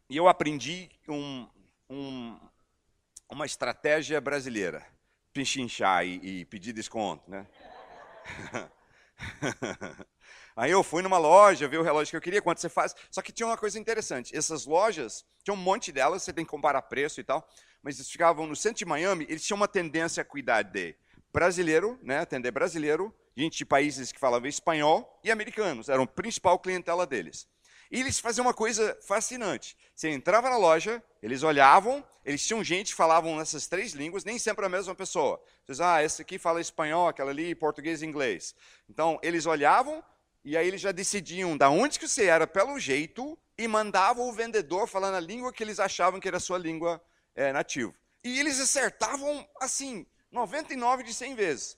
e 0.07 0.17
eu 0.17 0.27
aprendi 0.27 0.91
um, 1.07 1.47
um, 1.89 2.39
uma 3.31 3.47
estratégia 3.47 4.21
brasileira, 4.21 4.85
pinchinchar 5.33 6.05
e, 6.05 6.41
e 6.41 6.45
pedir 6.45 6.71
desconto, 6.71 7.23
né? 7.27 7.47
Aí 10.55 10.71
eu 10.71 10.83
fui 10.83 11.01
numa 11.01 11.17
loja, 11.17 11.67
vi 11.67 11.77
o 11.77 11.83
relógio 11.83 12.11
que 12.11 12.17
eu 12.17 12.21
queria, 12.21 12.41
quanto 12.41 12.61
você 12.61 12.69
faz. 12.69 12.95
Só 13.09 13.21
que 13.21 13.31
tinha 13.31 13.47
uma 13.47 13.57
coisa 13.57 13.79
interessante. 13.79 14.35
Essas 14.35 14.65
lojas, 14.65 15.25
tinha 15.43 15.53
um 15.53 15.57
monte 15.57 15.91
delas, 15.91 16.23
você 16.23 16.33
tem 16.33 16.45
que 16.45 16.51
comparar 16.51 16.81
preço 16.83 17.19
e 17.19 17.23
tal, 17.23 17.47
mas 17.81 17.95
eles 17.97 18.09
ficavam 18.09 18.45
no 18.47 18.55
centro 18.55 18.79
de 18.79 18.85
Miami, 18.85 19.25
eles 19.29 19.43
tinham 19.43 19.57
uma 19.57 19.67
tendência 19.67 20.21
a 20.21 20.25
cuidar 20.25 20.61
de 20.61 20.95
brasileiro, 21.33 21.99
né, 22.03 22.19
atender 22.19 22.51
brasileiro, 22.51 23.13
gente 23.35 23.57
de 23.57 23.65
países 23.65 24.11
que 24.11 24.19
falavam 24.19 24.47
espanhol 24.47 25.19
e 25.23 25.31
americanos, 25.31 25.89
eram 25.89 26.03
a 26.03 26.07
principal 26.07 26.59
clientela 26.59 27.07
deles. 27.07 27.47
E 27.91 27.99
eles 27.99 28.19
faziam 28.19 28.45
uma 28.45 28.53
coisa 28.53 28.97
fascinante. 29.05 29.77
Você 29.93 30.09
entrava 30.09 30.49
na 30.49 30.57
loja, 30.57 31.03
eles 31.21 31.43
olhavam, 31.43 32.03
eles 32.25 32.45
tinham 32.45 32.63
gente 32.63 32.91
que 32.91 32.95
falavam 32.95 33.35
nessas 33.37 33.67
três 33.67 33.93
línguas, 33.93 34.23
nem 34.23 34.39
sempre 34.39 34.65
a 34.65 34.69
mesma 34.69 34.95
pessoa. 34.95 35.39
Vocês, 35.63 35.79
ah, 35.79 36.03
esse 36.03 36.21
aqui 36.21 36.39
fala 36.39 36.59
espanhol, 36.59 37.07
aquela 37.07 37.29
ali 37.29 37.53
português 37.53 38.01
e 38.01 38.05
inglês. 38.05 38.55
Então, 38.89 39.19
eles 39.21 39.45
olhavam, 39.45 40.03
e 40.43 40.57
aí 40.57 40.67
eles 40.67 40.81
já 40.81 40.91
decidiam 40.91 41.57
da 41.57 41.69
onde 41.69 41.97
que 41.97 42.07
você 42.07 42.25
era 42.25 42.45
pelo 42.45 42.77
jeito 42.77 43.37
e 43.57 43.67
mandavam 43.67 44.27
o 44.27 44.33
vendedor 44.33 44.87
falando 44.87 45.15
a 45.15 45.19
língua 45.19 45.53
que 45.53 45.63
eles 45.63 45.79
achavam 45.79 46.19
que 46.19 46.27
era 46.27 46.37
a 46.37 46.39
sua 46.39 46.57
língua 46.57 47.01
é, 47.33 47.53
nativa. 47.53 47.93
E 48.23 48.39
eles 48.39 48.59
acertavam 48.59 49.47
assim, 49.59 50.05
99 50.31 51.03
de 51.03 51.13
100 51.13 51.35
vezes. 51.35 51.77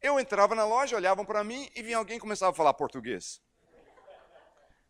Eu 0.00 0.20
entrava 0.20 0.54
na 0.54 0.64
loja, 0.64 0.96
olhavam 0.96 1.24
para 1.24 1.42
mim 1.42 1.68
e 1.74 1.82
vinha 1.82 1.96
alguém 1.96 2.20
começava 2.20 2.52
a 2.52 2.54
falar 2.54 2.72
português. 2.74 3.40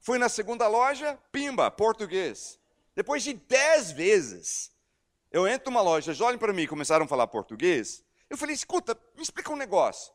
Fui 0.00 0.18
na 0.18 0.28
segunda 0.28 0.68
loja, 0.68 1.18
pimba, 1.32 1.70
português. 1.70 2.58
Depois 2.94 3.22
de 3.22 3.32
10 3.32 3.92
vezes, 3.92 4.70
eu 5.30 5.48
entro 5.48 5.70
numa 5.70 5.80
loja, 5.80 6.10
eles 6.10 6.20
olham 6.20 6.38
para 6.38 6.52
mim 6.52 6.62
e 6.62 6.68
começaram 6.68 7.04
a 7.04 7.08
falar 7.08 7.26
português. 7.26 8.04
Eu 8.28 8.36
falei, 8.36 8.54
escuta, 8.54 8.98
me 9.16 9.22
explica 9.22 9.52
um 9.52 9.56
negócio. 9.56 10.12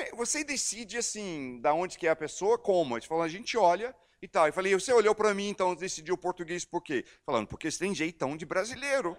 É, 0.00 0.10
você 0.10 0.44
decide 0.44 0.98
assim, 0.98 1.60
da 1.60 1.72
onde 1.72 1.96
que 1.96 2.06
é 2.06 2.10
a 2.10 2.16
pessoa, 2.16 2.58
como? 2.58 2.96
Ele 2.96 3.06
falou, 3.06 3.24
a 3.24 3.28
gente 3.28 3.56
olha 3.56 3.94
e 4.20 4.28
tal. 4.28 4.46
Eu 4.46 4.52
falei, 4.52 4.74
você 4.74 4.92
olhou 4.92 5.14
para 5.14 5.32
mim, 5.34 5.48
então 5.48 5.74
decidiu 5.74 6.16
português 6.16 6.64
por 6.64 6.82
quê? 6.82 7.04
Falando, 7.24 7.46
porque 7.46 7.70
você 7.70 7.78
tem 7.78 7.94
jeitão 7.94 8.36
de 8.36 8.44
brasileiro. 8.44 9.16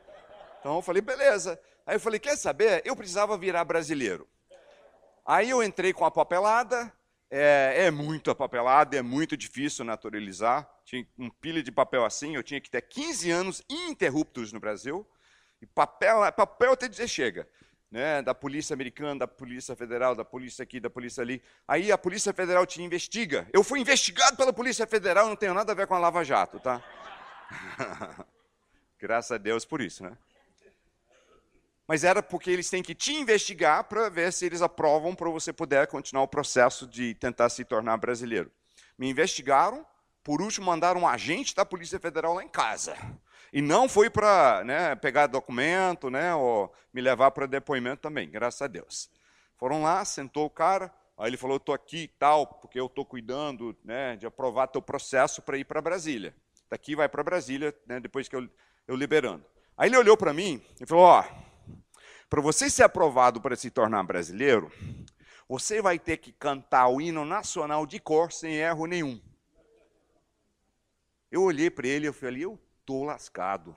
Então 0.60 0.76
eu 0.76 0.82
falei, 0.82 1.02
beleza. 1.02 1.60
Aí 1.86 1.96
eu 1.96 2.00
falei, 2.00 2.20
quer 2.20 2.38
saber? 2.38 2.82
Eu 2.86 2.96
precisava 2.96 3.38
virar 3.38 3.64
brasileiro. 3.66 4.28
Aí 5.26 5.50
eu 5.50 5.64
entrei 5.64 5.94
com 5.94 6.06
a 6.06 6.12
papelada, 6.12 6.92
é, 7.32 7.86
é 7.86 7.92
muito 7.92 8.34
papelada, 8.36 8.98
é 8.98 9.02
muito 9.02 9.38
difícil 9.38 9.86
naturalizar. 9.86 10.70
Tinha 10.84 11.06
um 11.18 11.30
pilha 11.30 11.62
de 11.62 11.72
papel 11.72 12.04
assim, 12.04 12.36
eu 12.36 12.44
tinha 12.44 12.60
que 12.60 12.70
ter 12.70 12.82
15 12.82 13.32
anos 13.32 13.64
ininterruptos 13.70 14.52
no 14.52 14.60
Brasil. 14.60 15.08
E 15.62 15.66
papel, 15.66 16.20
papel 16.34 16.74
até 16.74 16.88
dizer 16.88 17.08
chega. 17.08 17.48
Né, 17.92 18.22
da 18.22 18.36
polícia 18.36 18.76
americana, 18.76 19.22
da 19.22 19.28
polícia 19.28 19.76
federal, 19.76 20.14
da 20.14 20.24
polícia 20.24 20.62
aqui, 20.62 20.80
da 20.80 20.92
polícia 20.92 21.22
ali. 21.22 21.42
Aí 21.68 21.92
a 21.92 21.98
polícia 21.98 22.32
federal 22.32 22.64
te 22.64 22.80
investiga. 22.84 23.48
Eu 23.52 23.64
fui 23.64 23.80
investigado 23.80 24.38
pela 24.38 24.54
polícia 24.54 24.86
federal, 24.86 25.28
não 25.28 25.36
tenho 25.36 25.56
nada 25.56 25.72
a 25.72 25.76
ver 25.76 25.88
com 25.88 25.96
a 25.96 26.00
Lava 26.00 26.24
Jato, 26.24 26.60
tá? 26.60 26.84
Graças 29.00 29.32
a 29.32 29.38
Deus 29.40 29.66
por 29.66 29.82
isso, 29.82 30.04
né? 30.04 30.16
Mas 31.90 32.04
era 32.04 32.22
porque 32.22 32.52
eles 32.52 32.70
têm 32.70 32.84
que 32.84 32.94
te 32.94 33.14
investigar 33.14 33.84
para 33.86 34.10
ver 34.10 34.32
se 34.32 34.46
eles 34.46 34.62
aprovam 34.62 35.16
para 35.16 35.28
você 35.28 35.52
poder 35.52 35.88
continuar 35.88 36.22
o 36.22 36.28
processo 36.28 36.86
de 36.86 37.16
tentar 37.16 37.50
se 37.50 37.66
tornar 37.66 37.98
brasileiro. 37.98 38.52
Me 38.96 39.10
investigaram, 39.10 39.84
por 40.24 40.40
último 40.40 40.68
mandaram 40.68 41.02
um 41.02 41.08
agente 41.08 41.56
da 41.56 41.66
Polícia 41.66 42.00
Federal 42.00 42.36
lá 42.36 42.44
em 42.44 42.48
casa. 42.48 42.96
E 43.52 43.62
não 43.62 43.90
foi 43.90 44.10
para 44.10 44.64
né, 44.64 44.96
pegar 44.96 45.28
documento, 45.28 46.10
né, 46.10 46.34
ou 46.36 46.72
me 46.94 47.02
levar 47.02 47.32
para 47.32 47.46
depoimento 47.46 48.02
também, 48.02 48.30
graças 48.30 48.62
a 48.62 48.68
Deus. 48.68 49.10
Foram 49.58 49.82
lá, 49.82 50.06
sentou 50.06 50.46
o 50.46 50.50
cara, 50.50 50.94
aí 51.18 51.30
ele 51.30 51.38
falou, 51.38 51.58
estou 51.58 51.74
aqui 51.74 52.04
e 52.04 52.08
tal, 52.08 52.46
porque 52.46 52.80
eu 52.80 52.86
estou 52.86 53.06
cuidando 53.06 53.76
né, 53.84 54.16
de 54.16 54.26
aprovar 54.26 54.68
teu 54.68 54.82
processo 54.82 55.42
para 55.42 55.58
ir 55.58 55.66
para 55.66 55.82
Brasília. 55.82 56.36
Daqui 56.70 56.96
vai 56.96 57.10
para 57.10 57.24
Brasília, 57.24 57.76
né, 57.88 58.00
depois 58.00 58.30
que 58.30 58.36
eu, 58.36 58.48
eu 58.88 58.96
liberando. 58.96 59.44
Aí 59.76 59.90
ele 59.90 59.98
olhou 59.98 60.16
para 60.16 60.34
mim 60.34 60.62
e 60.80 60.86
falou, 60.86 61.06
ó, 61.06 61.26
para 62.30 62.42
você 62.42 62.70
ser 62.70 62.84
aprovado 62.84 63.42
para 63.42 63.56
se 63.56 63.72
tornar 63.72 64.04
brasileiro, 64.04 64.72
você 65.48 65.82
vai 65.82 65.98
ter 65.98 66.18
que 66.18 66.32
cantar 66.32 66.88
o 66.90 67.02
hino 67.02 67.26
nacional 67.26 67.88
de 67.88 68.00
cor 68.00 68.32
sem 68.32 68.58
erro 68.58 68.86
nenhum. 68.86 69.20
Eu 71.32 71.44
olhei 71.44 71.72
para 71.72 71.88
ele 71.88 72.08
e 72.08 72.14
falei, 72.14 72.46
eu 72.46 72.60
tô 72.90 73.04
lascado. 73.04 73.76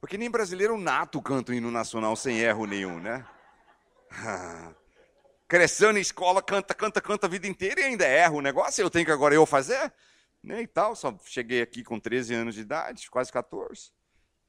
Porque 0.00 0.16
nem 0.16 0.30
brasileiro 0.30 0.78
nato 0.78 1.20
canta 1.20 1.52
o 1.52 1.54
hino 1.54 1.70
nacional 1.70 2.16
sem 2.16 2.38
erro 2.38 2.64
nenhum, 2.64 2.98
né? 2.98 3.26
Cresceu 5.46 5.92
na 5.92 6.00
escola, 6.00 6.42
canta, 6.42 6.72
canta, 6.72 7.02
canta 7.02 7.26
a 7.26 7.28
vida 7.28 7.46
inteira 7.46 7.82
e 7.82 7.84
ainda 7.84 8.06
erra 8.06 8.32
o 8.32 8.40
negócio, 8.40 8.80
eu 8.80 8.88
tenho 8.88 9.04
que 9.04 9.12
agora 9.12 9.34
eu 9.34 9.44
fazer? 9.44 9.92
Né, 10.42 10.62
e 10.62 10.66
tal, 10.66 10.96
só 10.96 11.14
cheguei 11.26 11.60
aqui 11.60 11.84
com 11.84 12.00
13 12.00 12.34
anos 12.34 12.54
de 12.54 12.62
idade, 12.62 13.10
quase 13.10 13.30
14. 13.30 13.92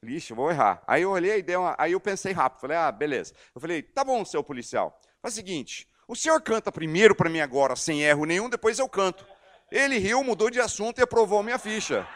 Vixe, 0.01 0.33
vou 0.33 0.49
errar. 0.49 0.81
Aí 0.87 1.01
eu 1.01 1.11
olhei, 1.11 1.43
dei 1.43 1.57
uma... 1.57 1.75
aí 1.77 1.91
eu 1.91 1.99
pensei 1.99 2.31
rápido, 2.31 2.61
falei, 2.61 2.77
ah, 2.77 2.93
beleza. 2.93 3.33
Eu 3.53 3.59
falei, 3.59 3.83
tá 3.83 4.05
bom, 4.05 4.23
seu 4.23 4.41
policial. 4.41 4.97
Faz 5.21 5.33
o 5.33 5.35
seguinte, 5.35 5.85
o 6.07 6.15
senhor 6.15 6.41
canta 6.41 6.71
primeiro 6.71 7.13
para 7.13 7.29
mim 7.29 7.41
agora, 7.41 7.75
sem 7.75 8.03
erro 8.03 8.23
nenhum, 8.23 8.49
depois 8.49 8.79
eu 8.79 8.87
canto. 8.87 9.27
Ele 9.69 9.97
riu, 9.97 10.23
mudou 10.23 10.49
de 10.49 10.61
assunto 10.61 10.99
e 10.99 11.01
aprovou 11.01 11.43
minha 11.43 11.59
ficha. 11.59 12.07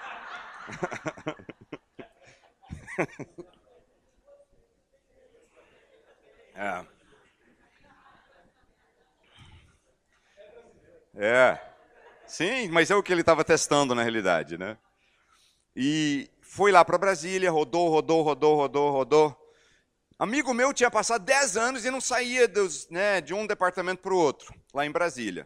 é. 6.56 6.86
É. 11.18 11.60
Sim, 12.28 12.68
mas 12.70 12.92
é 12.92 12.96
o 12.96 13.04
que 13.04 13.14
ele 13.14 13.22
estava 13.22 13.44
testando 13.44 13.96
na 13.96 14.04
realidade, 14.04 14.58
né? 14.58 14.78
E 15.76 16.30
foi 16.42 16.72
lá 16.72 16.84
para 16.84 16.98
Brasília, 16.98 17.52
rodou, 17.52 17.90
rodou, 17.90 18.24
rodou, 18.24 18.56
rodou, 18.56 18.92
rodou. 18.92 19.42
Amigo 20.18 20.54
meu 20.54 20.74
tinha 20.74 20.90
passado 20.90 21.26
10 21.26 21.58
anos 21.58 21.86
e 21.86 21.92
não 21.92 22.00
saía 22.00 22.48
dos, 22.48 22.90
né, 22.90 23.20
de 23.20 23.34
um 23.34 23.46
departamento 23.46 24.02
para 24.02 24.14
o 24.14 24.18
outro, 24.18 24.54
lá 24.74 24.86
em 24.86 24.92
Brasília. 24.92 25.46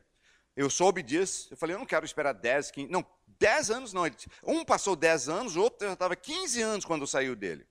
Eu 0.59 0.69
soube 0.69 1.01
disso, 1.01 1.47
eu 1.51 1.55
falei, 1.55 1.73
eu 1.73 1.79
não 1.79 1.85
quero 1.85 2.03
esperar 2.03 2.33
10, 2.33 2.71
15, 2.71 2.91
não, 2.91 3.05
10 3.39 3.71
anos 3.71 3.93
não. 3.93 4.03
Um 4.43 4.65
passou 4.65 4.93
10 4.93 5.29
anos, 5.29 5.55
o 5.55 5.61
outro 5.61 5.87
já 5.87 5.93
estava 5.93 6.17
15 6.17 6.61
anos 6.61 6.83
quando 6.83 7.07
saiu 7.07 7.33
dele. 7.33 7.65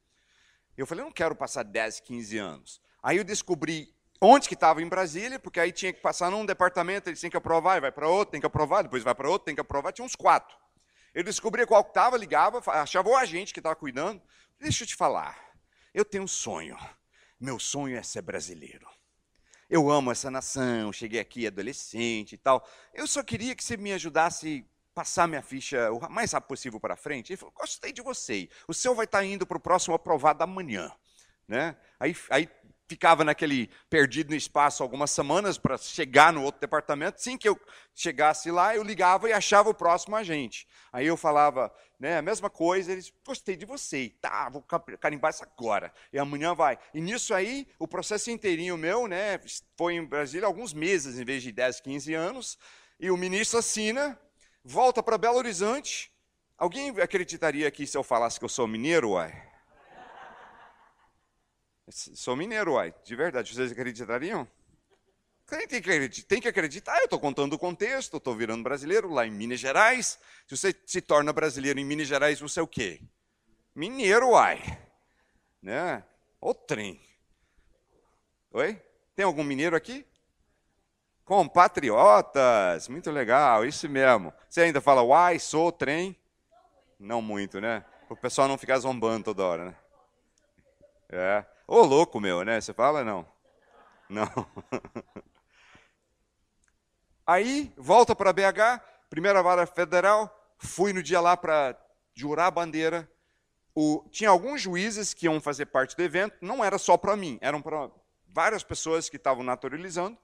Eu 0.75 0.87
falei, 0.87 1.03
eu 1.03 1.05
não 1.05 1.13
quero 1.13 1.37
passar 1.37 1.65
10, 1.65 2.01
15 2.01 2.39
anos. 2.39 2.81
Aí 3.03 3.19
eu 3.19 3.25
descobri 3.25 3.95
onde 4.23 4.49
que 4.49 4.55
estava 4.55 4.81
em 4.81 4.89
Brasília, 4.89 5.39
porque 5.39 5.61
aí 5.61 5.71
tinha 5.71 5.93
que 5.93 6.01
passar 6.01 6.31
num 6.31 6.47
departamento, 6.47 7.11
eles 7.11 7.21
têm 7.21 7.29
que 7.29 7.37
aprovar, 7.37 7.77
e 7.77 7.81
vai 7.83 7.93
para 7.93 8.09
outro, 8.09 8.33
tem 8.33 8.41
que 8.41 8.47
aprovar, 8.47 8.81
depois 8.81 9.03
vai 9.03 9.15
para 9.15 9.29
outro, 9.29 9.45
tem 9.45 9.55
que 9.55 9.61
aprovar, 9.61 9.93
tinha 9.93 10.07
uns 10.07 10.17
quatro. 10.17 10.57
Eu 11.13 11.23
descobria 11.23 11.67
qual 11.67 11.85
que 11.85 11.91
estava, 11.91 12.17
ligava, 12.17 12.63
achava 12.73 13.11
o 13.11 13.17
agente 13.19 13.53
que 13.53 13.61
estava 13.61 13.77
cuidando. 13.77 14.23
Deixa 14.59 14.85
eu 14.85 14.89
te 14.89 14.97
falar, 14.97 15.39
eu 15.93 16.07
tenho 16.07 16.25
um 16.25 16.27
sonho. 16.27 16.79
Meu 17.39 17.59
sonho 17.59 17.99
é 17.99 18.03
ser 18.03 18.23
brasileiro. 18.23 18.89
Eu 19.69 19.91
amo 19.91 20.11
essa 20.11 20.31
nação, 20.31 20.93
cheguei 20.93 21.21
aqui 21.21 21.47
adolescente 21.47 22.33
e 22.33 22.39
tal. 22.39 22.67
Eu 22.95 23.07
só 23.07 23.23
queria 23.23 23.55
que 23.55 23.63
você 23.63 23.77
me 23.77 23.93
ajudasse 23.93 24.65
passar 24.95 25.29
minha 25.29 25.43
ficha 25.43 25.93
o 25.93 26.11
mais 26.11 26.33
rápido 26.33 26.49
possível 26.49 26.81
para 26.81 26.97
frente. 26.97 27.33
Ele 27.33 27.37
falou: 27.37 27.53
gostei 27.55 27.93
de 27.93 28.01
você. 28.01 28.49
O 28.67 28.73
seu 28.73 28.95
vai 28.95 29.05
estar 29.05 29.19
tá 29.19 29.25
indo 29.25 29.47
para 29.47 29.59
o 29.59 29.61
próximo 29.61 29.95
aprovado 29.95 30.43
amanhã. 30.43 30.91
Né? 31.47 31.77
Aí, 32.01 32.17
aí 32.31 32.49
ficava 32.89 33.23
naquele 33.23 33.71
perdido 33.91 34.31
no 34.31 34.37
espaço 34.37 34.83
algumas 34.83 35.11
semanas 35.11 35.59
para 35.59 35.77
chegar 35.77 36.33
no 36.33 36.43
outro 36.43 36.61
departamento. 36.61 37.17
Assim 37.17 37.37
que 37.37 37.49
eu 37.49 37.61
chegasse 37.95 38.51
lá, 38.51 38.75
eu 38.75 38.83
ligava 38.83 39.29
e 39.29 39.33
achava 39.33 39.69
o 39.69 39.75
próximo 39.75 40.17
agente. 40.17 40.67
Aí 40.93 41.07
eu 41.07 41.17
falava, 41.17 41.73
né, 42.01 42.17
a 42.17 42.23
mesma 42.23 42.49
coisa, 42.49 42.93
eles, 42.93 43.13
gostei 43.27 43.57
de 43.57 43.67
você, 43.67 44.15
tá, 44.21 44.49
vou 44.49 44.65
carimbar 45.01 45.31
isso 45.31 45.43
agora, 45.43 45.93
e 46.13 46.19
amanhã 46.19 46.55
vai. 46.55 46.79
E 46.95 47.01
nisso 47.01 47.35
aí, 47.35 47.67
o 47.79 47.87
processo 47.87 48.31
inteirinho 48.31 48.79
meu, 48.79 49.07
né, 49.07 49.39
foi 49.77 49.95
em 49.95 50.05
Brasília 50.05 50.47
alguns 50.47 50.73
meses, 50.73 51.19
em 51.19 51.25
vez 51.25 51.43
de 51.43 51.53
10, 51.53 51.81
15 51.81 52.15
anos, 52.15 52.59
e 52.99 53.11
o 53.11 53.17
ministro 53.17 53.59
assina, 53.59 54.19
volta 54.65 55.03
para 55.03 55.19
Belo 55.19 55.37
Horizonte. 55.37 56.11
Alguém 56.57 56.91
acreditaria 57.01 57.69
aqui 57.69 57.87
se 57.87 57.97
eu 57.97 58.03
falasse 58.03 58.39
que 58.39 58.45
eu 58.45 58.49
sou 58.49 58.67
mineiro, 58.67 59.11
uai? 59.11 59.48
Sou 61.91 62.37
mineiro, 62.37 62.75
uai. 62.75 62.95
De 63.05 63.17
verdade, 63.17 63.55
vocês 63.55 63.73
acreditariam? 63.73 64.47
Tem 65.47 65.67
que 65.67 65.77
acreditar, 65.77 66.29
tem 66.29 66.41
que 66.43 66.49
acreditar. 66.49 66.99
eu 66.99 67.05
estou 67.05 67.19
contando 67.19 67.55
o 67.55 67.59
contexto, 67.59 68.19
estou 68.19 68.35
virando 68.35 68.63
brasileiro 68.63 69.11
lá 69.11 69.27
em 69.27 69.31
Minas 69.31 69.59
Gerais. 69.59 70.19
Se 70.47 70.57
você 70.57 70.75
se 70.85 71.01
torna 71.01 71.33
brasileiro 71.33 71.81
em 71.81 71.85
Minas 71.85 72.07
Gerais, 72.07 72.39
você 72.39 72.61
é 72.61 72.63
o 72.63 72.67
quê? 72.67 73.01
Mineiro, 73.75 74.31
uai. 74.31 74.61
Né? 75.63 76.05
O 76.41 76.53
trem. 76.53 77.01
Oi? 78.51 78.81
Tem 79.17 79.25
algum 79.25 79.43
mineiro 79.43 79.75
aqui? 79.75 80.07
Compatriotas, 81.25 82.89
muito 82.89 83.11
legal, 83.11 83.65
isso 83.65 83.89
mesmo. 83.89 84.33
Você 84.49 84.63
ainda 84.63 84.81
fala, 84.81 85.03
uai, 85.03 85.39
sou 85.39 85.73
trem? 85.73 86.17
Não 86.99 87.23
muito, 87.23 87.61
né? 87.61 87.85
O 88.09 88.17
pessoal 88.17 88.49
não 88.49 88.59
ficar 88.59 88.79
zombando 88.79 89.25
toda 89.25 89.45
hora, 89.45 89.65
né? 89.67 89.77
É. 91.11 91.58
Ô, 91.71 91.83
louco 91.83 92.19
meu, 92.19 92.43
né? 92.47 92.59
Você 92.59 92.73
fala, 92.73 93.05
não? 93.05 93.29
Não. 94.09 94.27
Aí, 97.27 97.71
volta 97.77 98.17
para 98.17 98.33
BH, 98.33 98.81
primeira 99.11 99.43
vara 99.43 99.67
federal, 99.67 100.35
fui 100.57 100.95
no 100.95 101.03
dia 101.03 101.21
lá 101.21 101.37
para 101.37 101.79
jurar 102.15 102.47
a 102.47 102.51
bandeira. 102.51 103.07
O, 103.75 104.03
tinha 104.11 104.31
alguns 104.31 104.63
juízes 104.63 105.13
que 105.13 105.27
iam 105.27 105.43
fazer 105.43 105.67
parte 105.67 105.95
do 105.95 106.03
evento, 106.03 106.39
não 106.41 106.65
era 106.65 106.79
só 106.79 106.97
para 106.97 107.15
mim, 107.15 107.39
eram 107.43 107.61
para 107.61 107.91
várias 108.27 108.65
pessoas 108.65 109.11
que 109.11 109.17
estavam 109.17 109.45
naturalizando. 109.45 110.17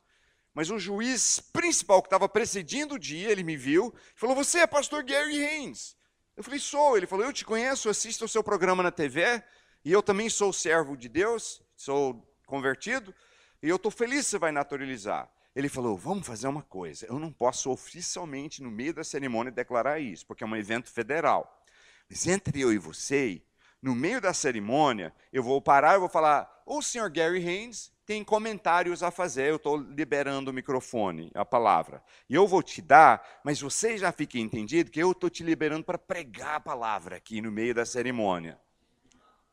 Mas 0.55 0.71
o 0.71 0.79
juiz 0.79 1.41
principal 1.53 2.01
que 2.01 2.07
estava 2.07 2.27
precedindo 2.27 2.95
o 2.95 2.99
dia, 2.99 3.31
ele 3.31 3.45
me 3.45 3.55
viu, 3.57 3.95
falou: 4.15 4.35
Você 4.35 4.61
é 4.61 4.67
pastor 4.67 5.05
Gary 5.05 5.45
Haynes? 5.45 5.95
Eu 6.35 6.43
falei: 6.43 6.59
Sou. 6.59 6.97
Ele 6.97 7.07
falou: 7.07 7.27
Eu 7.27 7.35
te 7.35 7.45
conheço, 7.45 7.91
assisto 7.91 8.25
o 8.25 8.29
seu 8.29 8.43
programa 8.43 8.83
na 8.83 8.91
TV, 8.91 9.45
e 9.85 9.93
eu 9.93 10.03
também 10.03 10.31
sou 10.31 10.53
servo 10.53 10.97
de 10.97 11.09
Deus, 11.09 11.63
sou 11.77 12.27
convertido, 12.47 13.15
e 13.63 13.69
eu 13.69 13.77
estou 13.77 13.91
feliz 13.91 14.25
que 14.25 14.31
você 14.31 14.39
vai 14.39 14.53
naturalizar. 14.53 15.31
Ele 15.55 15.69
falou: 15.69 15.97
Vamos 15.97 16.27
fazer 16.27 16.49
uma 16.49 16.63
coisa. 16.63 17.07
Eu 17.07 17.19
não 17.19 17.33
posso 17.33 17.71
oficialmente, 17.71 18.63
no 18.63 18.71
meio 18.71 18.95
da 18.95 19.05
cerimônia, 19.05 19.53
declarar 19.53 20.01
isso, 20.01 20.27
porque 20.27 20.43
é 20.43 20.47
um 20.47 20.57
evento 20.57 20.91
federal. 20.91 21.63
Mas 22.09 22.27
entre 22.27 22.61
eu 22.61 22.73
e 22.73 22.79
você, 22.79 23.43
no 23.81 23.95
meio 23.95 24.21
da 24.21 24.33
cerimônia, 24.33 25.15
eu 25.33 25.43
vou 25.43 25.61
parar 25.61 25.95
e 25.95 26.01
vou 26.01 26.09
falar: 26.09 26.63
O 26.67 26.83
senhor 26.83 27.11
Gary 27.11 27.47
Haynes 27.47 27.93
tem 28.07 28.23
comentários 28.23 29.03
a 29.03 29.11
fazer, 29.11 29.51
eu 29.51 29.57
estou 29.57 29.77
liberando 29.77 30.51
o 30.51 30.55
microfone, 30.55 31.31
a 31.35 31.45
palavra. 31.45 32.03
E 32.29 32.35
eu 32.35 32.47
vou 32.47 32.63
te 32.63 32.83
dar, 32.83 33.41
mas 33.45 33.61
você 33.61 33.97
já 33.97 34.13
fica 34.13 34.39
entendido 34.39 34.91
que 34.91 35.03
eu 35.03 35.13
estou 35.13 35.31
te 35.31 35.43
liberando 35.43 35.85
para 35.85 35.99
pregar 35.99 36.57
a 36.57 36.61
palavra 36.61 37.17
aqui 37.17 37.41
no 37.41 37.51
meio 37.51 37.75
da 37.75 37.87
cerimônia. 37.87 38.59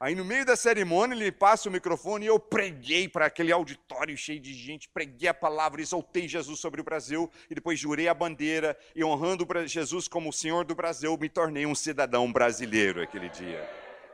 Aí 0.00 0.14
no 0.14 0.24
meio 0.24 0.46
da 0.46 0.54
cerimônia 0.54 1.16
ele 1.16 1.32
passa 1.32 1.68
o 1.68 1.72
microfone 1.72 2.24
e 2.24 2.28
eu 2.28 2.38
preguei 2.38 3.08
para 3.08 3.26
aquele 3.26 3.50
auditório 3.50 4.16
cheio 4.16 4.38
de 4.38 4.54
gente, 4.54 4.88
preguei 4.88 5.28
a 5.28 5.34
palavra, 5.34 5.80
exaltei 5.80 6.28
Jesus 6.28 6.60
sobre 6.60 6.80
o 6.80 6.84
Brasil 6.84 7.28
e 7.50 7.54
depois 7.54 7.80
jurei 7.80 8.06
a 8.06 8.14
bandeira 8.14 8.78
e 8.94 9.02
honrando 9.02 9.44
Jesus 9.66 10.06
como 10.06 10.28
o 10.28 10.32
Senhor 10.32 10.64
do 10.64 10.74
Brasil, 10.74 11.18
me 11.18 11.28
tornei 11.28 11.66
um 11.66 11.74
cidadão 11.74 12.32
brasileiro 12.32 13.02
aquele 13.02 13.28
dia. 13.28 13.68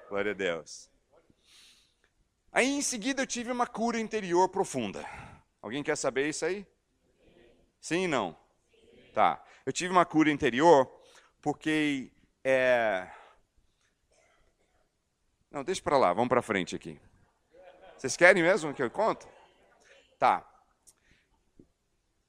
Glória 0.09 0.30
a 0.30 0.35
Deus. 0.35 0.88
Aí 2.50 2.66
em 2.66 2.80
seguida 2.80 3.20
eu 3.20 3.26
tive 3.26 3.52
uma 3.52 3.66
cura 3.66 4.00
interior 4.00 4.48
profunda. 4.48 5.04
Alguém 5.61 5.83
quer 5.83 5.96
saber 5.96 6.30
isso 6.30 6.46
aí? 6.46 6.66
Sim 7.78 8.04
e 8.04 8.09
não? 8.09 8.35
Tá. 9.12 9.44
Eu 9.66 9.72
tive 9.72 9.92
uma 9.92 10.07
cura 10.07 10.30
interior 10.30 10.90
porque 11.42 12.11
é, 12.42 13.07
não, 15.54 15.62
deixa 15.62 15.80
para 15.80 15.96
lá, 15.96 16.12
vamos 16.12 16.28
para 16.28 16.42
frente 16.42 16.74
aqui. 16.74 17.00
Vocês 17.96 18.16
querem 18.16 18.42
mesmo 18.42 18.74
que 18.74 18.82
eu 18.82 18.90
conte? 18.90 19.24
Tá. 20.18 20.44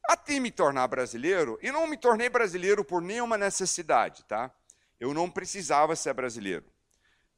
Até 0.07 0.39
me 0.39 0.51
tornar 0.51 0.87
brasileiro, 0.87 1.57
e 1.59 1.71
não 1.71 1.87
me 1.87 1.97
tornei 1.97 2.29
brasileiro 2.29 2.85
por 2.85 3.01
nenhuma 3.01 3.35
necessidade, 3.35 4.23
tá? 4.25 4.53
Eu 4.99 5.11
não 5.11 5.27
precisava 5.27 5.95
ser 5.95 6.13
brasileiro. 6.13 6.65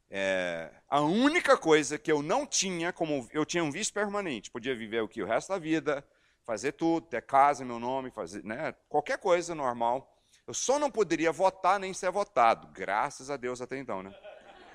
É, 0.10 0.70
a 0.90 1.00
única 1.00 1.56
coisa 1.56 1.98
que 1.98 2.12
eu 2.12 2.22
não 2.22 2.46
tinha, 2.46 2.92
como 2.92 3.26
eu 3.32 3.46
tinha 3.46 3.64
um 3.64 3.72
visto 3.72 3.94
permanente, 3.94 4.52
podia 4.52 4.76
viver 4.76 5.02
o 5.02 5.08
que 5.08 5.24
o 5.24 5.26
resto 5.26 5.54
da 5.54 5.58
vida, 5.58 6.06
fazer 6.44 6.74
tudo, 6.74 7.08
ter 7.08 7.22
casa, 7.22 7.64
meu 7.64 7.80
nome, 7.80 8.12
fazer, 8.12 8.44
né, 8.44 8.76
qualquer 8.90 9.20
coisa 9.20 9.56
normal. 9.56 10.14
Eu 10.46 10.54
só 10.54 10.78
não 10.78 10.92
poderia 10.92 11.32
votar 11.32 11.80
nem 11.80 11.94
ser 11.94 12.12
votado, 12.12 12.68
graças 12.74 13.30
a 13.30 13.38
Deus 13.38 13.62
até 13.62 13.78
então, 13.78 14.04
né? 14.04 14.14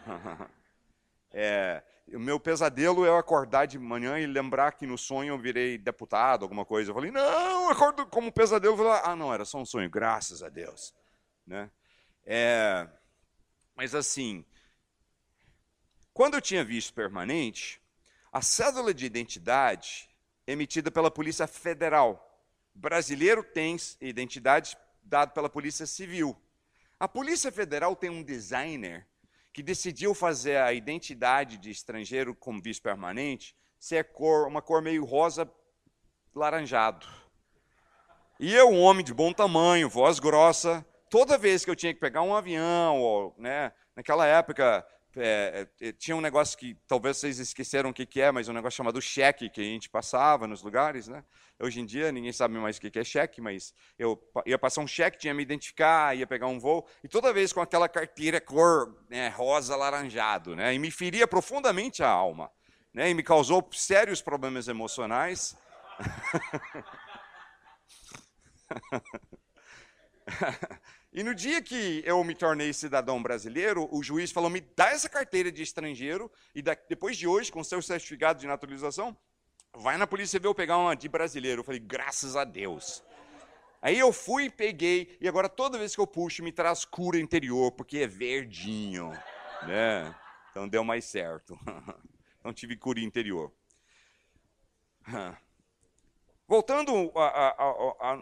É, 1.32 1.82
o 2.08 2.18
meu 2.18 2.38
pesadelo 2.38 3.04
é 3.04 3.08
eu 3.08 3.16
acordar 3.16 3.66
de 3.66 3.78
manhã 3.78 4.18
e 4.18 4.26
lembrar 4.26 4.72
que 4.72 4.86
no 4.86 4.98
sonho 4.98 5.32
eu 5.32 5.38
virei 5.38 5.78
deputado, 5.78 6.42
alguma 6.42 6.64
coisa. 6.64 6.90
Eu 6.90 6.94
falei, 6.94 7.10
não, 7.10 7.64
eu 7.64 7.70
acordo 7.70 8.06
como 8.06 8.32
pesadelo. 8.32 8.76
Falei, 8.76 9.00
ah, 9.04 9.16
não, 9.16 9.32
era 9.32 9.44
só 9.44 9.58
um 9.58 9.64
sonho, 9.64 9.88
graças 9.88 10.42
a 10.42 10.48
Deus. 10.48 10.94
Né? 11.46 11.70
É, 12.24 12.86
mas 13.74 13.94
assim, 13.94 14.44
quando 16.12 16.34
eu 16.34 16.40
tinha 16.40 16.64
visto 16.64 16.92
permanente, 16.92 17.80
a 18.32 18.40
cédula 18.42 18.92
de 18.92 19.06
identidade 19.06 20.08
emitida 20.46 20.90
pela 20.90 21.10
Polícia 21.10 21.46
Federal. 21.46 22.28
Brasileiro 22.74 23.42
tem 23.42 23.76
identidade 24.00 24.76
dada 25.02 25.30
pela 25.32 25.48
Polícia 25.48 25.86
Civil. 25.86 26.36
A 26.98 27.06
Polícia 27.06 27.52
Federal 27.52 27.94
tem 27.94 28.10
um 28.10 28.22
designer 28.22 29.06
que 29.52 29.62
decidiu 29.62 30.14
fazer 30.14 30.56
a 30.56 30.72
identidade 30.72 31.58
de 31.58 31.70
estrangeiro 31.70 32.34
como 32.34 32.62
visto 32.62 32.82
permanente 32.82 33.54
ser 33.78 34.12
cor, 34.12 34.46
uma 34.46 34.62
cor 34.62 34.80
meio 34.80 35.04
rosa 35.04 35.50
laranjado. 36.34 37.06
E 38.40 38.54
eu, 38.54 38.70
um 38.70 38.80
homem 38.80 39.04
de 39.04 39.12
bom 39.12 39.32
tamanho, 39.32 39.88
voz 39.88 40.18
grossa, 40.18 40.84
toda 41.10 41.36
vez 41.36 41.64
que 41.64 41.70
eu 41.70 41.76
tinha 41.76 41.92
que 41.92 42.00
pegar 42.00 42.22
um 42.22 42.34
avião, 42.34 43.00
ou, 43.00 43.34
né, 43.36 43.72
naquela 43.94 44.26
época 44.26 44.86
é, 45.16 45.66
é, 45.80 45.92
tinha 45.92 46.16
um 46.16 46.20
negócio 46.20 46.56
que 46.56 46.76
talvez 46.86 47.18
vocês 47.18 47.38
esqueceram 47.38 47.90
o 47.90 47.94
que, 47.94 48.06
que 48.06 48.20
é, 48.20 48.30
mas 48.30 48.48
um 48.48 48.52
negócio 48.52 48.76
chamado 48.76 49.00
cheque 49.00 49.50
que 49.50 49.60
a 49.60 49.64
gente 49.64 49.88
passava 49.88 50.46
nos 50.46 50.62
lugares. 50.62 51.08
Né? 51.08 51.24
Hoje 51.60 51.80
em 51.80 51.86
dia 51.86 52.10
ninguém 52.10 52.32
sabe 52.32 52.56
mais 52.58 52.76
o 52.76 52.80
que, 52.80 52.90
que 52.90 52.98
é 52.98 53.04
cheque, 53.04 53.40
mas 53.40 53.74
eu 53.98 54.20
ia 54.46 54.58
passar 54.58 54.80
um 54.80 54.86
cheque, 54.86 55.18
tinha 55.18 55.32
que 55.32 55.36
me 55.36 55.42
identificar, 55.42 56.16
ia 56.16 56.26
pegar 56.26 56.46
um 56.46 56.58
voo, 56.58 56.86
e 57.04 57.08
toda 57.08 57.32
vez 57.32 57.52
com 57.52 57.60
aquela 57.60 57.88
carteira 57.88 58.40
cor 58.40 58.96
né, 59.08 59.28
rosa 59.28 59.74
alaranjado, 59.74 60.56
né, 60.56 60.74
e 60.74 60.78
me 60.78 60.90
feria 60.90 61.26
profundamente 61.26 62.02
a 62.02 62.08
alma, 62.08 62.50
né, 62.92 63.10
e 63.10 63.14
me 63.14 63.22
causou 63.22 63.68
sérios 63.72 64.22
problemas 64.22 64.68
emocionais. 64.68 65.56
E 71.12 71.22
no 71.22 71.34
dia 71.34 71.60
que 71.60 72.02
eu 72.06 72.24
me 72.24 72.34
tornei 72.34 72.72
cidadão 72.72 73.22
brasileiro, 73.22 73.86
o 73.92 74.02
juiz 74.02 74.30
falou: 74.30 74.48
me 74.48 74.60
dá 74.60 74.90
essa 74.90 75.10
carteira 75.10 75.52
de 75.52 75.62
estrangeiro, 75.62 76.30
e 76.54 76.62
depois 76.62 77.18
de 77.18 77.26
hoje, 77.26 77.52
com 77.52 77.62
seu 77.62 77.82
certificado 77.82 78.40
de 78.40 78.46
naturalização, 78.46 79.14
vai 79.76 79.98
na 79.98 80.06
Polícia 80.06 80.38
Civil 80.38 80.54
pegar 80.54 80.78
uma 80.78 80.96
de 80.96 81.08
brasileiro. 81.08 81.60
Eu 81.60 81.64
falei: 81.64 81.80
graças 81.80 82.34
a 82.34 82.44
Deus. 82.44 83.04
Aí 83.82 83.98
eu 83.98 84.12
fui, 84.12 84.48
peguei, 84.48 85.18
e 85.20 85.28
agora 85.28 85.48
toda 85.48 85.76
vez 85.76 85.94
que 85.94 86.00
eu 86.00 86.06
puxo, 86.06 86.42
me 86.42 86.52
traz 86.52 86.84
cura 86.84 87.18
interior, 87.18 87.72
porque 87.72 87.98
é 87.98 88.06
verdinho. 88.06 89.10
Né? 89.66 90.14
Então 90.50 90.68
deu 90.68 90.84
mais 90.84 91.04
certo. 91.04 91.58
Então 92.38 92.52
tive 92.52 92.76
cura 92.76 92.98
interior. 92.98 93.52
Voltando 96.52 97.10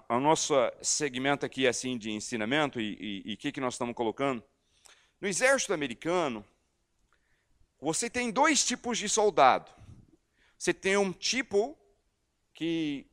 ao 0.08 0.20
nosso 0.20 0.54
segmento 0.80 1.44
aqui 1.44 1.66
assim 1.66 1.98
de 1.98 2.12
ensinamento 2.12 2.80
e 2.80 3.34
o 3.34 3.36
que, 3.36 3.50
que 3.50 3.60
nós 3.60 3.74
estamos 3.74 3.92
colocando, 3.92 4.40
no 5.20 5.26
exército 5.26 5.74
americano, 5.74 6.44
você 7.80 8.08
tem 8.08 8.30
dois 8.30 8.64
tipos 8.64 8.98
de 8.98 9.08
soldado. 9.08 9.72
Você 10.56 10.72
tem 10.72 10.96
um 10.96 11.12
tipo 11.12 11.76
que, 12.54 13.04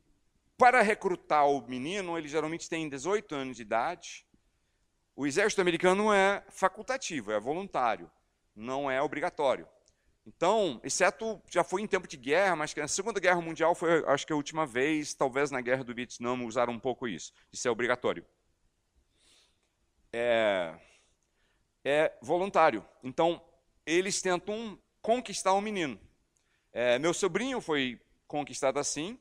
para 0.56 0.84
recrutar 0.84 1.48
o 1.48 1.68
menino, 1.68 2.16
ele 2.16 2.28
geralmente 2.28 2.70
tem 2.70 2.88
18 2.88 3.34
anos 3.34 3.56
de 3.56 3.64
idade. 3.64 4.24
O 5.16 5.26
exército 5.26 5.62
americano 5.62 6.14
é 6.14 6.46
facultativo, 6.52 7.32
é 7.32 7.40
voluntário, 7.40 8.08
não 8.56 8.92
é 8.92 9.02
obrigatório. 9.02 9.68
Então, 10.28 10.82
exceto 10.84 11.42
já 11.50 11.64
foi 11.64 11.82
em 11.82 11.88
tempo 11.88 12.06
de 12.06 12.18
guerra, 12.18 12.54
mas 12.54 12.74
que 12.74 12.82
na 12.82 12.88
Segunda 12.90 13.18
Guerra 13.18 13.40
Mundial 13.40 13.74
foi, 13.74 14.04
acho 14.08 14.28
que 14.28 14.34
a 14.34 14.36
última 14.36 14.66
vez, 14.66 15.14
talvez 15.14 15.50
na 15.52 15.62
Guerra 15.62 15.86
do 15.86 15.96
Vietnã 15.96 16.34
usaram 16.44 16.74
um 16.74 16.80
pouco 16.80 17.08
isso, 17.08 17.32
de 17.50 17.58
ser 17.58 17.70
obrigatório. 17.70 18.26
É, 20.12 20.76
é 21.86 22.14
voluntário. 22.22 22.86
Então, 23.02 23.42
eles 23.86 24.22
tentam 24.22 24.78
conquistar 25.02 25.54
o 25.54 25.62
menino. 25.62 25.98
É, 26.74 27.00
meu 27.00 27.14
sobrinho 27.14 27.62
foi 27.62 27.98
conquistado 28.28 28.80
assim. 28.80 29.18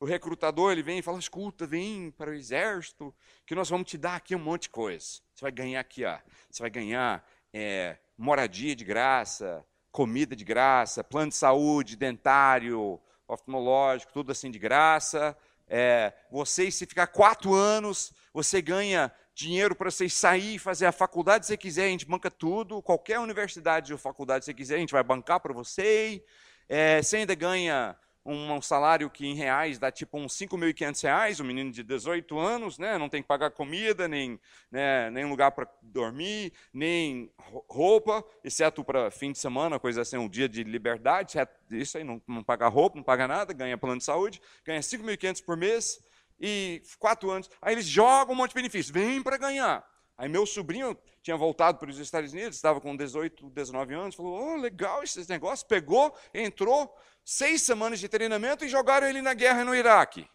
O 0.00 0.06
recrutador 0.06 0.72
ele 0.72 0.82
vem 0.82 1.00
e 1.00 1.02
fala: 1.02 1.18
escuta, 1.18 1.66
vem 1.66 2.10
para 2.10 2.30
o 2.30 2.34
exército, 2.34 3.14
que 3.44 3.54
nós 3.54 3.68
vamos 3.68 3.90
te 3.90 3.98
dar 3.98 4.16
aqui 4.16 4.34
um 4.34 4.38
monte 4.38 4.62
de 4.62 4.70
coisa. 4.70 5.20
Você 5.34 5.42
vai 5.42 5.52
ganhar 5.52 5.80
aqui, 5.80 6.02
ó, 6.06 6.18
você 6.50 6.62
vai 6.62 6.70
ganhar 6.70 7.22
é, 7.52 7.98
moradia 8.16 8.74
de 8.74 8.86
graça, 8.86 9.62
comida 9.96 10.36
de 10.36 10.44
graça, 10.44 11.02
plano 11.02 11.30
de 11.30 11.36
saúde, 11.36 11.96
dentário, 11.96 13.00
oftalmológico, 13.26 14.12
tudo 14.12 14.30
assim 14.30 14.50
de 14.50 14.58
graça. 14.58 15.34
É, 15.66 16.12
vocês, 16.30 16.74
se 16.74 16.84
ficar 16.84 17.06
quatro 17.06 17.54
anos, 17.54 18.12
você 18.30 18.60
ganha 18.60 19.10
dinheiro 19.34 19.74
para 19.74 19.90
vocês 19.90 20.12
sair 20.12 20.56
e 20.56 20.58
fazer 20.58 20.84
a 20.84 20.92
faculdade 20.92 21.46
se 21.46 21.48
você 21.48 21.56
quiser, 21.56 21.86
a 21.86 21.88
gente 21.88 22.04
banca 22.04 22.30
tudo. 22.30 22.82
Qualquer 22.82 23.18
universidade 23.18 23.90
ou 23.90 23.98
faculdade 23.98 24.44
se 24.44 24.50
você 24.50 24.54
quiser, 24.54 24.74
a 24.74 24.80
gente 24.80 24.92
vai 24.92 25.02
bancar 25.02 25.40
para 25.40 25.54
você. 25.54 26.22
É, 26.68 27.02
você 27.02 27.16
ainda 27.16 27.34
ganha 27.34 27.96
um, 28.26 28.60
salário 28.60 29.08
que 29.08 29.26
em 29.26 29.34
reais 29.34 29.78
dá 29.78 29.90
tipo 29.90 30.18
uns 30.18 30.36
5.500 30.36 31.02
reais, 31.02 31.40
um 31.40 31.44
menino 31.44 31.70
de 31.70 31.82
18 31.82 32.38
anos, 32.38 32.78
né? 32.78 32.98
não 32.98 33.08
tem 33.08 33.22
que 33.22 33.28
pagar 33.28 33.50
comida, 33.50 34.08
nem, 34.08 34.40
né, 34.70 35.10
nem 35.10 35.24
lugar 35.24 35.52
para 35.52 35.68
dormir, 35.82 36.52
nem 36.72 37.30
roupa, 37.68 38.24
exceto 38.42 38.84
para 38.84 39.10
fim 39.10 39.32
de 39.32 39.38
semana, 39.38 39.78
coisa 39.78 40.02
assim, 40.02 40.16
um 40.16 40.28
dia 40.28 40.48
de 40.48 40.64
liberdade, 40.64 41.38
isso 41.70 41.98
aí, 41.98 42.04
não, 42.04 42.20
não 42.26 42.42
paga 42.42 42.66
roupa, 42.68 42.96
não 42.96 43.04
paga 43.04 43.28
nada, 43.28 43.52
ganha 43.52 43.78
plano 43.78 43.98
de 43.98 44.04
saúde, 44.04 44.40
ganha 44.64 44.80
5.500 44.80 45.44
por 45.44 45.56
mês, 45.56 46.00
e 46.38 46.82
quatro 46.98 47.30
anos, 47.30 47.50
aí 47.62 47.74
eles 47.74 47.86
jogam 47.86 48.34
um 48.34 48.36
monte 48.36 48.50
de 48.50 48.56
benefícios, 48.56 48.90
vem 48.90 49.22
para 49.22 49.38
ganhar. 49.38 49.84
Aí 50.18 50.28
meu 50.28 50.46
sobrinho 50.46 50.96
tinha 51.22 51.36
voltado 51.36 51.78
para 51.78 51.90
os 51.90 51.98
Estados 51.98 52.32
Unidos, 52.32 52.56
estava 52.56 52.80
com 52.80 52.96
18, 52.96 53.50
19 53.50 53.94
anos, 53.94 54.14
falou, 54.14 54.54
oh, 54.54 54.56
legal 54.56 55.02
esse 55.02 55.28
negócio, 55.28 55.66
pegou, 55.66 56.16
entrou, 56.32 56.96
seis 57.24 57.62
semanas 57.62 58.00
de 58.00 58.08
treinamento 58.08 58.64
e 58.64 58.68
jogaram 58.68 59.06
ele 59.06 59.20
na 59.20 59.34
guerra 59.34 59.64
no 59.64 59.74
Iraque. 59.74 60.26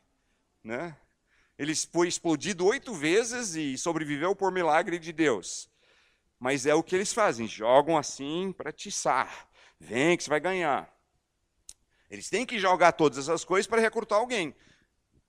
Né? 0.63 0.95
Ele 1.57 1.73
foi 1.75 2.07
explodido 2.07 2.65
oito 2.65 2.93
vezes 2.93 3.55
e 3.55 3.77
sobreviveu 3.77 4.35
por 4.35 4.51
milagre 4.51 4.99
de 4.99 5.11
Deus. 5.11 5.69
Mas 6.39 6.65
é 6.65 6.75
o 6.75 6.83
que 6.83 6.95
eles 6.95 7.13
fazem, 7.13 7.47
jogam 7.47 7.97
assim 7.97 8.51
para 8.51 8.71
tiçar. 8.71 9.49
Vem 9.79 10.17
que 10.17 10.23
você 10.23 10.29
vai 10.29 10.39
ganhar. 10.39 10.91
Eles 12.09 12.29
têm 12.29 12.45
que 12.45 12.59
jogar 12.59 12.91
todas 12.91 13.17
essas 13.17 13.45
coisas 13.45 13.67
para 13.67 13.79
recrutar 13.79 14.19
alguém. 14.19 14.53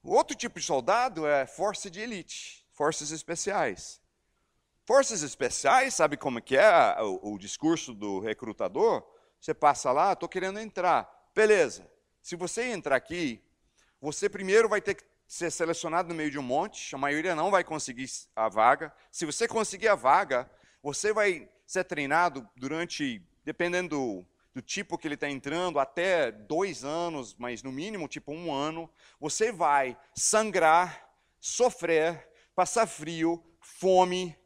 Outro 0.03 0.35
tipo 0.35 0.59
de 0.59 0.65
soldado 0.65 1.25
é 1.25 1.47
força 1.47 1.89
de 1.89 2.01
elite, 2.01 2.65
forças 2.73 3.11
especiais. 3.11 4.02
Forças 4.85 5.23
especiais, 5.23 5.93
sabe 5.93 6.17
como 6.17 6.41
que 6.41 6.57
é 6.57 7.01
o, 7.01 7.33
o 7.33 7.37
discurso 7.37 7.93
do 7.93 8.19
recrutador? 8.19 9.01
Você 9.39 9.53
passa 9.53 9.91
lá, 9.93 10.11
estou 10.11 10.27
querendo 10.27 10.59
entrar. 10.59 11.09
Beleza. 11.33 11.89
Se 12.21 12.35
você 12.35 12.63
entrar 12.63 12.97
aqui, 12.97 13.41
você 14.01 14.27
primeiro 14.27 14.67
vai 14.67 14.81
ter 14.81 14.95
que 14.95 15.03
ser 15.25 15.51
selecionado 15.51 16.09
no 16.09 16.15
meio 16.15 16.29
de 16.29 16.37
um 16.37 16.43
monte, 16.43 16.93
a 16.93 16.97
maioria 16.97 17.33
não 17.33 17.49
vai 17.49 17.63
conseguir 17.63 18.09
a 18.35 18.49
vaga. 18.49 18.93
Se 19.09 19.25
você 19.25 19.47
conseguir 19.47 19.87
a 19.87 19.95
vaga, 19.95 20.51
você 20.81 21.13
vai 21.13 21.49
ser 21.65 21.85
treinado 21.85 22.47
durante, 22.55 23.25
dependendo 23.45 24.27
do 24.53 24.61
tipo 24.61 24.97
que 24.97 25.07
ele 25.07 25.15
está 25.15 25.29
entrando, 25.29 25.79
até 25.79 26.29
dois 26.29 26.83
anos, 26.83 27.35
mas 27.35 27.63
no 27.63 27.71
mínimo 27.71 28.07
tipo 28.07 28.33
um 28.33 28.53
ano, 28.53 28.89
você 29.17 29.49
vai 29.49 29.97
sangrar, 30.13 31.09
sofrer, 31.39 32.29
passar 32.53 32.85
frio, 32.85 33.41
fome, 33.61 34.37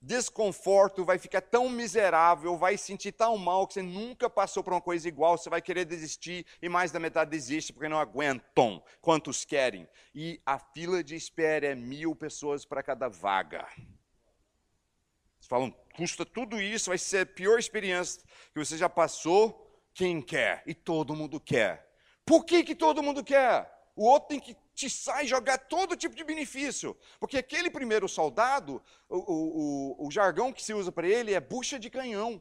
desconforto, 0.00 1.04
vai 1.04 1.18
ficar 1.18 1.40
tão 1.40 1.68
miserável, 1.68 2.56
vai 2.56 2.76
sentir 2.76 3.12
tão 3.12 3.36
mal 3.36 3.66
que 3.66 3.74
você 3.74 3.82
nunca 3.82 4.28
passou 4.28 4.62
por 4.62 4.72
uma 4.72 4.80
coisa 4.80 5.06
igual, 5.06 5.38
você 5.38 5.48
vai 5.48 5.62
querer 5.62 5.84
desistir 5.84 6.46
e 6.60 6.68
mais 6.68 6.90
da 6.90 6.98
metade 6.98 7.30
desiste 7.30 7.72
porque 7.72 7.88
não 7.88 7.98
aguentam 7.98 8.82
quantos 9.00 9.44
querem. 9.44 9.88
E 10.14 10.40
a 10.44 10.58
fila 10.58 11.02
de 11.02 11.14
espera 11.14 11.68
é 11.68 11.74
mil 11.74 12.14
pessoas 12.14 12.64
para 12.64 12.82
cada 12.82 13.08
vaga. 13.08 13.66
Eles 13.76 15.46
falam, 15.48 15.70
custa 15.94 16.24
tudo 16.24 16.60
isso, 16.60 16.90
vai 16.90 16.98
ser 16.98 17.20
a 17.20 17.26
pior 17.26 17.58
experiência 17.58 18.22
que 18.52 18.58
você 18.58 18.76
já 18.76 18.88
passou. 18.88 19.64
Quem 19.94 20.20
quer? 20.20 20.62
E 20.66 20.74
todo 20.74 21.14
mundo 21.14 21.40
quer. 21.40 21.86
Por 22.24 22.44
que, 22.44 22.64
que 22.64 22.74
todo 22.74 23.02
mundo 23.02 23.24
quer? 23.24 23.70
O 23.94 24.04
outro 24.04 24.28
tem 24.30 24.40
que 24.40 24.56
te 24.76 24.90
sai 24.90 25.26
jogar 25.26 25.56
todo 25.56 25.96
tipo 25.96 26.14
de 26.14 26.22
benefício. 26.22 26.94
Porque 27.18 27.38
aquele 27.38 27.70
primeiro 27.70 28.08
soldado, 28.08 28.82
o, 29.08 29.16
o, 29.16 30.02
o, 30.02 30.06
o 30.06 30.10
jargão 30.10 30.52
que 30.52 30.62
se 30.62 30.74
usa 30.74 30.92
para 30.92 31.08
ele 31.08 31.32
é 31.32 31.40
bucha 31.40 31.78
de 31.78 31.88
canhão. 31.88 32.40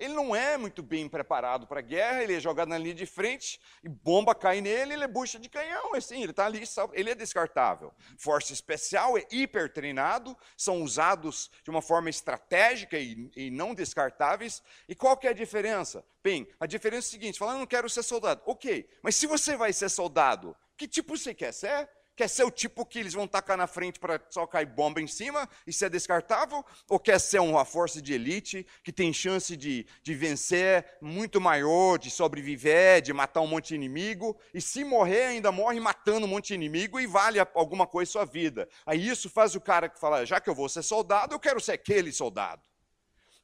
Ele 0.00 0.14
não 0.14 0.34
é 0.34 0.56
muito 0.56 0.82
bem 0.82 1.06
preparado 1.06 1.66
para 1.66 1.80
a 1.80 1.82
guerra, 1.82 2.22
ele 2.22 2.34
é 2.34 2.40
jogado 2.40 2.68
na 2.68 2.78
linha 2.78 2.94
de 2.94 3.04
frente 3.04 3.60
e 3.84 3.88
bomba 3.88 4.34
cai 4.34 4.62
nele, 4.62 4.94
ele 4.94 5.04
é 5.04 5.08
bucha 5.08 5.38
de 5.38 5.46
canhão, 5.46 5.94
assim, 5.94 6.22
ele 6.22 6.30
está 6.30 6.46
ali, 6.46 6.62
ele 6.94 7.10
é 7.10 7.14
descartável. 7.14 7.92
Força 8.16 8.54
especial 8.54 9.18
é 9.18 9.26
hiper 9.30 9.70
treinado, 9.70 10.34
são 10.56 10.82
usados 10.82 11.50
de 11.62 11.68
uma 11.68 11.82
forma 11.82 12.08
estratégica 12.08 12.98
e, 12.98 13.30
e 13.36 13.50
não 13.50 13.74
descartáveis. 13.74 14.62
E 14.88 14.94
qual 14.94 15.18
que 15.18 15.26
é 15.26 15.30
a 15.30 15.34
diferença? 15.34 16.02
Bem, 16.24 16.48
a 16.58 16.64
diferença 16.64 17.08
é 17.08 17.10
a 17.10 17.10
seguinte: 17.10 17.38
falando, 17.38 17.58
não 17.58 17.66
quero 17.66 17.90
ser 17.90 18.02
soldado. 18.02 18.40
Ok, 18.46 18.88
mas 19.02 19.16
se 19.16 19.26
você 19.26 19.54
vai 19.54 19.70
ser 19.70 19.90
soldado, 19.90 20.56
que 20.80 20.88
tipo 20.88 21.14
você 21.14 21.34
quer 21.34 21.52
ser? 21.52 21.86
Quer 22.16 22.26
ser 22.26 22.42
o 22.44 22.50
tipo 22.50 22.86
que 22.86 22.98
eles 22.98 23.12
vão 23.12 23.28
tacar 23.28 23.54
na 23.54 23.66
frente 23.66 24.00
para 24.00 24.18
só 24.30 24.46
cair 24.46 24.64
bomba 24.64 24.98
em 24.98 25.06
cima 25.06 25.46
e 25.66 25.72
ser 25.74 25.90
descartável? 25.90 26.64
Ou 26.88 26.98
quer 26.98 27.18
ser 27.18 27.38
uma 27.38 27.66
força 27.66 28.00
de 28.00 28.14
elite 28.14 28.66
que 28.82 28.90
tem 28.90 29.12
chance 29.12 29.54
de, 29.58 29.86
de 30.02 30.14
vencer 30.14 30.86
muito 31.02 31.38
maior, 31.38 31.98
de 31.98 32.10
sobreviver, 32.10 33.02
de 33.02 33.12
matar 33.12 33.42
um 33.42 33.46
monte 33.46 33.68
de 33.68 33.74
inimigo? 33.74 34.38
E 34.54 34.60
se 34.60 34.82
morrer, 34.84 35.26
ainda 35.26 35.52
morre 35.52 35.78
matando 35.80 36.24
um 36.24 36.30
monte 36.30 36.48
de 36.48 36.54
inimigo 36.54 36.98
e 36.98 37.06
vale 37.06 37.38
alguma 37.54 37.86
coisa 37.86 38.10
sua 38.10 38.24
vida. 38.24 38.66
Aí 38.86 39.06
isso 39.06 39.28
faz 39.28 39.54
o 39.54 39.60
cara 39.60 39.86
que 39.86 40.00
fala: 40.00 40.24
já 40.24 40.40
que 40.40 40.48
eu 40.48 40.54
vou 40.54 40.68
ser 40.68 40.82
soldado, 40.82 41.34
eu 41.34 41.38
quero 41.38 41.60
ser 41.60 41.72
aquele 41.72 42.10
soldado. 42.10 42.69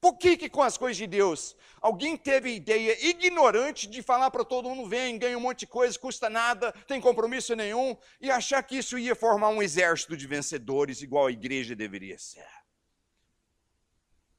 Por 0.07 0.19
que, 0.19 0.37
que 0.37 0.49
com 0.49 0.63
as 0.63 0.79
coisas 0.79 0.97
de 0.97 1.05
Deus, 1.05 1.57
alguém 1.83 2.17
teve 2.17 2.55
ideia 2.55 2.97
ignorante 3.05 3.89
de 3.89 4.01
falar 4.03 4.31
para 4.31 4.45
todo 4.45 4.71
mundo: 4.71 4.89
vem, 4.89 5.19
ganha 5.19 5.37
um 5.37 5.41
monte 5.41 5.61
de 5.61 5.67
coisa, 5.67 5.99
custa 5.99 6.31
nada, 6.31 6.71
tem 6.87 7.01
compromisso 7.01 7.57
nenhum, 7.57 7.97
e 8.21 8.31
achar 8.31 8.63
que 8.63 8.79
isso 8.79 8.97
ia 8.97 9.17
formar 9.17 9.49
um 9.49 9.61
exército 9.61 10.17
de 10.17 10.25
vencedores, 10.25 11.03
igual 11.03 11.27
a 11.27 11.33
igreja 11.33 11.75
deveria 11.75 12.17
ser? 12.21 12.47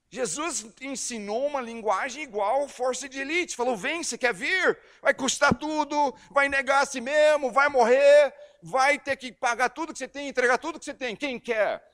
Jesus 0.09 0.68
ensinou 0.80 1.45
uma 1.47 1.59
linguagem 1.59 2.24
igual 2.24 2.70
força 2.70 3.09
de 3.09 3.20
elite. 3.20 3.57
Falou: 3.57 3.76
vem, 3.76 4.01
você 4.01 4.18
quer 4.18 4.34
vir? 4.34 4.80
Vai 5.01 5.13
custar 5.13 5.53
tudo, 5.53 6.15
vai 6.32 6.47
negar 6.47 6.84
a 6.84 6.86
si 6.86 7.01
mesmo, 7.01 7.51
vai 7.51 7.68
morrer, 7.68 8.34
vai 8.63 8.97
ter 8.97 9.18
que 9.18 9.34
pagar 9.34 9.68
tudo 9.68 9.91
que 9.91 9.99
você 9.99 10.07
tem, 10.07 10.30
entregar 10.30 10.59
tudo 10.59 10.80
que 10.80 10.86
você 10.86 10.93
tem. 10.93 11.13
Quem 11.13 11.38
quer? 11.38 11.86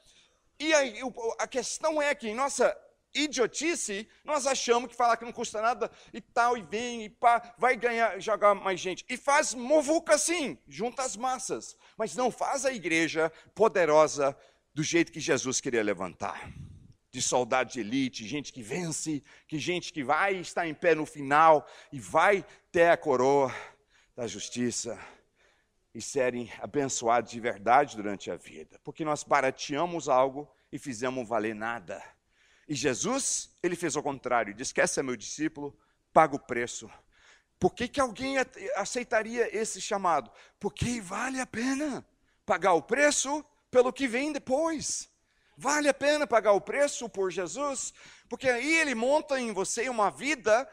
E 0.60 0.72
aí, 0.76 1.00
a 1.40 1.48
questão 1.48 2.00
é 2.00 2.14
que 2.14 2.32
nossa 2.36 2.72
idiotice, 3.14 4.08
nós 4.24 4.48
achamos 4.48 4.90
que 4.90 4.96
falar 4.96 5.18
que 5.18 5.26
não 5.26 5.32
custa 5.32 5.62
nada 5.62 5.92
e 6.14 6.20
tal, 6.20 6.58
e 6.58 6.62
vem, 6.62 7.06
e 7.06 7.10
pá, 7.10 7.54
vai 7.58 7.76
ganhar, 7.76 8.20
jogar 8.20 8.56
mais 8.56 8.80
gente. 8.80 9.06
E 9.10 9.18
faz 9.18 9.54
movuca 9.54 10.16
assim, 10.16 10.58
junta 10.68 11.04
as 11.04 11.16
massas. 11.16 11.78
Mas 11.98 12.16
não 12.16 12.32
faz 12.32 12.66
a 12.66 12.74
igreja 12.74 13.32
poderosa 13.54 14.38
do 14.74 14.84
jeito 14.84 15.12
que 15.12 15.20
Jesus 15.20 15.62
queria 15.62 15.84
levantar. 15.84 16.50
De 17.12 17.22
soldado 17.22 17.72
de 17.72 17.80
elite, 17.80 18.28
gente 18.28 18.52
que 18.52 18.64
vence, 18.64 19.24
que 19.48 19.60
gente 19.60 19.94
que 19.94 20.04
vai 20.04 20.36
estar 20.36 20.68
em 20.68 20.74
pé 20.74 20.96
no 20.96 21.06
final 21.06 21.68
e 21.92 22.00
vai 22.00 22.44
ter 22.72 22.90
a 22.90 22.98
coroa 22.98 23.54
da 24.16 24.26
justiça 24.26 25.00
e 25.94 26.02
serem 26.02 26.52
abençoados 26.60 27.32
de 27.32 27.40
verdade 27.40 27.96
durante 27.96 28.32
a 28.32 28.36
vida. 28.36 28.80
Porque 28.84 29.06
nós 29.06 29.24
barateamos 29.24 30.10
algo 30.10 30.50
e 30.72 30.80
fizemos 30.80 31.28
valer 31.28 31.54
nada. 31.54 32.04
E 32.68 32.76
Jesus, 32.76 33.50
ele 33.62 33.76
fez 33.76 33.96
o 33.96 34.04
contrário, 34.04 34.54
disse: 34.54 34.74
Quer 34.74 34.88
ser 34.88 35.04
meu 35.04 35.16
discípulo? 35.16 35.78
Paga 36.14 36.36
o 36.36 36.40
preço. 36.40 36.90
Por 37.60 37.74
que, 37.74 37.88
que 37.88 38.00
alguém 38.02 38.36
aceitaria 38.76 39.56
esse 39.56 39.80
chamado? 39.80 40.32
Porque 40.60 41.00
vale 41.00 41.40
a 41.40 41.46
pena 41.46 42.06
pagar 42.46 42.74
o 42.74 42.82
preço 42.82 43.44
pelo 43.72 43.94
que 43.94 44.08
vem 44.08 44.32
depois. 44.32 45.10
Vale 45.56 45.88
a 45.88 45.94
pena 45.94 46.26
pagar 46.26 46.54
o 46.54 46.62
preço 46.62 47.08
por 47.08 47.32
Jesus, 47.32 47.94
porque 48.28 48.50
aí 48.50 48.74
ele 48.74 48.96
monta 48.96 49.40
em 49.40 49.54
você 49.54 49.88
uma 49.88 50.10
vida 50.10 50.68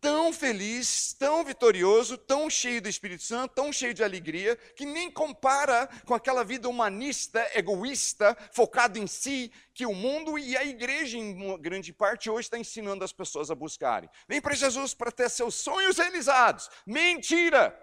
tão 0.00 0.32
feliz, 0.32 1.12
tão 1.18 1.44
vitorioso, 1.44 2.16
tão 2.16 2.48
cheio 2.48 2.80
do 2.80 2.88
Espírito 2.88 3.22
Santo, 3.22 3.54
tão 3.54 3.72
cheio 3.72 3.94
de 3.94 4.04
alegria, 4.04 4.56
que 4.76 4.84
nem 4.84 5.10
compara 5.10 5.88
com 6.04 6.14
aquela 6.14 6.44
vida 6.44 6.68
humanista, 6.68 7.48
egoísta, 7.54 8.36
focada 8.52 8.98
em 8.98 9.06
si, 9.06 9.50
que 9.74 9.86
o 9.86 9.94
mundo 9.94 10.38
e 10.38 10.56
a 10.56 10.64
igreja, 10.64 11.18
em 11.18 11.60
grande 11.60 11.92
parte, 11.92 12.30
hoje 12.30 12.46
está 12.46 12.58
ensinando 12.58 13.04
as 13.04 13.12
pessoas 13.12 13.50
a 13.50 13.54
buscarem. 13.54 14.08
Vem 14.28 14.40
para 14.40 14.54
Jesus 14.54 14.94
para 14.94 15.10
ter 15.10 15.28
seus 15.28 15.54
sonhos 15.54 15.98
realizados. 15.98 16.68
Mentira! 16.86 17.78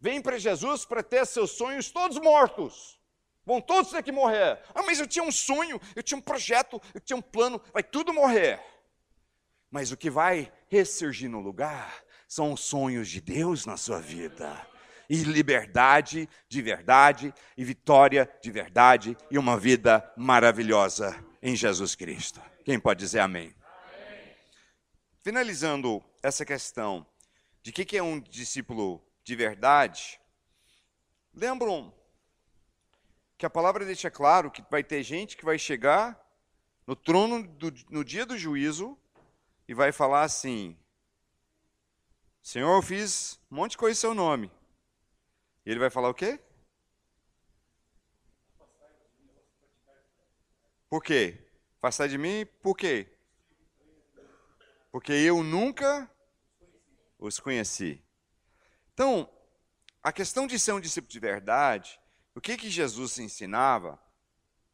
Vem 0.00 0.20
para 0.20 0.38
Jesus 0.38 0.84
para 0.84 1.02
ter 1.02 1.24
seus 1.26 1.52
sonhos 1.52 1.90
todos 1.90 2.18
mortos. 2.18 3.00
Vão 3.44 3.60
todos 3.60 3.90
ter 3.90 4.02
que 4.02 4.12
morrer. 4.12 4.60
Ah, 4.74 4.82
mas 4.82 5.00
eu 5.00 5.06
tinha 5.06 5.24
um 5.24 5.32
sonho, 5.32 5.80
eu 5.96 6.02
tinha 6.02 6.18
um 6.18 6.22
projeto, 6.22 6.80
eu 6.94 7.00
tinha 7.00 7.16
um 7.16 7.22
plano, 7.22 7.60
vai 7.72 7.82
tudo 7.82 8.12
morrer. 8.12 8.60
Mas 9.72 9.90
o 9.90 9.96
que 9.96 10.10
vai 10.10 10.52
ressurgir 10.68 11.30
no 11.30 11.40
lugar 11.40 12.04
são 12.28 12.52
os 12.52 12.60
sonhos 12.60 13.08
de 13.08 13.22
Deus 13.22 13.64
na 13.64 13.78
sua 13.78 13.98
vida. 13.98 14.54
E 15.08 15.24
liberdade 15.24 16.28
de 16.46 16.60
verdade, 16.60 17.34
e 17.56 17.64
vitória 17.64 18.30
de 18.42 18.50
verdade, 18.50 19.16
e 19.30 19.38
uma 19.38 19.58
vida 19.58 20.12
maravilhosa 20.14 21.18
em 21.42 21.56
Jesus 21.56 21.94
Cristo. 21.94 22.40
Quem 22.66 22.78
pode 22.78 23.00
dizer 23.00 23.20
amém? 23.20 23.54
amém. 23.64 24.36
Finalizando 25.22 26.04
essa 26.22 26.44
questão 26.44 27.06
de 27.62 27.70
o 27.70 27.72
que 27.72 27.96
é 27.96 28.02
um 28.02 28.20
discípulo 28.20 29.02
de 29.24 29.34
verdade, 29.34 30.20
lembram 31.32 31.94
que 33.38 33.46
a 33.46 33.50
palavra 33.50 33.86
deixa 33.86 34.10
claro 34.10 34.50
que 34.50 34.62
vai 34.70 34.84
ter 34.84 35.02
gente 35.02 35.34
que 35.34 35.46
vai 35.46 35.58
chegar 35.58 36.20
no 36.86 36.94
trono 36.94 37.42
do, 37.42 37.72
no 37.90 38.04
dia 38.04 38.26
do 38.26 38.36
juízo 38.36 38.98
e 39.66 39.74
vai 39.74 39.92
falar 39.92 40.22
assim: 40.22 40.76
Senhor, 42.42 42.74
eu 42.76 42.82
fiz 42.82 43.40
um 43.50 43.56
monte 43.56 43.72
de 43.72 43.78
coisa 43.78 43.96
em 43.96 44.00
seu 44.00 44.14
nome. 44.14 44.50
E 45.64 45.70
ele 45.70 45.78
vai 45.78 45.90
falar 45.90 46.08
o 46.08 46.14
quê? 46.14 46.40
Por 50.88 51.02
quê? 51.02 51.38
Afastar 51.78 52.08
de 52.08 52.18
mim, 52.18 52.44
por 52.62 52.76
quê? 52.76 53.08
Porque 54.90 55.12
eu 55.12 55.42
nunca 55.42 56.10
os 57.18 57.40
conheci. 57.40 58.04
Então, 58.92 59.28
a 60.02 60.12
questão 60.12 60.46
de 60.46 60.58
ser 60.58 60.72
um 60.72 60.80
discípulo 60.80 61.10
de 61.10 61.20
verdade, 61.20 61.98
o 62.34 62.40
que, 62.40 62.56
que 62.56 62.68
Jesus 62.68 63.18
ensinava, 63.18 63.98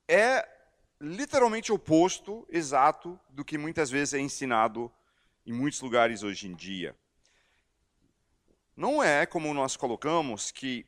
é 0.08 0.57
literalmente 1.00 1.72
oposto, 1.72 2.46
exato, 2.50 3.18
do 3.28 3.44
que 3.44 3.56
muitas 3.56 3.90
vezes 3.90 4.14
é 4.14 4.20
ensinado 4.20 4.92
em 5.46 5.52
muitos 5.52 5.80
lugares 5.80 6.22
hoje 6.22 6.48
em 6.48 6.54
dia. 6.54 6.96
Não 8.76 9.02
é 9.02 9.26
como 9.26 9.52
nós 9.54 9.76
colocamos 9.76 10.50
que 10.50 10.86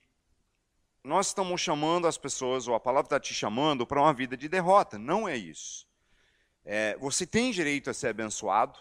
nós 1.02 1.28
estamos 1.28 1.60
chamando 1.60 2.06
as 2.06 2.18
pessoas, 2.18 2.68
ou 2.68 2.74
a 2.74 2.80
palavra 2.80 3.06
está 3.06 3.20
te 3.20 3.32
chamando, 3.32 3.86
para 3.86 4.00
uma 4.00 4.12
vida 4.12 4.36
de 4.36 4.48
derrota. 4.48 4.98
Não 4.98 5.28
é 5.28 5.36
isso. 5.36 5.86
É, 6.64 6.96
você 6.98 7.26
tem 7.26 7.50
direito 7.50 7.88
a 7.88 7.94
ser 7.94 8.08
abençoado, 8.08 8.78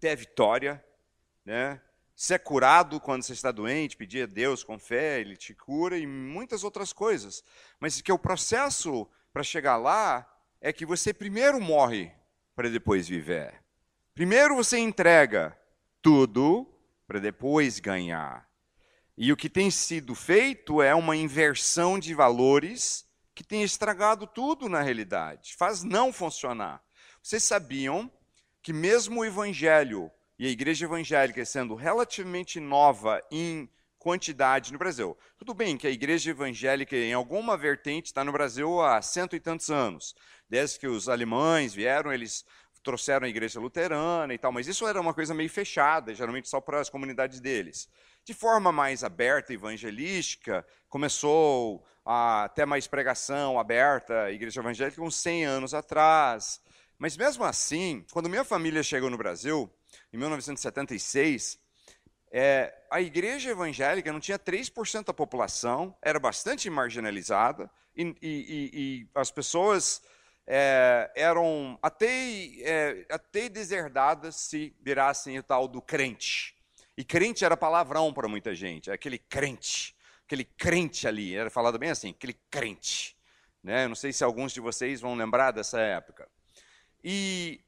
ter 0.00 0.16
vitória, 0.16 0.84
né? 1.44 1.80
ser 2.14 2.38
curado 2.40 3.00
quando 3.00 3.22
você 3.22 3.32
está 3.32 3.50
doente, 3.50 3.96
pedir 3.96 4.22
a 4.22 4.26
Deus 4.26 4.62
com 4.62 4.78
fé, 4.78 5.20
Ele 5.20 5.36
te 5.36 5.54
cura 5.54 5.96
e 5.96 6.06
muitas 6.06 6.64
outras 6.64 6.92
coisas. 6.92 7.42
Mas 7.80 8.00
que 8.00 8.12
o 8.12 8.18
processo 8.18 9.08
para 9.32 9.42
chegar 9.42 9.76
lá 9.76 10.28
é 10.64 10.72
que 10.72 10.86
você 10.86 11.12
primeiro 11.12 11.60
morre 11.60 12.10
para 12.56 12.70
depois 12.70 13.06
viver. 13.06 13.52
Primeiro 14.14 14.56
você 14.56 14.78
entrega 14.78 15.54
tudo 16.00 16.66
para 17.06 17.20
depois 17.20 17.78
ganhar. 17.78 18.48
E 19.14 19.30
o 19.30 19.36
que 19.36 19.50
tem 19.50 19.70
sido 19.70 20.14
feito 20.14 20.80
é 20.80 20.94
uma 20.94 21.14
inversão 21.14 21.98
de 21.98 22.14
valores 22.14 23.06
que 23.34 23.44
tem 23.44 23.62
estragado 23.62 24.26
tudo 24.26 24.66
na 24.66 24.80
realidade, 24.80 25.54
faz 25.54 25.82
não 25.82 26.10
funcionar. 26.10 26.82
Vocês 27.22 27.44
sabiam 27.44 28.10
que 28.62 28.72
mesmo 28.72 29.20
o 29.20 29.24
evangelho 29.24 30.10
e 30.38 30.46
a 30.46 30.50
igreja 30.50 30.86
evangélica 30.86 31.44
sendo 31.44 31.74
relativamente 31.74 32.58
nova 32.58 33.20
em 33.30 33.68
quantidade 34.04 34.70
no 34.70 34.78
Brasil. 34.78 35.16
Tudo 35.38 35.54
bem 35.54 35.78
que 35.78 35.86
a 35.86 35.90
igreja 35.90 36.30
evangélica, 36.30 36.94
em 36.94 37.14
alguma 37.14 37.56
vertente, 37.56 38.08
está 38.08 38.22
no 38.22 38.32
Brasil 38.32 38.82
há 38.82 39.00
cento 39.00 39.34
e 39.34 39.40
tantos 39.40 39.70
anos. 39.70 40.14
Desde 40.46 40.78
que 40.78 40.86
os 40.86 41.08
alemães 41.08 41.72
vieram, 41.72 42.12
eles 42.12 42.44
trouxeram 42.82 43.24
a 43.24 43.30
igreja 43.30 43.58
luterana 43.58 44.34
e 44.34 44.36
tal, 44.36 44.52
mas 44.52 44.68
isso 44.68 44.86
era 44.86 45.00
uma 45.00 45.14
coisa 45.14 45.32
meio 45.32 45.48
fechada, 45.48 46.14
geralmente 46.14 46.50
só 46.50 46.60
para 46.60 46.80
as 46.80 46.90
comunidades 46.90 47.40
deles. 47.40 47.88
De 48.26 48.34
forma 48.34 48.70
mais 48.70 49.02
aberta, 49.02 49.54
evangelística, 49.54 50.66
começou 50.90 51.82
a 52.04 52.50
ter 52.54 52.66
mais 52.66 52.86
pregação 52.86 53.58
aberta, 53.58 54.24
a 54.24 54.32
igreja 54.32 54.60
evangélica, 54.60 55.00
uns 55.00 55.16
100 55.16 55.46
anos 55.46 55.72
atrás. 55.72 56.60
Mas 56.98 57.16
mesmo 57.16 57.42
assim, 57.42 58.04
quando 58.12 58.28
minha 58.28 58.44
família 58.44 58.82
chegou 58.82 59.08
no 59.08 59.16
Brasil, 59.16 59.72
em 60.12 60.18
1976, 60.18 61.58
é, 62.36 62.74
a 62.90 63.00
igreja 63.00 63.50
evangélica 63.50 64.12
não 64.12 64.18
tinha 64.18 64.36
3% 64.36 65.04
da 65.04 65.14
população, 65.14 65.96
era 66.02 66.18
bastante 66.18 66.68
marginalizada, 66.68 67.70
e, 67.96 68.02
e, 68.20 68.70
e 68.72 69.08
as 69.14 69.30
pessoas 69.30 70.02
é, 70.44 71.12
eram 71.14 71.78
até, 71.80 72.08
é, 72.60 73.06
até 73.08 73.48
deserdadas 73.48 74.34
se 74.34 74.74
virassem 74.82 75.38
o 75.38 75.44
tal 75.44 75.68
do 75.68 75.80
crente. 75.80 76.56
E 76.96 77.04
crente 77.04 77.44
era 77.44 77.56
palavrão 77.56 78.12
para 78.12 78.26
muita 78.26 78.52
gente, 78.52 78.90
aquele 78.90 79.18
crente, 79.18 79.94
aquele 80.26 80.44
crente 80.44 81.06
ali, 81.06 81.36
era 81.36 81.50
falado 81.50 81.78
bem 81.78 81.90
assim, 81.90 82.10
aquele 82.10 82.34
crente. 82.50 83.16
Né? 83.62 83.86
Não 83.86 83.94
sei 83.94 84.12
se 84.12 84.24
alguns 84.24 84.52
de 84.52 84.60
vocês 84.60 85.00
vão 85.00 85.14
lembrar 85.14 85.52
dessa 85.52 85.78
época. 85.78 86.28
E 87.02 87.60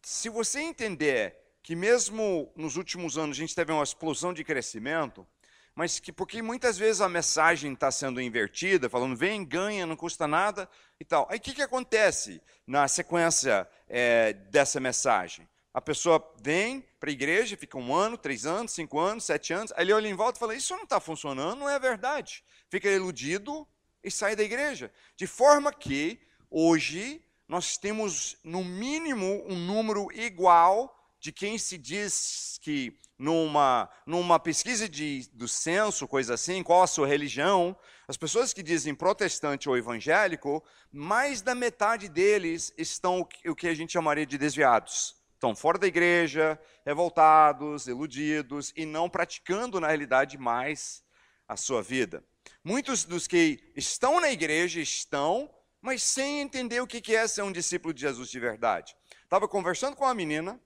se 0.00 0.28
você 0.28 0.60
entender 0.60 1.41
que 1.72 1.76
mesmo 1.76 2.52
nos 2.54 2.76
últimos 2.76 3.16
anos 3.16 3.34
a 3.34 3.40
gente 3.40 3.54
teve 3.54 3.72
uma 3.72 3.82
explosão 3.82 4.34
de 4.34 4.44
crescimento, 4.44 5.26
mas 5.74 5.98
que 5.98 6.12
porque 6.12 6.42
muitas 6.42 6.76
vezes 6.76 7.00
a 7.00 7.08
mensagem 7.08 7.72
está 7.72 7.90
sendo 7.90 8.20
invertida, 8.20 8.90
falando 8.90 9.16
vem, 9.16 9.42
ganha, 9.42 9.86
não 9.86 9.96
custa 9.96 10.28
nada 10.28 10.68
e 11.00 11.04
tal. 11.06 11.26
Aí 11.30 11.38
o 11.38 11.40
que, 11.40 11.54
que 11.54 11.62
acontece 11.62 12.42
na 12.66 12.86
sequência 12.88 13.66
é, 13.88 14.34
dessa 14.34 14.78
mensagem? 14.80 15.48
A 15.72 15.80
pessoa 15.80 16.22
vem 16.42 16.86
para 17.00 17.08
a 17.08 17.12
igreja, 17.14 17.56
fica 17.56 17.78
um 17.78 17.94
ano, 17.94 18.18
três 18.18 18.44
anos, 18.44 18.72
cinco 18.72 19.00
anos, 19.00 19.24
sete 19.24 19.54
anos, 19.54 19.72
aí 19.74 19.84
ele 19.84 19.94
olha 19.94 20.08
em 20.08 20.14
volta 20.14 20.36
e 20.36 20.40
fala: 20.40 20.54
Isso 20.54 20.76
não 20.76 20.84
está 20.84 21.00
funcionando, 21.00 21.60
não 21.60 21.70
é 21.70 21.78
verdade. 21.78 22.44
Fica 22.68 22.90
iludido 22.90 23.66
e 24.04 24.10
sai 24.10 24.36
da 24.36 24.42
igreja. 24.42 24.92
De 25.16 25.26
forma 25.26 25.72
que, 25.72 26.20
hoje, 26.50 27.24
nós 27.48 27.78
temos, 27.78 28.36
no 28.44 28.62
mínimo, 28.62 29.42
um 29.48 29.56
número 29.56 30.12
igual 30.12 30.98
de 31.22 31.30
quem 31.30 31.56
se 31.56 31.78
diz 31.78 32.58
que 32.60 32.98
numa, 33.16 33.88
numa 34.04 34.40
pesquisa 34.40 34.88
de, 34.88 35.30
do 35.32 35.46
censo, 35.46 36.08
coisa 36.08 36.34
assim, 36.34 36.64
qual 36.64 36.82
a 36.82 36.86
sua 36.88 37.06
religião, 37.06 37.76
as 38.08 38.16
pessoas 38.16 38.52
que 38.52 38.60
dizem 38.60 38.92
protestante 38.92 39.68
ou 39.68 39.78
evangélico, 39.78 40.64
mais 40.90 41.40
da 41.40 41.54
metade 41.54 42.08
deles 42.08 42.74
estão 42.76 43.20
o 43.46 43.54
que 43.54 43.68
a 43.68 43.74
gente 43.74 43.92
chamaria 43.92 44.26
de 44.26 44.36
desviados. 44.36 45.14
Estão 45.34 45.54
fora 45.54 45.78
da 45.78 45.86
igreja, 45.86 46.60
revoltados, 46.84 47.86
iludidos 47.86 48.72
e 48.74 48.84
não 48.84 49.08
praticando 49.08 49.78
na 49.78 49.86
realidade 49.86 50.36
mais 50.36 51.04
a 51.46 51.56
sua 51.56 51.80
vida. 51.80 52.24
Muitos 52.64 53.04
dos 53.04 53.28
que 53.28 53.72
estão 53.76 54.20
na 54.20 54.32
igreja 54.32 54.80
estão, 54.80 55.48
mas 55.80 56.02
sem 56.02 56.40
entender 56.40 56.80
o 56.80 56.86
que 56.86 57.14
é 57.14 57.28
ser 57.28 57.42
um 57.42 57.52
discípulo 57.52 57.94
de 57.94 58.00
Jesus 58.00 58.28
de 58.28 58.40
verdade. 58.40 58.96
Estava 59.22 59.46
conversando 59.46 59.94
com 59.94 60.02
uma 60.02 60.14
menina 60.14 60.60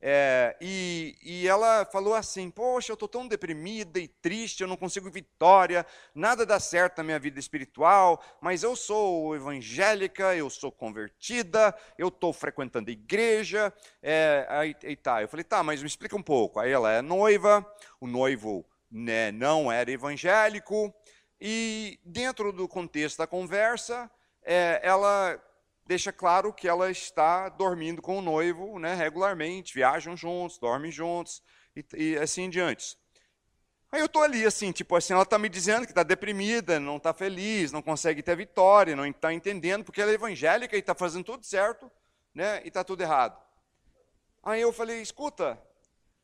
é, 0.00 0.54
e, 0.60 1.16
e, 1.22 1.48
ela 1.48 1.84
falou 1.86 2.14
assim: 2.14 2.50
Poxa, 2.50 2.92
eu 2.92 2.94
estou 2.94 3.08
tão 3.08 3.26
deprimida 3.26 3.98
e 3.98 4.06
triste, 4.06 4.60
eu 4.60 4.68
não 4.68 4.76
consigo 4.76 5.10
vitória, 5.10 5.86
nada 6.14 6.44
dá 6.44 6.60
certo 6.60 6.98
na 6.98 7.04
minha 7.04 7.18
vida 7.18 7.40
espiritual, 7.40 8.22
mas 8.40 8.62
eu 8.62 8.76
sou 8.76 9.34
evangélica, 9.34 10.34
eu 10.36 10.50
sou 10.50 10.70
convertida, 10.70 11.74
eu 11.96 12.08
estou 12.08 12.32
frequentando 12.32 12.90
igreja. 12.90 13.72
É, 14.02 14.46
aí, 14.50 14.76
aí 14.84 14.96
tá. 14.96 15.22
Eu 15.22 15.28
falei: 15.28 15.44
Tá, 15.44 15.62
mas 15.62 15.80
me 15.80 15.88
explica 15.88 16.14
um 16.14 16.22
pouco. 16.22 16.60
Aí 16.60 16.70
ela 16.70 16.92
é 16.92 17.00
noiva, 17.00 17.64
o 17.98 18.06
noivo 18.06 18.66
né, 18.90 19.32
não 19.32 19.72
era 19.72 19.90
evangélico, 19.90 20.94
e 21.40 21.98
dentro 22.04 22.52
do 22.52 22.68
contexto 22.68 23.18
da 23.18 23.26
conversa, 23.26 24.10
é, 24.42 24.80
ela 24.82 25.42
deixa 25.86 26.12
claro 26.12 26.52
que 26.52 26.68
ela 26.68 26.90
está 26.90 27.48
dormindo 27.48 28.02
com 28.02 28.18
o 28.18 28.22
noivo 28.22 28.78
né, 28.78 28.94
regularmente, 28.94 29.74
viajam 29.74 30.16
juntos, 30.16 30.58
dormem 30.58 30.90
juntos 30.90 31.42
e, 31.74 31.84
e 31.94 32.18
assim 32.18 32.42
em 32.42 32.50
diante. 32.50 32.98
Aí 33.90 34.00
eu 34.00 34.06
estou 34.06 34.22
ali, 34.22 34.44
assim, 34.44 34.72
tipo 34.72 34.96
assim, 34.96 35.12
ela 35.12 35.22
está 35.22 35.38
me 35.38 35.48
dizendo 35.48 35.86
que 35.86 35.92
está 35.92 36.02
deprimida, 36.02 36.80
não 36.80 36.96
está 36.96 37.14
feliz, 37.14 37.70
não 37.70 37.80
consegue 37.80 38.22
ter 38.22 38.36
vitória, 38.36 38.96
não 38.96 39.06
está 39.06 39.32
entendendo, 39.32 39.84
porque 39.84 40.02
ela 40.02 40.10
é 40.10 40.14
evangélica 40.14 40.76
e 40.76 40.80
está 40.80 40.94
fazendo 40.94 41.24
tudo 41.24 41.46
certo, 41.46 41.90
né, 42.34 42.60
e 42.64 42.68
está 42.68 42.82
tudo 42.82 43.02
errado. 43.02 43.40
Aí 44.42 44.60
eu 44.60 44.72
falei, 44.72 45.00
escuta, 45.00 45.60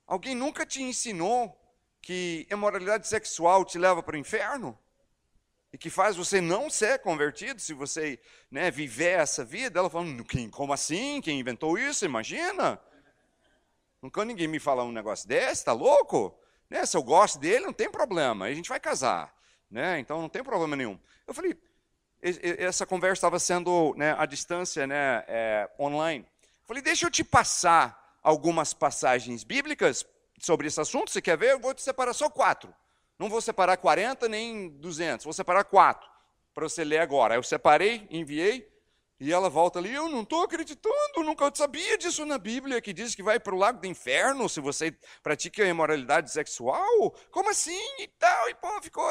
alguém 0.07 0.35
nunca 0.35 0.67
te 0.67 0.83
ensinou 0.83 1.57
que 2.01 2.47
imoralidade 2.51 3.07
sexual 3.07 3.65
te 3.65 3.79
leva 3.79 4.03
para 4.03 4.17
o 4.17 4.19
inferno? 4.19 4.77
E 5.73 5.79
que 5.79 5.89
faz 5.89 6.17
você 6.17 6.41
não 6.41 6.69
ser 6.69 6.99
convertido 6.99 7.61
se 7.61 7.73
você 7.73 8.21
né, 8.51 8.71
viver 8.71 9.19
essa 9.19 9.45
vida. 9.45 9.79
Ela 9.79 9.89
falou, 9.89 10.25
quem, 10.25 10.51
como 10.51 10.73
assim? 10.73 11.21
Quem 11.23 11.41
inventou 11.41 11.79
isso? 11.79 12.05
Imagina. 12.05 12.79
Nunca 14.03 14.25
ninguém 14.25 14.49
me 14.49 14.59
fala 14.59 14.85
um 14.85 14.93
negócio 14.93 15.27
desse, 15.27 15.65
tá 15.65 15.73
louco? 15.73 16.39
Né, 16.69 16.85
se 16.85 16.97
eu 16.97 17.03
gosto 17.03 17.39
dele, 17.39 17.67
não 17.67 17.73
tem 17.73 17.91
problema, 17.91 18.47
a 18.47 18.55
gente 18.55 18.69
vai 18.69 18.81
casar. 18.81 19.35
Né, 19.71 19.99
então 19.99 20.21
não 20.21 20.29
tem 20.29 20.45
problema 20.45 20.77
nenhum. 20.77 20.99
Eu 21.27 21.33
falei, 21.33 21.57
essa 22.21 22.85
conversa 22.85 23.15
estava 23.15 23.39
sendo 23.39 23.95
né, 23.97 24.15
à 24.19 24.27
distância, 24.27 24.87
né, 24.87 25.25
é, 25.27 25.71
online. 25.79 26.27
Eu 26.61 26.67
falei, 26.67 26.83
deixa 26.83 27.07
eu 27.07 27.11
te 27.11 27.25
passar 27.25 28.19
algumas 28.23 28.75
passagens 28.75 29.43
bíblicas 29.43 30.07
sobre 30.39 30.67
esse 30.67 30.81
assunto. 30.81 31.11
Você 31.11 31.23
quer 31.23 31.39
ver? 31.39 31.53
Eu 31.53 31.61
vou 31.61 31.73
te 31.73 31.81
separar 31.81 32.13
só 32.13 32.29
quatro. 32.29 32.75
Não 33.23 33.29
vou 33.29 33.41
separar 33.41 33.77
40 33.77 34.29
nem 34.29 34.69
200, 34.69 35.23
vou 35.23 35.33
separar 35.33 35.63
quatro 35.63 36.11
para 36.53 36.69
você 36.69 36.83
ler 36.83 36.99
agora. 36.99 37.37
Eu 37.37 37.43
separei, 37.45 38.05
enviei, 38.11 38.69
e 39.21 39.33
ela 39.33 39.49
volta 39.49 39.79
ali, 39.79 39.95
eu 39.95 40.09
não 40.09 40.23
estou 40.23 40.43
acreditando, 40.43 41.23
nunca 41.25 41.49
sabia 41.55 41.97
disso 41.97 42.27
na 42.27 42.37
Bíblia, 42.37 42.81
que 42.81 42.93
diz 42.93 43.15
que 43.15 43.23
vai 43.23 43.39
para 43.39 43.55
o 43.55 43.59
lago 43.59 43.81
do 43.81 43.87
inferno 43.87 44.49
se 44.49 44.59
você 44.61 44.91
pratica 45.23 45.65
imoralidade 45.65 46.33
sexual. 46.33 47.13
Como 47.31 47.49
assim? 47.49 47.81
E 48.01 48.09
tal, 48.09 48.49
e 48.49 48.57
pô, 48.57 48.83
ficou 48.83 49.09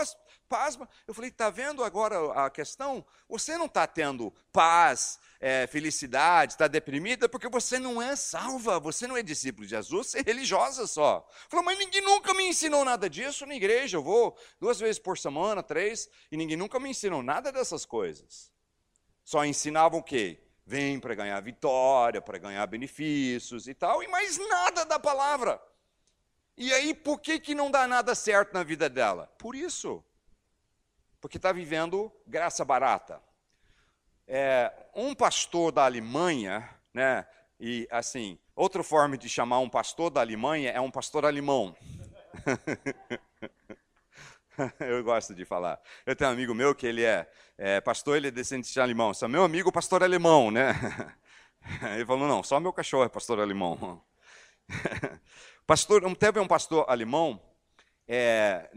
pasma. 0.50 0.90
Eu 1.08 1.14
falei, 1.14 1.30
está 1.30 1.50
vendo 1.50 1.82
agora 1.82 2.34
a 2.34 2.50
questão? 2.50 3.06
Você 3.30 3.58
não 3.58 3.68
está 3.68 3.88
tendo 3.88 4.34
paz, 4.52 5.21
é, 5.42 5.66
felicidade, 5.66 6.54
está 6.54 6.68
deprimida, 6.68 7.28
porque 7.28 7.50
você 7.50 7.80
não 7.80 8.00
é 8.00 8.16
salva, 8.16 8.80
você 8.80 9.08
não 9.08 9.18
é 9.18 9.24
discípulo 9.24 9.66
de 9.66 9.72
Jesus, 9.72 10.08
você 10.08 10.20
é 10.20 10.22
religiosa 10.22 10.86
só. 10.86 11.28
Falou, 11.50 11.66
mas 11.66 11.80
ninguém 11.80 12.02
nunca 12.02 12.34
me 12.34 12.44
ensinou 12.44 12.86
nada 12.86 13.10
disso 13.10 13.46
na 13.48 13.56
igreja. 13.56 13.98
Eu 13.98 14.04
vou 14.04 14.38
duas 14.60 14.80
vezes 14.80 15.00
por 15.00 15.18
semana, 15.18 15.64
três, 15.64 16.08
e 16.32 16.38
ninguém 16.38 16.56
nunca 16.56 16.80
me 16.80 16.90
ensinou 16.90 17.24
nada 17.24 17.52
dessas 17.52 17.86
coisas. 17.86 18.52
Só 19.24 19.44
ensinavam 19.44 20.00
o 20.00 20.04
quê? 20.04 20.40
Vem 20.66 21.00
para 21.00 21.16
ganhar 21.16 21.40
vitória, 21.42 22.22
para 22.22 22.38
ganhar 22.38 22.66
benefícios 22.68 23.68
e 23.68 23.74
tal, 23.74 24.04
e 24.04 24.08
mais 24.08 24.38
nada 24.38 24.86
da 24.86 25.00
palavra. 25.00 25.60
E 26.56 26.72
aí, 26.72 26.94
por 26.94 27.20
que, 27.20 27.40
que 27.40 27.56
não 27.56 27.72
dá 27.72 27.88
nada 27.88 28.14
certo 28.14 28.54
na 28.54 28.64
vida 28.64 28.88
dela? 28.88 29.28
Por 29.40 29.56
isso 29.56 30.04
porque 31.22 31.38
está 31.38 31.52
vivendo 31.52 32.12
graça 32.26 32.66
barata. 32.66 33.22
É, 34.34 34.72
um 34.96 35.14
pastor 35.14 35.74
da 35.74 35.84
Alemanha, 35.84 36.70
né, 36.94 37.28
e 37.60 37.86
assim, 37.92 38.40
outra 38.56 38.82
forma 38.82 39.18
de 39.18 39.28
chamar 39.28 39.60
um 39.60 39.68
pastor 39.68 40.10
da 40.10 40.22
Alemanha 40.22 40.72
é 40.72 40.80
um 40.80 40.90
pastor 40.90 41.26
alemão. 41.26 41.76
Eu 44.80 45.04
gosto 45.04 45.36
de 45.36 45.44
falar. 45.44 45.78
Eu 46.06 46.16
tenho 46.16 46.30
um 46.30 46.34
amigo 46.34 46.56
meu 46.56 46.74
que 46.74 46.88
ele 46.88 47.04
é, 47.04 47.30
é 47.58 47.82
pastor, 47.82 48.16
ele 48.16 48.30
é 48.30 48.32
descendente 48.32 48.72
de 48.72 48.80
alemão. 48.80 49.14
Só 49.14 49.28
meu 49.28 49.44
amigo 49.44 49.70
pastor 49.70 50.02
alemão, 50.02 50.50
né? 50.50 50.72
Ele 51.94 52.06
falou, 52.06 52.28
não, 52.28 52.42
só 52.42 52.60
meu 52.60 52.72
cachorro 52.72 53.04
é 53.04 53.10
pastor 53.10 53.40
alemão. 53.40 54.02
Pastor, 55.68 56.02
teve 56.16 56.40
um 56.40 56.48
pastor 56.48 56.86
alemão, 56.88 57.40
é, 58.08 58.70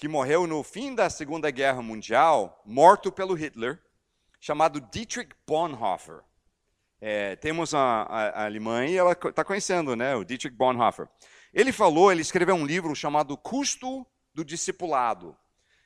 que 0.00 0.08
morreu 0.08 0.46
no 0.46 0.62
fim 0.62 0.94
da 0.94 1.10
Segunda 1.10 1.50
Guerra 1.50 1.82
Mundial, 1.82 2.62
morto 2.64 3.12
pelo 3.12 3.34
Hitler, 3.34 3.78
chamado 4.40 4.80
Dietrich 4.80 5.36
Bonhoeffer. 5.46 6.22
É, 6.98 7.36
temos 7.36 7.74
a, 7.74 8.04
a, 8.04 8.28
a 8.30 8.44
Alemanha 8.46 8.88
e 8.88 8.96
ela 8.96 9.12
está 9.12 9.44
conhecendo, 9.44 9.94
né, 9.94 10.16
o 10.16 10.24
Dietrich 10.24 10.56
Bonhoeffer. 10.56 11.06
Ele 11.52 11.70
falou, 11.70 12.10
ele 12.10 12.22
escreveu 12.22 12.54
um 12.54 12.64
livro 12.64 12.96
chamado 12.96 13.36
Custo 13.36 14.06
do 14.32 14.42
Discipulado. 14.42 15.36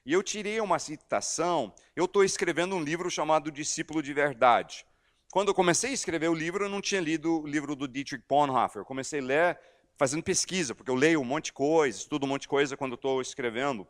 E 0.06 0.12
eu 0.12 0.22
tirei 0.22 0.60
uma 0.60 0.78
citação, 0.78 1.74
eu 1.96 2.04
estou 2.04 2.22
escrevendo 2.22 2.76
um 2.76 2.84
livro 2.84 3.10
chamado 3.10 3.50
Discípulo 3.50 4.00
de 4.00 4.14
Verdade. 4.14 4.86
quando 5.32 5.48
eu 5.48 5.54
comecei 5.54 5.90
a 5.90 5.94
escrever 5.94 6.28
o 6.28 6.34
livro, 6.34 6.66
eu 6.66 6.68
não 6.68 6.80
tinha 6.80 7.00
lido 7.00 7.42
o 7.42 7.46
livro 7.48 7.74
do 7.74 7.88
Dietrich 7.88 8.24
Bonhoeffer. 8.28 8.82
Eu 8.82 8.86
comecei 8.86 9.18
a 9.18 9.24
ler 9.24 9.60
fazendo 9.96 10.22
pesquisa, 10.22 10.74
porque 10.74 10.90
eu 10.90 10.94
leio 10.94 11.20
um 11.20 11.24
monte 11.24 11.46
de 11.46 11.52
coisa, 11.52 11.98
estudo 11.98 12.24
um 12.24 12.28
monte 12.28 12.42
de 12.42 12.48
coisa 12.48 12.76
quando 12.76 12.94
estou 12.94 13.20
escrevendo. 13.20 13.86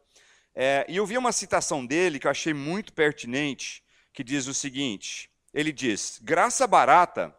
É, 0.55 0.87
e 0.89 0.97
eu 0.97 1.07
vi 1.07 1.19
uma 1.19 1.33
citação 1.33 1.85
dele 1.85 2.19
que 2.19 2.27
eu 2.27 2.31
achei 2.31 2.55
muito 2.55 2.93
pertinente, 2.93 3.83
que 4.13 4.23
diz 4.23 4.47
o 4.47 4.55
seguinte: 4.55 5.31
ele 5.53 5.73
diz, 5.73 6.21
graça 6.23 6.67
barata 6.67 7.35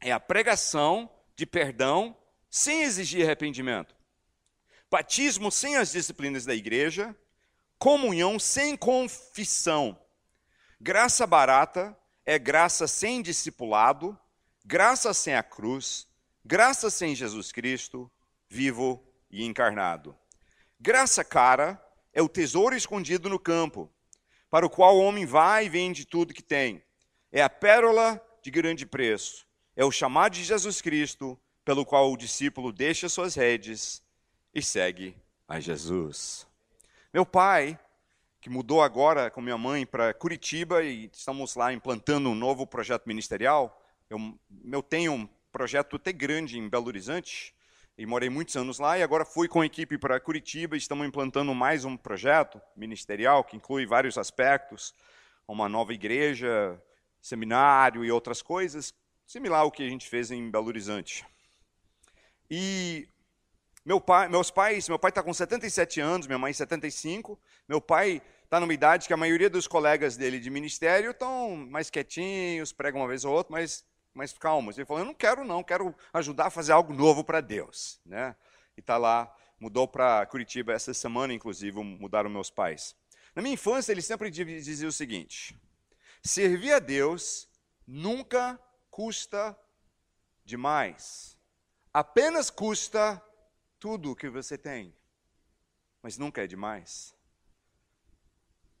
é 0.00 0.10
a 0.12 0.20
pregação 0.20 1.10
de 1.36 1.44
perdão 1.44 2.16
sem 2.48 2.82
exigir 2.82 3.24
arrependimento, 3.24 3.94
batismo 4.90 5.50
sem 5.50 5.76
as 5.76 5.92
disciplinas 5.92 6.44
da 6.44 6.54
igreja, 6.54 7.14
comunhão 7.78 8.38
sem 8.38 8.76
confissão. 8.76 9.98
Graça 10.80 11.26
barata 11.26 11.96
é 12.24 12.38
graça 12.38 12.86
sem 12.86 13.20
discipulado, 13.20 14.18
graça 14.64 15.12
sem 15.12 15.34
a 15.34 15.42
cruz, 15.42 16.06
graça 16.44 16.90
sem 16.90 17.14
Jesus 17.14 17.52
Cristo, 17.52 18.10
vivo 18.48 19.02
e 19.30 19.44
encarnado. 19.44 20.16
Graça 20.78 21.24
cara 21.24 21.82
é 22.12 22.22
o 22.22 22.28
tesouro 22.28 22.74
escondido 22.74 23.28
no 23.28 23.38
campo, 23.38 23.90
para 24.48 24.66
o 24.66 24.70
qual 24.70 24.96
o 24.96 25.02
homem 25.02 25.26
vai 25.26 25.66
e 25.66 25.68
vende 25.68 26.04
tudo 26.04 26.34
que 26.34 26.42
tem. 26.42 26.82
É 27.30 27.42
a 27.42 27.50
pérola 27.50 28.20
de 28.42 28.50
grande 28.50 28.84
preço. 28.84 29.46
É 29.76 29.84
o 29.84 29.92
chamado 29.92 30.32
de 30.32 30.42
Jesus 30.42 30.80
Cristo, 30.80 31.38
pelo 31.64 31.86
qual 31.86 32.12
o 32.12 32.16
discípulo 32.16 32.72
deixa 32.72 33.08
suas 33.08 33.34
redes 33.34 34.02
e 34.52 34.60
segue 34.60 35.16
a 35.46 35.60
Jesus. 35.60 36.46
Meu 37.12 37.24
pai, 37.24 37.78
que 38.40 38.48
mudou 38.48 38.82
agora 38.82 39.30
com 39.30 39.40
minha 39.40 39.58
mãe 39.58 39.86
para 39.86 40.14
Curitiba 40.14 40.82
e 40.82 41.10
estamos 41.12 41.54
lá 41.54 41.72
implantando 41.72 42.30
um 42.30 42.34
novo 42.34 42.66
projeto 42.66 43.06
ministerial. 43.06 43.80
Eu, 44.08 44.38
eu 44.72 44.82
tenho 44.82 45.28
projeto 45.52 45.96
até 45.96 46.12
grande 46.12 46.58
em 46.58 46.68
Belo 46.68 46.86
Horizonte 46.86 47.54
e 47.98 48.06
morei 48.06 48.30
muitos 48.30 48.56
anos 48.56 48.78
lá 48.78 48.98
e 48.98 49.02
agora 49.02 49.24
fui 49.24 49.48
com 49.48 49.60
a 49.60 49.66
equipe 49.66 49.98
para 49.98 50.20
Curitiba 50.20 50.76
e 50.76 50.78
estamos 50.78 51.06
implantando 51.06 51.54
mais 51.54 51.84
um 51.84 51.96
projeto 51.96 52.60
ministerial 52.76 53.44
que 53.44 53.56
inclui 53.56 53.84
vários 53.84 54.16
aspectos, 54.16 54.94
uma 55.46 55.68
nova 55.68 55.92
igreja, 55.92 56.80
seminário 57.20 58.04
e 58.04 58.10
outras 58.10 58.40
coisas, 58.40 58.94
similar 59.26 59.60
ao 59.60 59.70
que 59.70 59.82
a 59.82 59.88
gente 59.88 60.08
fez 60.08 60.30
em 60.30 60.50
Belo 60.50 60.68
Horizonte. 60.68 61.26
E 62.48 63.08
meu 63.84 64.00
pai, 64.00 64.28
meus 64.28 64.50
pais, 64.50 64.88
meu 64.88 64.98
pai 64.98 65.10
está 65.10 65.22
com 65.22 65.32
77 65.34 66.00
anos, 66.00 66.26
minha 66.26 66.38
mãe 66.38 66.52
75. 66.52 67.38
Meu 67.68 67.80
pai 67.80 68.22
está 68.44 68.60
numa 68.60 68.74
idade 68.74 69.06
que 69.06 69.12
a 69.12 69.16
maioria 69.16 69.50
dos 69.50 69.66
colegas 69.66 70.16
dele 70.16 70.38
de 70.38 70.50
ministério 70.50 71.10
estão 71.10 71.56
mais 71.56 71.90
quietinhos, 71.90 72.72
pregam 72.72 73.00
uma 73.00 73.08
vez 73.08 73.24
ou 73.24 73.34
outra, 73.34 73.52
mas 73.52 73.84
mais 74.20 74.32
calmos. 74.34 74.76
Ele 74.76 74.84
falou: 74.84 75.00
Eu 75.00 75.06
não 75.06 75.14
quero, 75.14 75.44
não, 75.44 75.64
quero 75.64 75.94
ajudar 76.12 76.46
a 76.46 76.50
fazer 76.50 76.72
algo 76.72 76.92
novo 76.92 77.24
para 77.24 77.40
Deus. 77.40 77.98
Né? 78.04 78.36
E 78.76 78.80
está 78.80 78.98
lá, 78.98 79.34
mudou 79.58 79.88
para 79.88 80.26
Curitiba 80.26 80.72
essa 80.72 80.92
semana, 80.92 81.32
inclusive, 81.32 81.82
mudaram 81.82 82.28
meus 82.28 82.50
pais. 82.50 82.94
Na 83.34 83.40
minha 83.40 83.54
infância, 83.54 83.92
ele 83.92 84.02
sempre 84.02 84.30
dizia 84.30 84.86
o 84.86 84.92
seguinte: 84.92 85.58
servir 86.22 86.72
a 86.72 86.78
Deus 86.78 87.48
nunca 87.86 88.60
custa 88.90 89.58
demais. 90.44 91.38
Apenas 91.92 92.50
custa 92.50 93.20
tudo 93.78 94.12
o 94.12 94.16
que 94.16 94.28
você 94.28 94.58
tem, 94.58 94.94
mas 96.02 96.18
nunca 96.18 96.44
é 96.44 96.46
demais. 96.46 97.14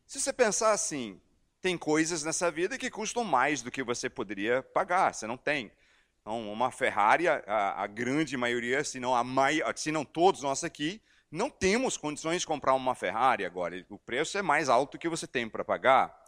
Se 0.06 0.20
você 0.20 0.32
pensar 0.32 0.72
assim, 0.72 1.20
tem 1.60 1.76
coisas 1.76 2.24
nessa 2.24 2.50
vida 2.50 2.78
que 2.78 2.90
custam 2.90 3.22
mais 3.24 3.62
do 3.62 3.70
que 3.70 3.82
você 3.82 4.08
poderia 4.08 4.62
pagar, 4.62 5.14
você 5.14 5.26
não 5.26 5.36
tem. 5.36 5.70
Então, 6.20 6.52
uma 6.52 6.70
Ferrari, 6.70 7.28
a, 7.28 7.74
a 7.76 7.86
grande 7.86 8.36
maioria, 8.36 8.84
se 8.84 9.00
não, 9.00 9.14
a 9.14 9.24
mai, 9.24 9.60
se 9.76 9.90
não 9.90 10.04
todos 10.04 10.42
nós 10.42 10.64
aqui, 10.64 11.00
não 11.30 11.48
temos 11.48 11.96
condições 11.96 12.40
de 12.40 12.46
comprar 12.46 12.74
uma 12.74 12.94
Ferrari 12.94 13.44
agora. 13.44 13.84
O 13.88 13.98
preço 13.98 14.36
é 14.36 14.42
mais 14.42 14.68
alto 14.68 14.98
que 14.98 15.08
você 15.08 15.26
tem 15.26 15.48
para 15.48 15.64
pagar. 15.64 16.18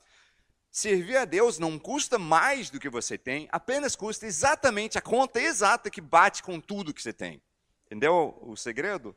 Servir 0.70 1.16
a 1.16 1.24
Deus 1.24 1.58
não 1.58 1.78
custa 1.78 2.18
mais 2.18 2.70
do 2.70 2.80
que 2.80 2.88
você 2.88 3.18
tem, 3.18 3.48
apenas 3.52 3.94
custa 3.94 4.26
exatamente 4.26 4.96
a 4.96 5.02
conta 5.02 5.40
exata 5.40 5.90
que 5.90 6.00
bate 6.00 6.42
com 6.42 6.58
tudo 6.60 6.94
que 6.94 7.02
você 7.02 7.12
tem. 7.12 7.42
Entendeu 7.86 8.38
o 8.40 8.56
segredo? 8.56 9.14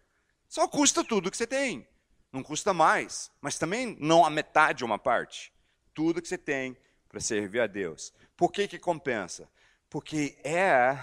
Só 0.49 0.68
custa 0.68 1.03
tudo 1.03 1.32
que 1.32 1.38
você 1.38 1.47
tem. 1.47 1.88
Não 2.32 2.43
custa 2.43 2.74
mais, 2.74 3.32
mas 3.39 3.57
também 3.57 3.95
não 4.01 4.26
a 4.26 4.30
metade 4.30 4.84
uma 4.84 4.99
parte. 4.99 5.54
Tudo 5.95 6.21
que 6.21 6.27
você 6.27 6.37
tem 6.37 6.77
para 7.09 7.19
servir 7.19 7.61
a 7.61 7.67
Deus. 7.67 8.13
Por 8.37 8.51
que 8.51 8.67
que 8.67 8.77
compensa? 8.77 9.49
Porque 9.89 10.37
é 10.43 10.99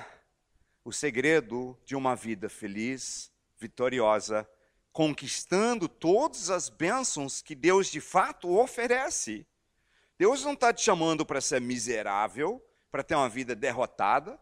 o 0.84 0.92
segredo 0.92 1.78
de 1.84 1.96
uma 1.96 2.14
vida 2.14 2.48
feliz, 2.48 3.32
vitoriosa, 3.58 4.48
conquistando 4.92 5.88
todas 5.88 6.50
as 6.50 6.68
bênçãos 6.68 7.40
que 7.40 7.54
Deus 7.54 7.86
de 7.86 8.00
fato 8.00 8.54
oferece. 8.56 9.46
Deus 10.18 10.44
não 10.44 10.52
está 10.52 10.72
te 10.72 10.82
chamando 10.82 11.24
para 11.24 11.40
ser 11.40 11.60
miserável, 11.60 12.62
para 12.90 13.02
ter 13.02 13.14
uma 13.14 13.28
vida 13.28 13.54
derrotada. 13.54 14.38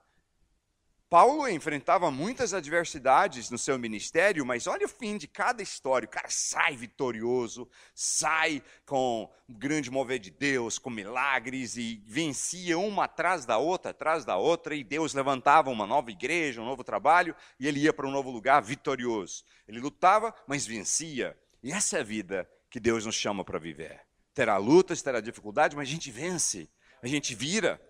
Paulo 1.11 1.48
enfrentava 1.48 2.08
muitas 2.11 2.54
adversidades 2.54 3.50
no 3.50 3.58
seu 3.58 3.76
ministério, 3.76 4.46
mas 4.46 4.68
olha 4.68 4.86
o 4.86 4.88
fim 4.88 5.18
de 5.18 5.26
cada 5.26 5.61
história. 5.61 6.06
O 6.06 6.11
cara 6.11 6.28
sai 6.30 6.76
vitorioso, 6.76 7.68
sai 7.92 8.62
com 8.86 9.28
um 9.48 9.52
grande 9.52 9.90
mover 9.90 10.20
de 10.20 10.30
Deus, 10.30 10.78
com 10.78 10.88
milagres 10.88 11.76
e 11.76 12.00
vencia 12.06 12.78
uma 12.78 13.04
atrás 13.04 13.44
da 13.44 13.58
outra, 13.58 13.90
atrás 13.90 14.24
da 14.24 14.36
outra, 14.36 14.72
e 14.74 14.84
Deus 14.84 15.12
levantava 15.12 15.68
uma 15.68 15.86
nova 15.86 16.12
igreja, 16.12 16.62
um 16.62 16.66
novo 16.66 16.84
trabalho, 16.84 17.34
e 17.58 17.66
ele 17.66 17.80
ia 17.80 17.92
para 17.92 18.06
um 18.06 18.12
novo 18.12 18.30
lugar 18.30 18.62
vitorioso. 18.62 19.44
Ele 19.66 19.80
lutava, 19.80 20.32
mas 20.46 20.64
vencia. 20.64 21.36
E 21.61 21.72
essa 21.72 21.98
é 21.98 22.00
a 22.00 22.04
vida 22.04 22.48
que 22.70 22.78
Deus 22.78 23.04
nos 23.04 23.16
chama 23.16 23.44
para 23.44 23.58
viver 23.58 24.00
terá 24.40 24.56
lutas, 24.56 25.02
terá 25.02 25.20
dificuldade, 25.20 25.76
mas 25.76 25.88
a 25.88 25.90
gente 25.90 26.11
vence, 26.11 26.70
a 27.02 27.06
gente 27.06 27.34
vira. 27.34 27.80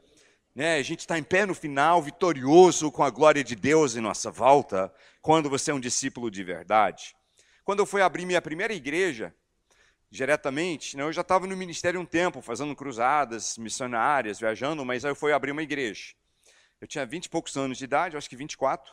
Né? 0.61 0.77
A 0.77 0.83
gente 0.83 1.01
está 1.01 1.19
em 1.19 1.23
pé 1.23 1.47
no 1.47 1.55
final, 1.55 2.03
vitorioso 2.03 2.93
com 2.93 3.03
a 3.03 3.09
glória 3.09 3.43
de 3.43 3.57
Deus 3.57 3.97
em 3.97 4.01
nossa 4.03 4.31
volta, 4.31 4.93
quando 5.23 5.49
você 5.49 5.71
é 5.71 5.75
um 5.75 5.81
discípulo 5.81 6.31
de 6.31 6.45
verdade. 6.45 7.17
Quando 7.65 7.79
eu 7.79 7.87
fui 7.87 8.03
abrir 8.03 8.27
minha 8.27 8.43
primeira 8.43 8.75
igreja, 8.75 9.35
diretamente, 10.11 10.99
né, 10.99 11.03
eu 11.03 11.13
já 11.15 11.23
estava 11.23 11.47
no 11.47 11.57
ministério 11.57 11.99
um 11.99 12.05
tempo, 12.05 12.43
fazendo 12.43 12.77
cruzadas 12.77 13.57
missionárias, 13.57 14.39
viajando, 14.39 14.85
mas 14.85 15.03
aí 15.03 15.13
eu 15.13 15.17
fui 15.17 15.33
abrir 15.33 15.53
uma 15.53 15.63
igreja. 15.63 16.13
Eu 16.79 16.87
tinha 16.87 17.07
20 17.07 17.25
e 17.25 17.31
poucos 17.31 17.57
anos 17.57 17.79
de 17.79 17.85
idade, 17.85 18.19
acho 18.19 18.29
que 18.29 18.37
24. 18.37 18.93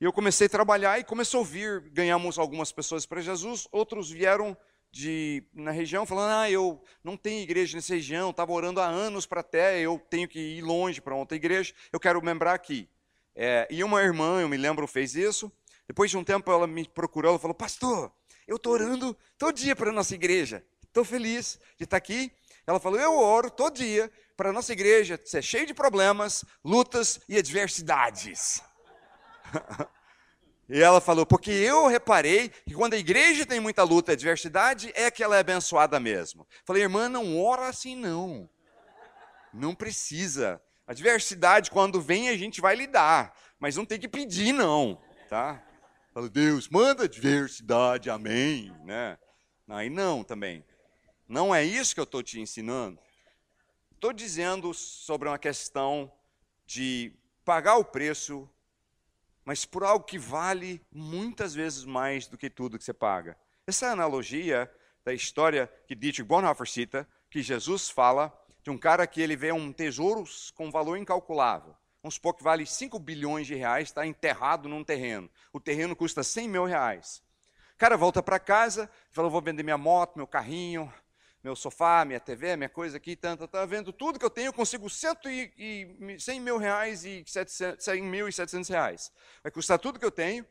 E 0.00 0.06
eu 0.06 0.12
comecei 0.12 0.46
a 0.46 0.48
trabalhar 0.50 0.98
e 0.98 1.04
começou 1.04 1.42
a 1.42 1.46
vir, 1.46 1.82
ganhamos 1.90 2.38
algumas 2.38 2.72
pessoas 2.72 3.04
para 3.04 3.20
Jesus, 3.20 3.68
outros 3.70 4.10
vieram 4.10 4.56
de, 4.90 5.42
na 5.54 5.70
região 5.70 6.04
falando: 6.04 6.30
ah, 6.30 6.50
eu 6.50 6.82
não 7.02 7.16
tenho 7.16 7.42
igreja 7.42 7.76
nessa 7.76 7.94
região, 7.94 8.30
estava 8.30 8.52
orando 8.52 8.80
há 8.80 8.86
anos 8.86 9.26
para 9.26 9.40
até, 9.40 9.80
eu 9.80 9.98
tenho 10.10 10.28
que 10.28 10.38
ir 10.38 10.62
longe 10.62 11.00
para 11.00 11.14
outra 11.14 11.36
igreja, 11.36 11.72
eu 11.92 12.00
quero 12.00 12.22
membrar 12.22 12.54
aqui. 12.54 12.88
É, 13.34 13.66
e 13.70 13.82
uma 13.84 14.02
irmã, 14.02 14.40
eu 14.40 14.48
me 14.48 14.56
lembro, 14.56 14.86
fez 14.86 15.14
isso. 15.14 15.50
Depois 15.86 16.10
de 16.10 16.16
um 16.16 16.24
tempo 16.24 16.50
ela 16.50 16.66
me 16.66 16.86
procurou, 16.88 17.30
ela 17.30 17.38
falou: 17.38 17.54
Pastor, 17.54 18.12
eu 18.46 18.56
estou 18.56 18.72
orando 18.72 19.16
todo 19.38 19.54
dia 19.54 19.76
para 19.76 19.90
a 19.90 19.92
nossa 19.92 20.14
igreja, 20.14 20.64
estou 20.86 21.04
feliz 21.04 21.58
de 21.78 21.84
estar 21.84 21.96
aqui. 21.96 22.32
Ela 22.66 22.80
falou: 22.80 22.98
Eu 22.98 23.16
oro 23.18 23.50
todo 23.50 23.74
dia 23.76 24.10
para 24.36 24.50
a 24.50 24.52
nossa 24.52 24.72
igreja 24.72 25.20
ser 25.24 25.42
cheia 25.42 25.66
de 25.66 25.74
problemas, 25.74 26.44
lutas 26.64 27.20
e 27.28 27.36
adversidades. 27.36 28.62
E 30.72 30.80
ela 30.80 31.00
falou, 31.00 31.26
porque 31.26 31.50
eu 31.50 31.88
reparei 31.88 32.48
que 32.48 32.74
quando 32.74 32.94
a 32.94 32.96
igreja 32.96 33.44
tem 33.44 33.58
muita 33.58 33.82
luta 33.82 34.12
e 34.12 34.14
adversidade, 34.14 34.92
é 34.94 35.10
que 35.10 35.20
ela 35.20 35.36
é 35.36 35.40
abençoada 35.40 35.98
mesmo. 35.98 36.46
Falei, 36.64 36.84
irmã, 36.84 37.08
não 37.08 37.42
ora 37.42 37.68
assim 37.68 37.96
não. 37.96 38.48
Não 39.52 39.74
precisa. 39.74 40.62
A 40.86 40.92
adversidade, 40.92 41.72
quando 41.72 42.00
vem, 42.00 42.28
a 42.28 42.36
gente 42.36 42.60
vai 42.60 42.76
lidar. 42.76 43.34
Mas 43.58 43.76
não 43.76 43.84
tem 43.84 43.98
que 43.98 44.06
pedir, 44.06 44.52
não. 44.52 45.02
Tá? 45.28 45.60
Falei, 46.14 46.30
Deus, 46.30 46.68
manda 46.68 47.02
adversidade, 47.02 48.08
amém. 48.08 48.72
Né? 48.84 49.18
Aí 49.68 49.90
não 49.90 50.22
também. 50.22 50.64
Não 51.28 51.52
é 51.52 51.64
isso 51.64 51.94
que 51.94 52.00
eu 52.00 52.04
estou 52.04 52.22
te 52.22 52.38
ensinando. 52.38 52.96
Estou 53.92 54.12
dizendo 54.12 54.72
sobre 54.72 55.28
uma 55.28 55.38
questão 55.38 56.12
de 56.64 57.12
pagar 57.44 57.76
o 57.76 57.84
preço 57.84 58.48
mas 59.50 59.64
por 59.64 59.82
algo 59.82 60.04
que 60.04 60.16
vale 60.16 60.80
muitas 60.92 61.52
vezes 61.52 61.84
mais 61.84 62.28
do 62.28 62.38
que 62.38 62.48
tudo 62.48 62.78
que 62.78 62.84
você 62.84 62.94
paga. 62.94 63.36
Essa 63.66 63.88
analogia 63.88 64.72
da 65.04 65.12
história 65.12 65.68
que 65.88 65.96
Dietrich 65.96 66.22
Bonhoeffer 66.22 66.68
cita, 66.68 67.08
que 67.28 67.42
Jesus 67.42 67.90
fala 67.90 68.32
de 68.62 68.70
um 68.70 68.78
cara 68.78 69.04
que 69.08 69.20
ele 69.20 69.34
vê 69.34 69.50
um 69.50 69.72
tesouro 69.72 70.22
com 70.54 70.70
valor 70.70 70.96
incalculável. 70.96 71.74
Vamos 72.00 72.14
supor 72.14 72.34
que 72.34 72.44
vale 72.44 72.64
5 72.64 72.96
bilhões 73.00 73.44
de 73.44 73.56
reais, 73.56 73.88
está 73.88 74.06
enterrado 74.06 74.68
num 74.68 74.84
terreno. 74.84 75.28
O 75.52 75.58
terreno 75.58 75.96
custa 75.96 76.22
100 76.22 76.48
mil 76.48 76.64
reais. 76.64 77.20
O 77.74 77.76
cara 77.76 77.96
volta 77.96 78.22
para 78.22 78.38
casa, 78.38 78.88
fala, 79.10 79.28
vou 79.28 79.42
vender 79.42 79.64
minha 79.64 79.76
moto, 79.76 80.16
meu 80.16 80.28
carrinho, 80.28 80.94
meu 81.42 81.56
sofá, 81.56 82.04
minha 82.04 82.20
TV, 82.20 82.56
minha 82.56 82.68
coisa 82.68 82.96
aqui, 82.96 83.16
tanto, 83.16 83.48
tá 83.48 83.64
vendo 83.64 83.92
tudo 83.92 84.18
que 84.18 84.24
eu 84.24 84.30
tenho, 84.30 84.48
eu 84.48 84.52
consigo 84.52 84.90
cento 84.90 85.28
e, 85.28 85.52
e, 85.56 86.20
100 86.20 86.40
mil 86.40 86.58
reais 86.58 87.04
e 87.04 87.24
700, 87.26 87.82
100 87.84 88.02
mil 88.02 88.28
e 88.28 88.32
700 88.32 88.68
reais. 88.68 89.10
Vai 89.42 89.50
custar 89.50 89.78
tudo 89.78 89.98
que 89.98 90.04
eu 90.04 90.10
tenho, 90.10 90.44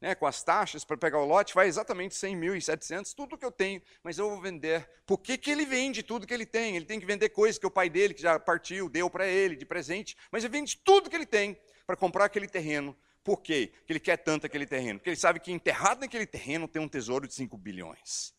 né, 0.00 0.14
com 0.14 0.26
as 0.26 0.42
taxas 0.42 0.84
para 0.84 0.96
pegar 0.96 1.18
o 1.18 1.24
lote, 1.24 1.54
vai 1.54 1.66
exatamente 1.66 2.14
100 2.14 2.36
mil 2.36 2.54
e 2.54 2.62
700, 2.62 3.12
tudo 3.12 3.36
que 3.36 3.44
eu 3.44 3.50
tenho, 3.50 3.82
mas 4.04 4.18
eu 4.18 4.30
vou 4.30 4.40
vender. 4.40 4.88
Por 5.04 5.18
que, 5.18 5.36
que 5.36 5.50
ele 5.50 5.64
vende 5.64 6.02
tudo 6.02 6.26
que 6.26 6.34
ele 6.34 6.46
tem? 6.46 6.76
Ele 6.76 6.84
tem 6.84 7.00
que 7.00 7.06
vender 7.06 7.30
coisas 7.30 7.58
que 7.58 7.66
o 7.66 7.70
pai 7.70 7.90
dele, 7.90 8.14
que 8.14 8.22
já 8.22 8.38
partiu, 8.38 8.88
deu 8.88 9.10
para 9.10 9.26
ele 9.26 9.56
de 9.56 9.66
presente, 9.66 10.16
mas 10.30 10.44
ele 10.44 10.52
vende 10.52 10.76
tudo 10.76 11.10
que 11.10 11.16
ele 11.16 11.26
tem 11.26 11.58
para 11.86 11.96
comprar 11.96 12.26
aquele 12.26 12.46
terreno. 12.46 12.96
Por 13.24 13.42
quê? 13.42 13.72
Que 13.84 13.92
ele 13.92 13.98
quer 13.98 14.18
tanto 14.18 14.46
aquele 14.46 14.66
terreno? 14.66 15.00
Porque 15.00 15.10
ele 15.10 15.16
sabe 15.16 15.40
que 15.40 15.50
enterrado 15.50 16.00
naquele 16.00 16.26
terreno 16.26 16.68
tem 16.68 16.80
um 16.80 16.88
tesouro 16.88 17.26
de 17.26 17.34
5 17.34 17.56
bilhões. 17.58 18.32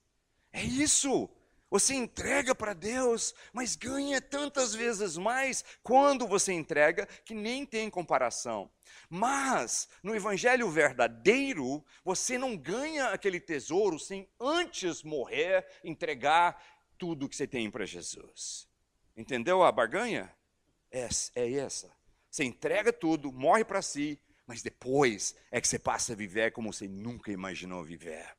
É 0.54 0.64
isso. 0.64 1.30
Você 1.70 1.94
entrega 1.94 2.56
para 2.56 2.74
Deus, 2.74 3.36
mas 3.52 3.76
ganha 3.76 4.22
tantas 4.22 4.74
vezes 4.74 5.18
mais 5.18 5.66
quando 5.84 6.26
você 6.26 6.54
entrega 6.54 7.06
que 7.26 7.34
nem 7.34 7.66
tem 7.66 7.90
comparação. 7.90 8.72
Mas 9.10 9.90
no 10.02 10.16
evangelho 10.16 10.70
verdadeiro, 10.70 11.84
você 12.06 12.38
não 12.38 12.56
ganha 12.56 13.08
aquele 13.08 13.40
tesouro 13.40 14.00
sem 14.00 14.30
antes 14.40 15.04
morrer, 15.04 15.66
entregar 15.84 16.62
tudo 16.98 17.28
que 17.28 17.36
você 17.36 17.46
tem 17.46 17.70
para 17.70 17.86
Jesus. 17.86 18.68
Entendeu 19.16 19.62
a 19.64 19.72
barganha? 19.72 20.34
É, 20.90 21.08
é 21.36 21.52
essa. 21.54 21.92
Você 22.32 22.44
entrega 22.44 22.94
tudo, 22.94 23.32
morre 23.32 23.66
para 23.66 23.82
si, 23.82 24.20
mas 24.46 24.62
depois 24.62 25.36
é 25.52 25.60
que 25.60 25.68
você 25.68 25.78
passa 25.78 26.14
a 26.14 26.16
viver 26.16 26.52
como 26.52 26.72
você 26.72 26.88
nunca 26.88 27.32
imaginou 27.32 27.84
viver. 27.84 28.38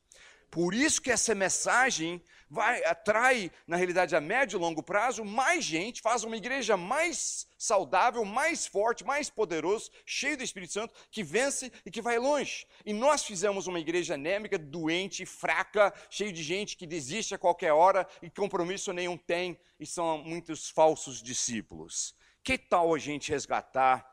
Por 0.51 0.75
isso 0.75 1.01
que 1.03 1.11
essa 1.11 1.35
mensagem 1.35 2.23
vai 2.51 2.83
atrai, 2.85 3.51
na 3.67 3.77
realidade, 3.77 4.17
a 4.17 4.21
médio 4.21 4.57
e 4.57 4.61
longo 4.61 4.83
prazo, 4.83 5.25
mais 5.25 5.65
gente, 5.65 6.01
faz 6.01 6.25
uma 6.25 6.37
igreja 6.37 6.77
mais 6.77 7.47
saudável, 7.59 8.25
mais 8.25 8.67
forte, 8.67 9.05
mais 9.05 9.29
poderoso, 9.29 9.91
cheio 10.07 10.37
do 10.37 10.43
Espírito 10.43 10.73
Santo, 10.73 10.95
que 11.11 11.23
vence 11.23 11.71
e 11.85 11.91
que 11.91 12.01
vai 12.01 12.19
longe. 12.19 12.67
E 12.87 12.93
nós 12.93 13.25
fizemos 13.25 13.67
uma 13.67 13.81
igreja 13.81 14.15
anêmica, 14.15 14.59
doente, 14.59 15.27
fraca, 15.27 15.93
cheio 16.09 16.33
de 16.33 16.43
gente 16.43 16.77
que 16.77 16.87
desiste 16.87 17.35
a 17.35 17.39
qualquer 17.39 17.73
hora 17.73 18.07
e 18.23 18.31
compromisso 18.31 18.93
nenhum 18.93 19.17
tem, 19.17 19.59
e 19.79 19.85
são 19.85 20.19
muitos 20.19 20.71
falsos 20.71 21.23
discípulos. 21.23 22.15
Que 22.43 22.57
tal 22.57 22.95
a 22.95 22.99
gente 22.99 23.31
resgatar, 23.31 24.09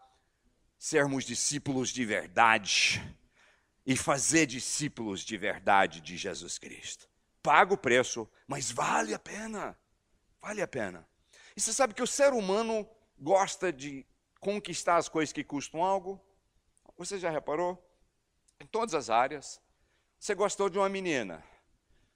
sermos 0.78 1.24
discípulos 1.24 1.90
de 1.90 2.04
verdade? 2.04 3.02
E 3.86 3.96
fazer 3.96 4.46
discípulos 4.46 5.22
de 5.22 5.38
verdade 5.38 6.02
de 6.02 6.18
Jesus 6.18 6.58
Cristo. 6.58 7.08
Paga 7.42 7.74
o 7.74 7.78
preço, 7.78 8.28
mas 8.48 8.72
vale 8.72 9.14
a 9.14 9.20
pena. 9.20 9.78
Vale 10.42 10.62
a 10.62 10.68
pena. 10.68 11.08
E 11.56 11.62
você 11.62 11.72
sabe 11.72 11.94
que 11.94 12.02
o 12.02 12.08
ser 12.08 12.34
humano 12.34 12.90
gosta 13.18 13.72
de 13.72 14.06
conquistar 14.40 14.98
as 14.98 15.08
coisas 15.08 15.32
que 15.32 15.44
custam 15.44 15.84
algo? 15.84 16.20
Você 16.98 17.20
já 17.20 17.30
reparou? 17.30 17.82
Em 18.60 18.66
todas 18.66 18.96
as 18.96 19.10
áreas. 19.10 19.62
Você 20.20 20.34
gostou 20.34 20.70
de 20.70 20.78
uma 20.78 20.90
menina. 20.90 21.44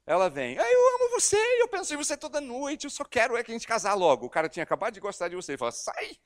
Ela 0.05 0.27
vem, 0.27 0.57
ah, 0.57 0.71
eu 0.71 0.95
amo 0.95 1.09
você, 1.11 1.37
eu 1.61 1.67
penso 1.67 1.93
em 1.93 1.97
você 1.97 2.17
toda 2.17 2.41
noite, 2.41 2.85
eu 2.85 2.89
só 2.89 3.03
quero 3.03 3.37
é 3.37 3.43
que 3.43 3.51
a 3.51 3.53
gente 3.53 3.67
casar 3.67 3.93
logo. 3.93 4.25
O 4.25 4.29
cara 4.29 4.49
tinha 4.49 4.63
acabado 4.63 4.95
de 4.95 4.99
gostar 4.99 5.27
de 5.27 5.35
você. 5.35 5.51
Ele 5.51 5.59
fala, 5.59 5.71
sai, 5.71 6.17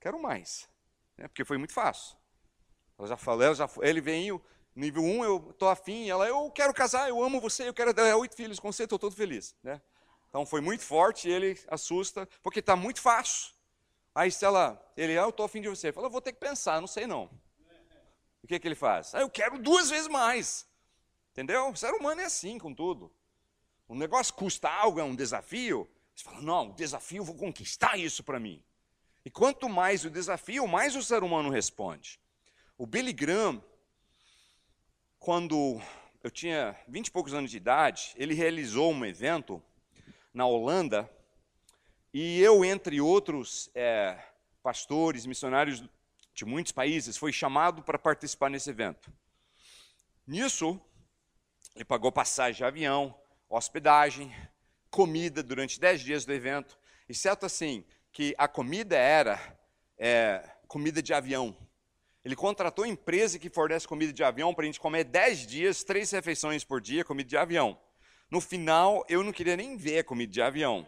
quero 0.00 0.20
mais. 0.20 0.68
É, 1.16 1.28
porque 1.28 1.44
foi 1.44 1.56
muito 1.56 1.72
fácil. 1.72 2.16
Ela 2.98 3.06
já 3.06 3.16
falou, 3.16 3.44
ela 3.44 3.54
já, 3.54 3.70
ele 3.82 4.00
veio, 4.00 4.42
Nível 4.80 5.02
1, 5.02 5.06
um, 5.06 5.24
eu 5.24 5.50
estou 5.50 5.68
afim, 5.68 6.08
ela, 6.08 6.26
eu 6.26 6.50
quero 6.50 6.72
casar, 6.72 7.06
eu 7.10 7.22
amo 7.22 7.38
você, 7.38 7.68
eu 7.68 7.74
quero 7.74 7.92
dar 7.92 8.16
oito 8.16 8.34
filhos 8.34 8.58
com 8.58 8.72
você, 8.72 8.84
estou 8.84 8.98
todo 8.98 9.14
feliz. 9.14 9.54
Né? 9.62 9.78
Então 10.30 10.46
foi 10.46 10.62
muito 10.62 10.82
forte, 10.82 11.28
ele 11.28 11.58
assusta, 11.68 12.26
porque 12.42 12.60
está 12.60 12.74
muito 12.74 12.98
fácil. 12.98 13.52
Aí 14.14 14.30
se 14.32 14.42
ela, 14.42 14.82
ele, 14.96 15.18
ah, 15.18 15.22
eu 15.22 15.28
estou 15.28 15.44
afim 15.44 15.60
de 15.60 15.68
você, 15.68 15.92
fala, 15.92 16.08
vou 16.08 16.22
ter 16.22 16.32
que 16.32 16.40
pensar, 16.40 16.80
não 16.80 16.88
sei 16.88 17.06
não. 17.06 17.30
O 18.42 18.46
que, 18.46 18.58
que 18.58 18.66
ele 18.66 18.74
faz? 18.74 19.14
Ah, 19.14 19.20
eu 19.20 19.28
quero 19.28 19.58
duas 19.58 19.90
vezes 19.90 20.08
mais. 20.08 20.66
Entendeu? 21.32 21.68
O 21.68 21.76
ser 21.76 21.92
humano 21.92 22.22
é 22.22 22.24
assim 22.24 22.58
com 22.58 22.72
tudo. 22.72 23.12
O 23.86 23.94
negócio 23.94 24.32
custa 24.32 24.70
algo, 24.70 24.98
é 24.98 25.04
um 25.04 25.14
desafio. 25.14 25.86
Você 26.14 26.24
fala, 26.24 26.40
não, 26.40 26.70
o 26.70 26.72
desafio, 26.72 27.22
vou 27.22 27.36
conquistar 27.36 27.98
isso 27.98 28.24
para 28.24 28.40
mim. 28.40 28.64
E 29.26 29.30
quanto 29.30 29.68
mais 29.68 30.06
o 30.06 30.10
desafio, 30.10 30.66
mais 30.66 30.96
o 30.96 31.02
ser 31.02 31.22
humano 31.22 31.50
responde. 31.50 32.18
O 32.78 32.86
Billy 32.86 33.12
Graham, 33.12 33.62
quando 35.20 35.78
eu 36.24 36.30
tinha 36.30 36.74
vinte 36.88 37.08
e 37.08 37.10
poucos 37.10 37.34
anos 37.34 37.50
de 37.50 37.58
idade, 37.58 38.14
ele 38.16 38.32
realizou 38.32 38.90
um 38.90 39.04
evento 39.04 39.62
na 40.32 40.46
Holanda 40.46 41.08
e 42.12 42.40
eu, 42.40 42.64
entre 42.64 43.02
outros 43.02 43.70
é, 43.74 44.18
pastores, 44.62 45.26
missionários 45.26 45.84
de 46.34 46.44
muitos 46.46 46.72
países, 46.72 47.18
fui 47.18 47.32
chamado 47.32 47.82
para 47.82 47.98
participar 47.98 48.48
nesse 48.48 48.70
evento. 48.70 49.12
Nisso, 50.26 50.80
ele 51.76 51.84
pagou 51.84 52.10
passagem 52.10 52.56
de 52.56 52.64
avião, 52.64 53.14
hospedagem, 53.48 54.34
comida 54.90 55.42
durante 55.42 55.78
dez 55.78 56.00
dias 56.00 56.24
do 56.24 56.32
evento. 56.32 56.78
E 57.06 57.14
certo 57.14 57.44
assim, 57.44 57.84
que 58.10 58.34
a 58.38 58.48
comida 58.48 58.96
era 58.96 59.58
é, 59.98 60.42
comida 60.66 61.02
de 61.02 61.12
avião. 61.12 61.54
Ele 62.24 62.36
contratou 62.36 62.84
empresa 62.84 63.38
que 63.38 63.48
fornece 63.48 63.88
comida 63.88 64.12
de 64.12 64.22
avião 64.22 64.52
para 64.54 64.64
a 64.64 64.66
gente 64.66 64.80
comer 64.80 65.04
10 65.04 65.46
dias, 65.46 65.82
três 65.82 66.10
refeições 66.10 66.64
por 66.64 66.80
dia, 66.80 67.04
comida 67.04 67.28
de 67.28 67.36
avião. 67.36 67.78
No 68.30 68.40
final, 68.40 69.04
eu 69.08 69.24
não 69.24 69.32
queria 69.32 69.56
nem 69.56 69.76
ver 69.76 70.04
comida 70.04 70.30
de 70.30 70.42
avião. 70.42 70.86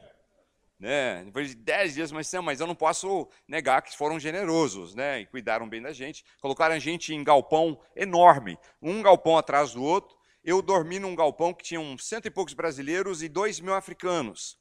Né? 0.79 1.25
Depois 1.25 1.49
de 1.49 1.55
10 1.55 1.95
dias, 1.95 2.13
mas, 2.13 2.31
mas 2.43 2.61
eu 2.61 2.67
não 2.67 2.75
posso 2.75 3.29
negar 3.49 3.83
que 3.83 3.97
foram 3.97 4.21
generosos 4.21 4.95
né? 4.95 5.21
e 5.21 5.27
cuidaram 5.27 5.69
bem 5.69 5.81
da 5.81 5.93
gente. 5.93 6.25
Colocaram 6.41 6.75
a 6.75 6.79
gente 6.79 7.15
em 7.15 7.25
galpão 7.25 7.81
enorme, 7.97 8.59
um 8.81 9.01
galpão 9.01 9.39
atrás 9.39 9.73
do 9.73 9.83
outro. 9.83 10.17
Eu 10.45 10.61
dormi 10.61 10.99
num 10.99 11.15
galpão 11.15 11.55
que 11.55 11.63
tinha 11.63 11.81
uns 11.81 12.07
cento 12.07 12.27
e 12.27 12.31
poucos 12.31 12.53
brasileiros 12.53 13.23
e 13.23 13.29
dois 13.29 13.59
mil 13.59 13.75
africanos. 13.75 14.59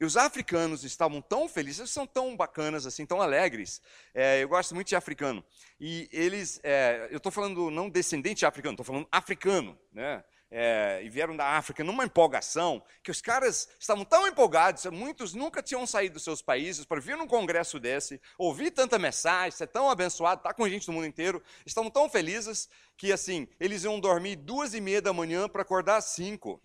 E 0.00 0.04
os 0.04 0.16
africanos 0.16 0.82
estavam 0.82 1.20
tão 1.20 1.48
felizes, 1.48 1.80
eles 1.80 1.90
são 1.90 2.06
tão 2.06 2.36
bacanas, 2.36 2.84
assim, 2.84 3.06
tão 3.06 3.20
alegres. 3.20 3.80
É, 4.12 4.42
eu 4.42 4.48
gosto 4.48 4.74
muito 4.74 4.88
de 4.88 4.96
africano. 4.96 5.44
E 5.78 6.08
eles, 6.12 6.60
é, 6.62 7.08
eu 7.10 7.18
estou 7.18 7.30
falando 7.30 7.70
não 7.70 7.88
descendente 7.88 8.40
de 8.40 8.46
africano, 8.46 8.74
estou 8.74 8.84
falando 8.84 9.08
africano, 9.10 9.78
né? 9.92 10.24
É, 10.56 11.00
e 11.02 11.08
vieram 11.08 11.36
da 11.36 11.56
África 11.56 11.82
numa 11.82 12.04
empolgação, 12.04 12.80
que 13.02 13.10
os 13.10 13.20
caras 13.20 13.68
estavam 13.78 14.04
tão 14.04 14.28
empolgados, 14.28 14.84
muitos 14.86 15.34
nunca 15.34 15.60
tinham 15.60 15.84
saído 15.84 16.14
dos 16.14 16.22
seus 16.22 16.40
países 16.40 16.84
para 16.84 17.00
vir 17.00 17.16
num 17.16 17.26
congresso 17.26 17.80
desse, 17.80 18.20
ouvir 18.38 18.70
tanta 18.70 18.96
mensagem, 18.96 19.50
ser 19.50 19.66
tão 19.66 19.90
abençoado, 19.90 20.40
estar 20.40 20.50
tá 20.50 20.54
com 20.54 20.68
gente 20.68 20.86
do 20.86 20.92
mundo 20.92 21.06
inteiro, 21.06 21.42
estavam 21.66 21.90
tão 21.90 22.08
felizes 22.08 22.68
que 22.96 23.12
assim, 23.12 23.48
eles 23.58 23.82
iam 23.82 23.98
dormir 23.98 24.36
duas 24.36 24.74
e 24.74 24.80
meia 24.80 25.02
da 25.02 25.12
manhã 25.12 25.48
para 25.48 25.62
acordar 25.62 25.96
às 25.96 26.04
cinco. 26.04 26.62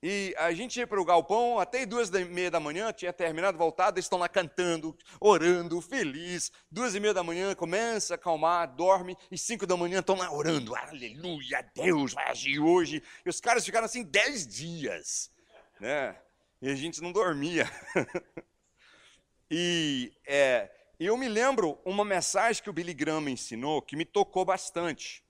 E 0.00 0.32
a 0.38 0.52
gente 0.52 0.78
ia 0.78 0.86
para 0.86 1.00
o 1.00 1.04
galpão 1.04 1.58
até 1.58 1.84
duas 1.84 2.08
e 2.10 2.24
meia 2.24 2.50
da 2.50 2.60
manhã, 2.60 2.92
tinha 2.92 3.12
terminado, 3.12 3.58
voltado, 3.58 3.96
eles 3.96 4.04
estão 4.04 4.18
lá 4.18 4.28
cantando, 4.28 4.96
orando, 5.20 5.80
feliz. 5.80 6.52
Duas 6.70 6.94
e 6.94 7.00
meia 7.00 7.12
da 7.12 7.24
manhã, 7.24 7.52
começa 7.54 8.14
a 8.14 8.16
acalmar, 8.16 8.72
dorme, 8.76 9.16
e 9.28 9.36
cinco 9.36 9.66
da 9.66 9.76
manhã 9.76 9.98
estão 9.98 10.16
lá 10.16 10.32
orando, 10.32 10.74
aleluia, 10.76 11.68
Deus 11.74 12.12
vai 12.12 12.28
agir 12.30 12.60
hoje. 12.60 13.02
E 13.26 13.28
os 13.28 13.40
caras 13.40 13.64
ficaram 13.64 13.86
assim 13.86 14.04
dez 14.04 14.46
dias, 14.46 15.32
né? 15.80 16.16
E 16.62 16.70
a 16.70 16.76
gente 16.76 17.02
não 17.02 17.10
dormia. 17.10 17.68
e 19.50 20.12
é, 20.24 20.70
eu 21.00 21.16
me 21.16 21.28
lembro 21.28 21.76
uma 21.84 22.04
mensagem 22.04 22.62
que 22.62 22.70
o 22.70 22.72
Billy 22.72 22.94
Graham 22.94 23.20
me 23.20 23.32
ensinou 23.32 23.82
que 23.82 23.96
me 23.96 24.04
tocou 24.04 24.44
bastante. 24.44 25.24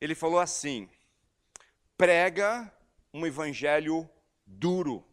Ele 0.00 0.14
falou 0.14 0.38
assim: 0.38 0.88
prega 1.96 2.72
um 3.12 3.26
evangelho 3.26 4.08
duro. 4.46 5.06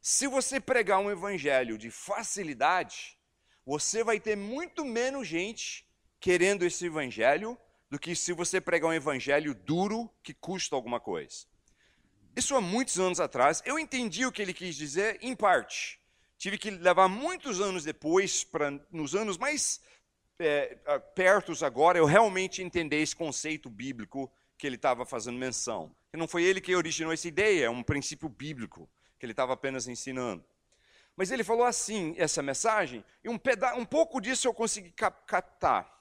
Se 0.00 0.26
você 0.26 0.60
pregar 0.60 0.98
um 0.98 1.10
evangelho 1.10 1.78
de 1.78 1.90
facilidade, 1.90 3.18
você 3.64 4.04
vai 4.04 4.20
ter 4.20 4.36
muito 4.36 4.84
menos 4.84 5.26
gente 5.26 5.86
querendo 6.20 6.64
esse 6.64 6.86
evangelho 6.86 7.58
do 7.90 7.98
que 7.98 8.14
se 8.14 8.32
você 8.32 8.60
pregar 8.60 8.90
um 8.90 8.94
evangelho 8.94 9.54
duro 9.54 10.10
que 10.22 10.34
custa 10.34 10.74
alguma 10.76 11.00
coisa. 11.00 11.46
Isso 12.36 12.56
há 12.56 12.60
muitos 12.60 12.98
anos 12.98 13.20
atrás, 13.20 13.62
eu 13.64 13.78
entendi 13.78 14.26
o 14.26 14.32
que 14.32 14.42
ele 14.42 14.52
quis 14.52 14.74
dizer 14.74 15.18
em 15.22 15.36
parte. 15.36 16.00
Tive 16.36 16.58
que 16.58 16.70
levar 16.70 17.08
muitos 17.08 17.60
anos 17.60 17.84
depois, 17.84 18.42
para 18.42 18.70
nos 18.90 19.14
anos 19.14 19.38
mais 19.38 19.80
é, 20.38 20.76
pertos 21.14 21.62
agora, 21.62 21.96
eu 21.96 22.04
realmente 22.04 22.62
entender 22.62 23.00
esse 23.00 23.14
conceito 23.14 23.70
bíblico 23.70 24.30
que 24.56 24.66
ele 24.66 24.76
estava 24.76 25.04
fazendo 25.04 25.38
menção. 25.38 25.94
E 26.12 26.16
não 26.16 26.28
foi 26.28 26.44
ele 26.44 26.60
que 26.60 26.74
originou 26.74 27.12
essa 27.12 27.28
ideia, 27.28 27.66
é 27.66 27.70
um 27.70 27.82
princípio 27.82 28.28
bíblico 28.28 28.88
que 29.18 29.26
ele 29.26 29.32
estava 29.32 29.52
apenas 29.52 29.88
ensinando. 29.88 30.44
Mas 31.16 31.30
ele 31.30 31.44
falou 31.44 31.64
assim, 31.64 32.14
essa 32.18 32.42
mensagem, 32.42 33.04
e 33.22 33.28
um, 33.28 33.38
peda 33.38 33.74
um 33.76 33.84
pouco 33.84 34.20
disso 34.20 34.48
eu 34.48 34.54
consegui 34.54 34.92
captar. 35.26 35.92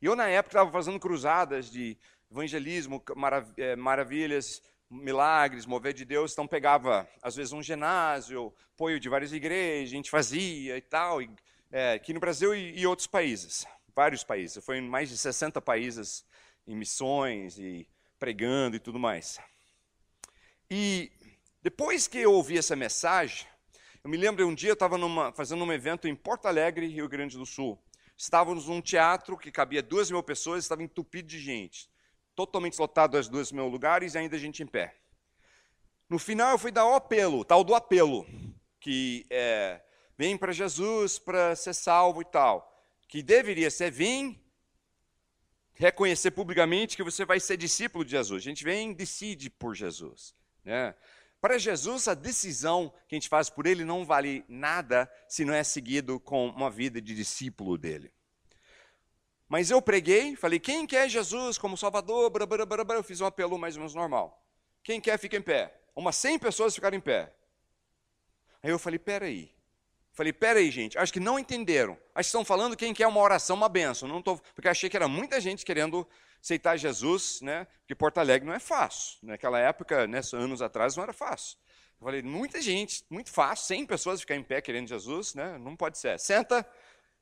E 0.00 0.06
eu, 0.06 0.14
na 0.14 0.28
época, 0.28 0.52
estava 0.52 0.70
fazendo 0.70 0.98
cruzadas 0.98 1.70
de 1.70 1.98
evangelismo, 2.30 3.02
marav 3.16 3.52
é, 3.56 3.74
maravilhas 3.74 4.62
milagres, 4.88 5.66
mover 5.66 5.92
de 5.92 6.04
Deus, 6.04 6.32
então 6.32 6.48
pegava, 6.48 7.08
às 7.22 7.36
vezes, 7.36 7.52
um 7.52 7.62
ginásio, 7.62 8.52
apoio 8.74 8.98
de 8.98 9.08
várias 9.08 9.32
igrejas, 9.32 9.90
a 9.90 9.96
gente 9.96 10.10
fazia 10.10 10.76
e 10.76 10.80
tal, 10.80 11.22
e, 11.22 11.30
é, 11.70 11.92
aqui 11.92 12.12
no 12.12 12.18
Brasil 12.18 12.54
e, 12.54 12.80
e 12.80 12.86
outros 12.86 13.06
países, 13.06 13.66
vários 13.94 14.24
países. 14.24 14.64
Foi 14.64 14.78
em 14.78 14.88
mais 14.88 15.08
de 15.08 15.16
60 15.16 15.60
países 15.60 16.24
em 16.66 16.74
missões 16.74 17.58
e 17.58 17.86
pregando 18.20 18.76
e 18.76 18.78
tudo 18.78 19.00
mais. 19.00 19.40
E 20.70 21.10
depois 21.60 22.06
que 22.06 22.18
eu 22.18 22.32
ouvi 22.32 22.56
essa 22.56 22.76
mensagem, 22.76 23.48
eu 24.04 24.08
me 24.08 24.16
lembro 24.16 24.46
um 24.46 24.54
dia 24.54 24.70
eu 24.70 24.74
estava 24.74 24.96
fazendo 25.32 25.64
um 25.64 25.72
evento 25.72 26.06
em 26.06 26.14
Porto 26.14 26.46
Alegre, 26.46 26.86
Rio 26.86 27.08
Grande 27.08 27.36
do 27.36 27.44
Sul. 27.44 27.82
Estávamos 28.16 28.68
num 28.68 28.80
teatro 28.80 29.36
que 29.36 29.50
cabia 29.50 29.82
duas 29.82 30.08
mil 30.10 30.22
pessoas, 30.22 30.62
estava 30.62 30.84
entupido 30.84 31.26
de 31.26 31.40
gente 31.40 31.90
totalmente 32.34 32.78
lotado 32.78 33.18
as 33.18 33.28
duas 33.28 33.52
mil 33.52 33.68
lugares 33.68 34.14
e 34.14 34.18
ainda 34.18 34.38
gente 34.38 34.62
em 34.62 34.66
pé. 34.66 34.96
No 36.08 36.18
final 36.18 36.52
eu 36.52 36.58
fui 36.58 36.72
dar 36.72 36.86
o 36.86 36.94
apelo, 36.94 37.44
tal 37.44 37.62
do 37.62 37.74
apelo, 37.74 38.26
que 38.80 39.26
é, 39.28 39.80
vem 40.16 40.38
para 40.38 40.50
Jesus 40.50 41.18
para 41.18 41.54
ser 41.54 41.74
salvo 41.74 42.22
e 42.22 42.24
tal, 42.24 42.72
que 43.06 43.22
deveria 43.22 43.70
ser 43.70 43.90
vem 43.90 44.39
reconhecer 45.80 46.30
publicamente 46.32 46.94
que 46.94 47.02
você 47.02 47.24
vai 47.24 47.40
ser 47.40 47.56
discípulo 47.56 48.04
de 48.04 48.10
Jesus. 48.10 48.42
A 48.42 48.44
gente 48.44 48.62
vem 48.62 48.90
e 48.90 48.94
decide 48.94 49.48
por 49.48 49.74
Jesus. 49.74 50.34
Né? 50.62 50.94
Para 51.40 51.56
Jesus, 51.56 52.06
a 52.06 52.12
decisão 52.12 52.92
que 53.08 53.14
a 53.14 53.16
gente 53.16 53.30
faz 53.30 53.48
por 53.48 53.66
ele 53.66 53.82
não 53.82 54.04
vale 54.04 54.44
nada 54.46 55.10
se 55.26 55.42
não 55.42 55.54
é 55.54 55.64
seguido 55.64 56.20
com 56.20 56.48
uma 56.48 56.70
vida 56.70 57.00
de 57.00 57.14
discípulo 57.14 57.78
dele. 57.78 58.12
Mas 59.48 59.70
eu 59.70 59.80
preguei, 59.80 60.36
falei, 60.36 60.60
quem 60.60 60.86
quer 60.86 61.08
Jesus 61.08 61.56
como 61.56 61.78
Salvador? 61.78 62.28
Brá, 62.28 62.44
brá, 62.44 62.66
brá, 62.66 62.96
eu 62.96 63.02
fiz 63.02 63.22
um 63.22 63.26
apelo 63.26 63.58
mais 63.58 63.74
ou 63.74 63.80
menos 63.80 63.94
normal. 63.94 64.46
Quem 64.84 65.00
quer, 65.00 65.18
fica 65.18 65.38
em 65.38 65.42
pé. 65.42 65.74
Umas 65.96 66.14
100 66.16 66.40
pessoas 66.40 66.74
ficaram 66.74 66.98
em 66.98 67.00
pé. 67.00 67.34
Aí 68.62 68.70
eu 68.70 68.78
falei, 68.78 68.98
peraí. 68.98 69.50
Falei, 70.12 70.32
peraí, 70.32 70.70
gente, 70.70 70.98
acho 70.98 71.12
que 71.12 71.20
não 71.20 71.38
entenderam. 71.38 71.92
Acho 72.14 72.26
que 72.26 72.36
estão 72.36 72.44
falando 72.44 72.76
quem 72.76 72.92
quer 72.92 73.06
uma 73.06 73.20
oração, 73.20 73.56
uma 73.56 73.68
benção. 73.68 74.08
Não 74.08 74.20
tô, 74.20 74.36
porque 74.54 74.68
achei 74.68 74.90
que 74.90 74.96
era 74.96 75.08
muita 75.08 75.40
gente 75.40 75.64
querendo 75.64 76.06
aceitar 76.42 76.76
Jesus, 76.76 77.40
né? 77.40 77.66
Porque 77.80 77.94
Porto 77.94 78.18
Alegre 78.18 78.46
não 78.46 78.54
é 78.54 78.58
fácil. 78.58 79.18
Naquela 79.22 79.58
época, 79.58 80.06
né, 80.06 80.20
anos 80.34 80.60
atrás, 80.60 80.96
não 80.96 81.04
era 81.04 81.12
fácil. 81.12 81.56
Eu 82.00 82.04
falei, 82.04 82.22
muita 82.22 82.60
gente, 82.60 83.04
muito 83.08 83.30
fácil, 83.30 83.66
100 83.66 83.86
pessoas 83.86 84.20
ficar 84.20 84.34
em 84.34 84.42
pé 84.42 84.60
querendo 84.60 84.88
Jesus, 84.88 85.34
né? 85.34 85.58
Não 85.58 85.76
pode 85.76 85.98
ser. 85.98 86.18
Senta, 86.18 86.66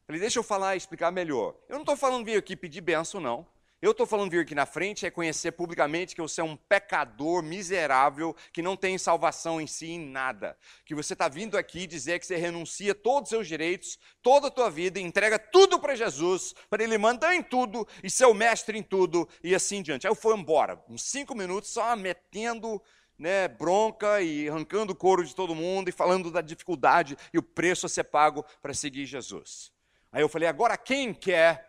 Falei, 0.09 0.23
deixa 0.23 0.39
eu 0.39 0.43
falar 0.43 0.75
e 0.75 0.79
explicar 0.79 1.11
melhor. 1.11 1.55
Eu 1.69 1.75
não 1.75 1.83
estou 1.83 1.95
falando 1.95 2.25
vir 2.25 2.39
aqui 2.39 2.57
pedir 2.57 2.81
benção, 2.81 3.21
não. 3.21 3.47
Eu 3.81 3.93
estou 3.93 4.09
falando 4.09 4.33
vir 4.33 4.41
aqui 4.41 4.57
na 4.57 4.67
frente 4.67 5.03
reconhecer 5.03 5.53
publicamente 5.53 6.13
que 6.13 6.21
você 6.21 6.41
é 6.41 6.45
um 6.45 6.57
pecador 6.57 7.45
miserável, 7.45 8.35
que 8.53 8.61
não 8.61 8.77
tem 8.77 8.99
salvação 8.99 9.61
em 9.61 9.69
si 9.69 9.93
em 9.93 10.01
nada. 10.01 10.59
Que 10.85 10.97
você 10.97 11.13
está 11.13 11.29
vindo 11.29 11.57
aqui 11.57 11.87
dizer 11.87 12.19
que 12.19 12.27
você 12.27 12.35
renuncia 12.35 12.93
todos 12.93 13.29
os 13.29 13.29
seus 13.29 13.47
direitos, 13.47 13.97
toda 14.21 14.49
a 14.49 14.51
tua 14.51 14.69
vida, 14.69 14.99
entrega 14.99 15.39
tudo 15.39 15.79
para 15.79 15.95
Jesus, 15.95 16.57
para 16.69 16.83
Ele 16.83 16.99
mandar 16.99 17.37
em 17.37 17.43
tudo 17.43 17.87
e 18.03 18.11
ser 18.11 18.25
o 18.25 18.35
mestre 18.35 18.77
em 18.77 18.83
tudo, 18.83 19.29
e 19.45 19.55
assim 19.55 19.81
diante. 19.81 20.09
Aí 20.09 20.11
eu 20.11 20.17
fui 20.17 20.35
embora, 20.35 20.83
uns 20.89 21.05
cinco 21.05 21.33
minutos, 21.33 21.71
só 21.71 21.95
metendo 21.95 22.83
né, 23.17 23.47
bronca 23.47 24.21
e 24.21 24.49
arrancando 24.49 24.93
o 24.93 24.97
couro 24.97 25.25
de 25.25 25.37
todo 25.37 25.55
mundo 25.55 25.89
e 25.89 25.93
falando 25.93 26.33
da 26.33 26.41
dificuldade 26.41 27.17
e 27.33 27.39
o 27.39 27.43
preço 27.45 27.87
a 27.87 27.89
ser 27.89 28.05
pago 28.05 28.45
para 28.61 28.75
seguir 28.75 29.07
Jesus. 29.07 29.71
Aí 30.11 30.21
eu 30.21 30.29
falei, 30.29 30.49
agora 30.49 30.77
quem 30.77 31.15
quer 31.15 31.68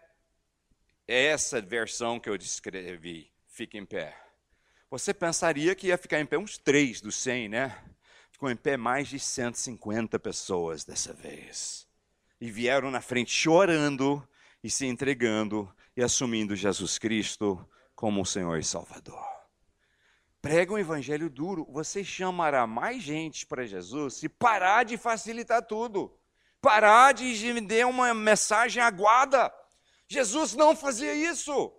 essa 1.11 1.61
versão 1.61 2.19
que 2.19 2.29
eu 2.29 2.37
descrevi? 2.37 3.31
Fica 3.47 3.77
em 3.77 3.85
pé. 3.85 4.15
Você 4.91 5.13
pensaria 5.13 5.73
que 5.75 5.87
ia 5.87 5.97
ficar 5.97 6.19
em 6.19 6.25
pé 6.25 6.37
uns 6.37 6.57
três 6.57 7.01
dos 7.01 7.15
100, 7.15 7.49
né? 7.49 7.77
Ficou 8.31 8.49
em 8.49 8.55
pé 8.55 8.77
mais 8.77 9.07
de 9.07 9.19
150 9.19 10.19
pessoas 10.19 10.83
dessa 10.83 11.13
vez. 11.13 11.87
E 12.39 12.49
vieram 12.49 12.89
na 12.91 13.01
frente 13.01 13.31
chorando 13.31 14.25
e 14.63 14.69
se 14.69 14.85
entregando 14.85 15.73
e 15.95 16.03
assumindo 16.03 16.55
Jesus 16.55 16.97
Cristo 16.97 17.67
como 17.95 18.21
o 18.21 18.25
Senhor 18.25 18.57
e 18.59 18.63
Salvador. 18.63 19.27
Prega 20.41 20.73
um 20.73 20.77
evangelho 20.77 21.29
duro, 21.29 21.67
você 21.69 22.03
chamará 22.03 22.65
mais 22.65 23.03
gente 23.03 23.45
para 23.45 23.65
Jesus 23.65 24.13
se 24.15 24.29
parar 24.29 24.85
de 24.85 24.97
facilitar 24.97 25.61
tudo 25.65 26.17
parar 26.61 27.13
de 27.13 27.53
me 27.53 27.61
dar 27.61 27.87
uma 27.87 28.13
mensagem 28.13 28.81
aguada. 28.81 29.51
Jesus 30.09 30.55
não 30.55 30.75
fazia 30.75 31.13
isso. 31.13 31.71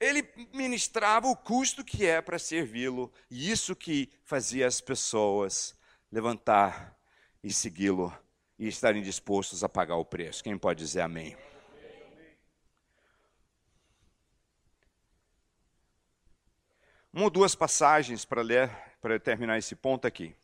Ele 0.00 0.28
ministrava 0.52 1.28
o 1.28 1.36
custo 1.36 1.84
que 1.84 2.04
é 2.04 2.20
para 2.20 2.38
servi-lo, 2.40 3.12
e 3.30 3.50
isso 3.50 3.76
que 3.76 4.12
fazia 4.24 4.66
as 4.66 4.80
pessoas 4.80 5.78
levantar 6.10 6.98
e 7.42 7.52
segui-lo 7.52 8.12
e 8.58 8.66
estarem 8.66 9.00
dispostos 9.00 9.62
a 9.62 9.68
pagar 9.68 9.96
o 9.96 10.04
preço. 10.04 10.42
Quem 10.42 10.58
pode 10.58 10.80
dizer 10.80 11.02
amém? 11.02 11.36
Uma 17.12 17.24
ou 17.24 17.30
duas 17.30 17.54
passagens 17.54 18.24
para 18.24 18.42
ler, 18.42 18.68
para 19.00 19.20
terminar 19.20 19.56
esse 19.56 19.76
ponto 19.76 20.04
aqui. 20.04 20.34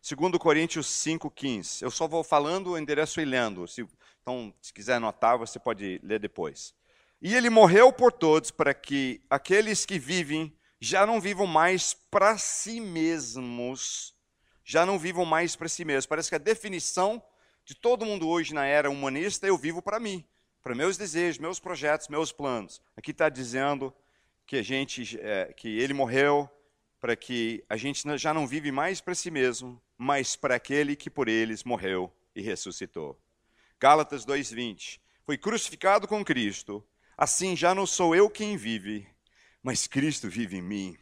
Segundo 0.00 0.38
Coríntios 0.38 0.86
5,15. 0.86 1.82
Eu 1.82 1.90
só 1.90 2.06
vou 2.06 2.22
falando 2.22 2.70
o 2.70 2.78
endereço 2.78 3.20
e 3.20 3.24
lendo. 3.24 3.66
Se, 3.66 3.86
então, 4.22 4.54
se 4.62 4.72
quiser 4.72 4.94
anotar, 4.94 5.36
você 5.36 5.58
pode 5.58 6.00
ler 6.02 6.20
depois. 6.20 6.74
E 7.20 7.34
ele 7.34 7.50
morreu 7.50 7.92
por 7.92 8.12
todos, 8.12 8.50
para 8.50 8.72
que 8.72 9.20
aqueles 9.28 9.84
que 9.84 9.98
vivem 9.98 10.56
já 10.80 11.04
não 11.04 11.20
vivam 11.20 11.46
mais 11.46 11.92
para 11.92 12.38
si 12.38 12.80
mesmos. 12.80 14.14
Já 14.64 14.86
não 14.86 14.98
vivam 14.98 15.24
mais 15.24 15.56
para 15.56 15.68
si 15.68 15.84
mesmos. 15.84 16.06
Parece 16.06 16.28
que 16.28 16.36
a 16.36 16.38
definição 16.38 17.22
de 17.64 17.74
todo 17.74 18.06
mundo 18.06 18.28
hoje 18.28 18.54
na 18.54 18.64
era 18.64 18.88
humanista 18.88 19.46
é 19.46 19.50
eu 19.50 19.58
vivo 19.58 19.82
para 19.82 19.98
mim, 19.98 20.24
para 20.62 20.74
meus 20.74 20.96
desejos, 20.96 21.38
meus 21.38 21.58
projetos, 21.58 22.08
meus 22.08 22.32
planos. 22.32 22.80
Aqui 22.96 23.10
está 23.10 23.28
dizendo 23.28 23.92
que 24.46 24.56
a 24.56 24.62
gente, 24.62 25.18
é, 25.20 25.52
que 25.52 25.68
ele 25.78 25.92
morreu 25.92 26.48
para 27.00 27.14
que 27.16 27.64
a 27.68 27.76
gente 27.76 28.02
já 28.18 28.34
não 28.34 28.46
vive 28.46 28.72
mais 28.72 29.00
para 29.00 29.14
si 29.14 29.30
mesmo, 29.30 29.80
mas 29.96 30.36
para 30.36 30.56
aquele 30.56 30.96
que 30.96 31.10
por 31.10 31.28
eles 31.28 31.64
morreu 31.64 32.12
e 32.34 32.42
ressuscitou. 32.42 33.20
Gálatas 33.80 34.24
2:20. 34.24 35.00
Foi 35.24 35.36
crucificado 35.36 36.08
com 36.08 36.24
Cristo, 36.24 36.84
assim 37.16 37.54
já 37.54 37.74
não 37.74 37.86
sou 37.86 38.14
eu 38.14 38.30
quem 38.30 38.56
vive, 38.56 39.06
mas 39.62 39.86
Cristo 39.86 40.28
vive 40.28 40.56
em 40.56 40.62
mim. 40.62 40.96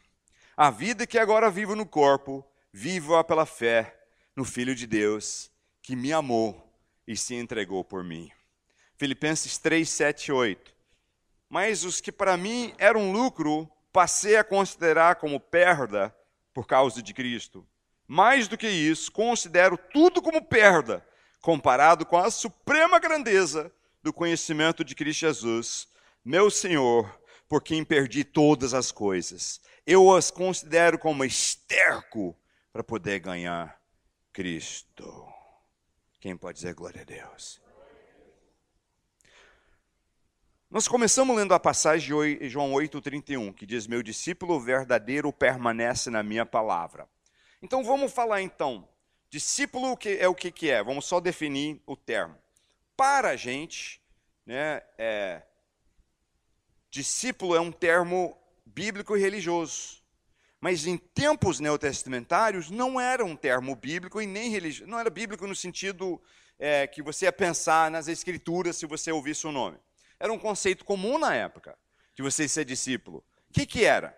A 0.56 0.70
vida 0.70 1.06
que 1.06 1.18
agora 1.18 1.50
vivo 1.50 1.76
no 1.76 1.86
corpo, 1.86 2.44
vivo-a 2.72 3.22
pela 3.22 3.46
fé 3.46 3.96
no 4.34 4.44
Filho 4.44 4.74
de 4.74 4.86
Deus, 4.86 5.50
que 5.82 5.94
me 5.94 6.12
amou 6.12 6.66
e 7.06 7.16
se 7.16 7.34
entregou 7.34 7.84
por 7.84 8.02
mim. 8.02 8.30
Filipenses 8.96 9.58
3, 9.58 9.88
7 9.88 10.32
8. 10.32 10.74
Mas 11.48 11.84
os 11.84 12.00
que 12.00 12.10
para 12.10 12.36
mim 12.36 12.74
eram 12.78 13.12
lucro, 13.12 13.70
passei 13.96 14.36
a 14.36 14.44
considerar 14.44 15.14
como 15.16 15.40
perda 15.40 16.14
por 16.52 16.66
causa 16.66 17.02
de 17.02 17.14
Cristo. 17.14 17.66
Mais 18.06 18.46
do 18.46 18.54
que 18.58 18.68
isso, 18.68 19.10
considero 19.10 19.78
tudo 19.78 20.20
como 20.20 20.44
perda, 20.44 21.02
comparado 21.40 22.04
com 22.04 22.18
a 22.18 22.30
suprema 22.30 22.98
grandeza 22.98 23.72
do 24.02 24.12
conhecimento 24.12 24.84
de 24.84 24.94
Cristo 24.94 25.20
Jesus, 25.20 25.88
meu 26.22 26.50
Senhor, 26.50 27.10
por 27.48 27.62
quem 27.62 27.82
perdi 27.82 28.22
todas 28.22 28.74
as 28.74 28.92
coisas. 28.92 29.62
Eu 29.86 30.14
as 30.14 30.30
considero 30.30 30.98
como 30.98 31.24
esterco 31.24 32.36
para 32.74 32.84
poder 32.84 33.20
ganhar 33.20 33.80
Cristo. 34.30 35.26
Quem 36.20 36.36
pode 36.36 36.56
dizer 36.56 36.74
glória 36.74 37.00
a 37.00 37.04
Deus? 37.04 37.65
Nós 40.68 40.88
começamos 40.88 41.36
lendo 41.36 41.54
a 41.54 41.60
passagem 41.60 42.38
de 42.38 42.48
João 42.48 42.72
8,31, 42.72 43.54
que 43.54 43.64
diz: 43.64 43.86
Meu 43.86 44.02
discípulo 44.02 44.58
verdadeiro 44.58 45.32
permanece 45.32 46.10
na 46.10 46.24
minha 46.24 46.44
palavra. 46.44 47.08
Então 47.62 47.84
vamos 47.84 48.12
falar 48.12 48.42
então. 48.42 48.86
Discípulo 49.30 49.96
é 50.18 50.26
o 50.26 50.34
que, 50.34 50.50
que 50.50 50.68
é? 50.68 50.82
Vamos 50.82 51.06
só 51.06 51.20
definir 51.20 51.80
o 51.86 51.96
termo. 51.96 52.36
Para 52.96 53.30
a 53.30 53.36
gente, 53.36 54.00
né, 54.44 54.82
é, 54.98 55.42
discípulo 56.90 57.54
é 57.54 57.60
um 57.60 57.70
termo 57.70 58.36
bíblico 58.64 59.16
e 59.16 59.20
religioso. 59.20 60.02
Mas 60.60 60.84
em 60.84 60.96
tempos 60.96 61.60
neotestamentários 61.60 62.70
não 62.70 63.00
era 63.00 63.24
um 63.24 63.36
termo 63.36 63.76
bíblico 63.76 64.20
e 64.20 64.26
nem 64.26 64.50
religioso. 64.50 64.90
Não 64.90 64.98
era 64.98 65.10
bíblico 65.10 65.46
no 65.46 65.54
sentido 65.54 66.20
é, 66.58 66.88
que 66.88 67.02
você 67.02 67.26
ia 67.26 67.32
pensar 67.32 67.88
nas 67.88 68.08
escrituras 68.08 68.74
se 68.74 68.84
você 68.84 69.12
ouvisse 69.12 69.46
o 69.46 69.52
nome. 69.52 69.78
Era 70.18 70.32
um 70.32 70.38
conceito 70.38 70.84
comum 70.84 71.18
na 71.18 71.34
época 71.34 71.76
de 72.14 72.22
você 72.22 72.48
ser 72.48 72.64
discípulo. 72.64 73.24
O 73.50 73.52
que, 73.52 73.66
que 73.66 73.84
era? 73.84 74.16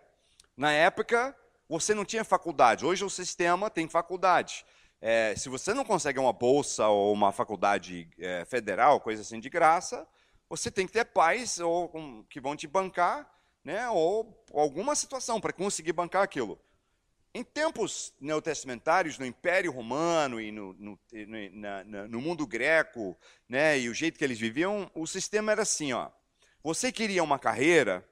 Na 0.56 0.72
época, 0.72 1.36
você 1.68 1.94
não 1.94 2.04
tinha 2.04 2.24
faculdade. 2.24 2.86
Hoje 2.86 3.04
o 3.04 3.10
sistema 3.10 3.68
tem 3.68 3.88
faculdade. 3.88 4.64
É, 5.00 5.34
se 5.36 5.48
você 5.48 5.74
não 5.74 5.84
consegue 5.84 6.18
uma 6.18 6.32
bolsa 6.32 6.88
ou 6.88 7.12
uma 7.12 7.32
faculdade 7.32 8.08
é, 8.18 8.44
federal, 8.44 9.00
coisa 9.00 9.22
assim 9.22 9.38
de 9.38 9.48
graça, 9.48 10.06
você 10.48 10.70
tem 10.70 10.86
que 10.86 10.92
ter 10.92 11.04
pais 11.04 11.60
ou, 11.60 12.24
que 12.28 12.40
vão 12.40 12.56
te 12.56 12.66
bancar, 12.66 13.30
né, 13.62 13.88
ou 13.90 14.44
alguma 14.54 14.94
situação 14.94 15.40
para 15.40 15.52
conseguir 15.52 15.92
bancar 15.92 16.22
aquilo. 16.22 16.58
Em 17.34 17.44
tempos 17.44 18.14
neotestamentários, 18.20 19.18
no 19.18 19.26
Império 19.26 19.70
Romano 19.70 20.40
e 20.40 20.50
no, 20.50 20.72
no, 20.74 20.98
na, 21.52 21.84
no 21.84 22.20
mundo 22.20 22.46
greco, 22.46 23.16
né, 23.48 23.78
e 23.78 23.88
o 23.88 23.94
jeito 23.94 24.18
que 24.18 24.24
eles 24.24 24.38
viviam, 24.38 24.90
o 24.94 25.06
sistema 25.06 25.52
era 25.52 25.62
assim: 25.62 25.92
ó, 25.92 26.10
você 26.62 26.90
queria 26.90 27.22
uma 27.22 27.38
carreira, 27.38 28.06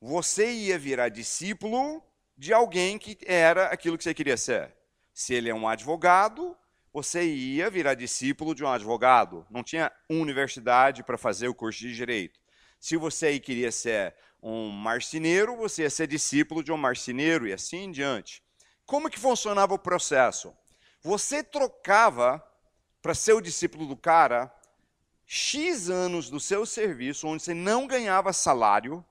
você 0.00 0.50
ia 0.52 0.78
virar 0.78 1.08
discípulo 1.08 2.02
de 2.36 2.52
alguém 2.52 2.98
que 2.98 3.18
era 3.26 3.66
aquilo 3.66 3.98
que 3.98 4.04
você 4.04 4.14
queria 4.14 4.36
ser. 4.36 4.72
Se 5.12 5.34
ele 5.34 5.48
é 5.48 5.54
um 5.54 5.66
advogado, 5.66 6.56
você 6.92 7.24
ia 7.24 7.68
virar 7.68 7.94
discípulo 7.94 8.54
de 8.54 8.62
um 8.62 8.68
advogado. 8.68 9.46
Não 9.50 9.64
tinha 9.64 9.90
universidade 10.08 11.02
para 11.02 11.18
fazer 11.18 11.48
o 11.48 11.54
curso 11.54 11.80
de 11.80 11.94
direito. 11.94 12.38
Se 12.78 12.96
você 12.96 13.38
queria 13.40 13.72
ser 13.72 14.14
um 14.40 14.68
marceneiro, 14.70 15.56
você 15.56 15.82
ia 15.82 15.90
ser 15.90 16.06
discípulo 16.06 16.62
de 16.62 16.70
um 16.70 16.76
marceneiro 16.76 17.48
e 17.48 17.52
assim 17.52 17.84
em 17.84 17.90
diante. 17.90 18.42
Como 18.88 19.10
que 19.10 19.20
funcionava 19.20 19.74
o 19.74 19.78
processo? 19.78 20.56
Você 21.02 21.44
trocava 21.44 22.42
para 23.02 23.14
ser 23.14 23.34
o 23.34 23.40
discípulo 23.42 23.84
do 23.84 23.94
cara 23.94 24.50
X 25.26 25.90
anos 25.90 26.30
do 26.30 26.40
seu 26.40 26.64
serviço 26.64 27.28
onde 27.28 27.42
você 27.42 27.52
não 27.52 27.86
ganhava 27.86 28.32
salário 28.32 29.04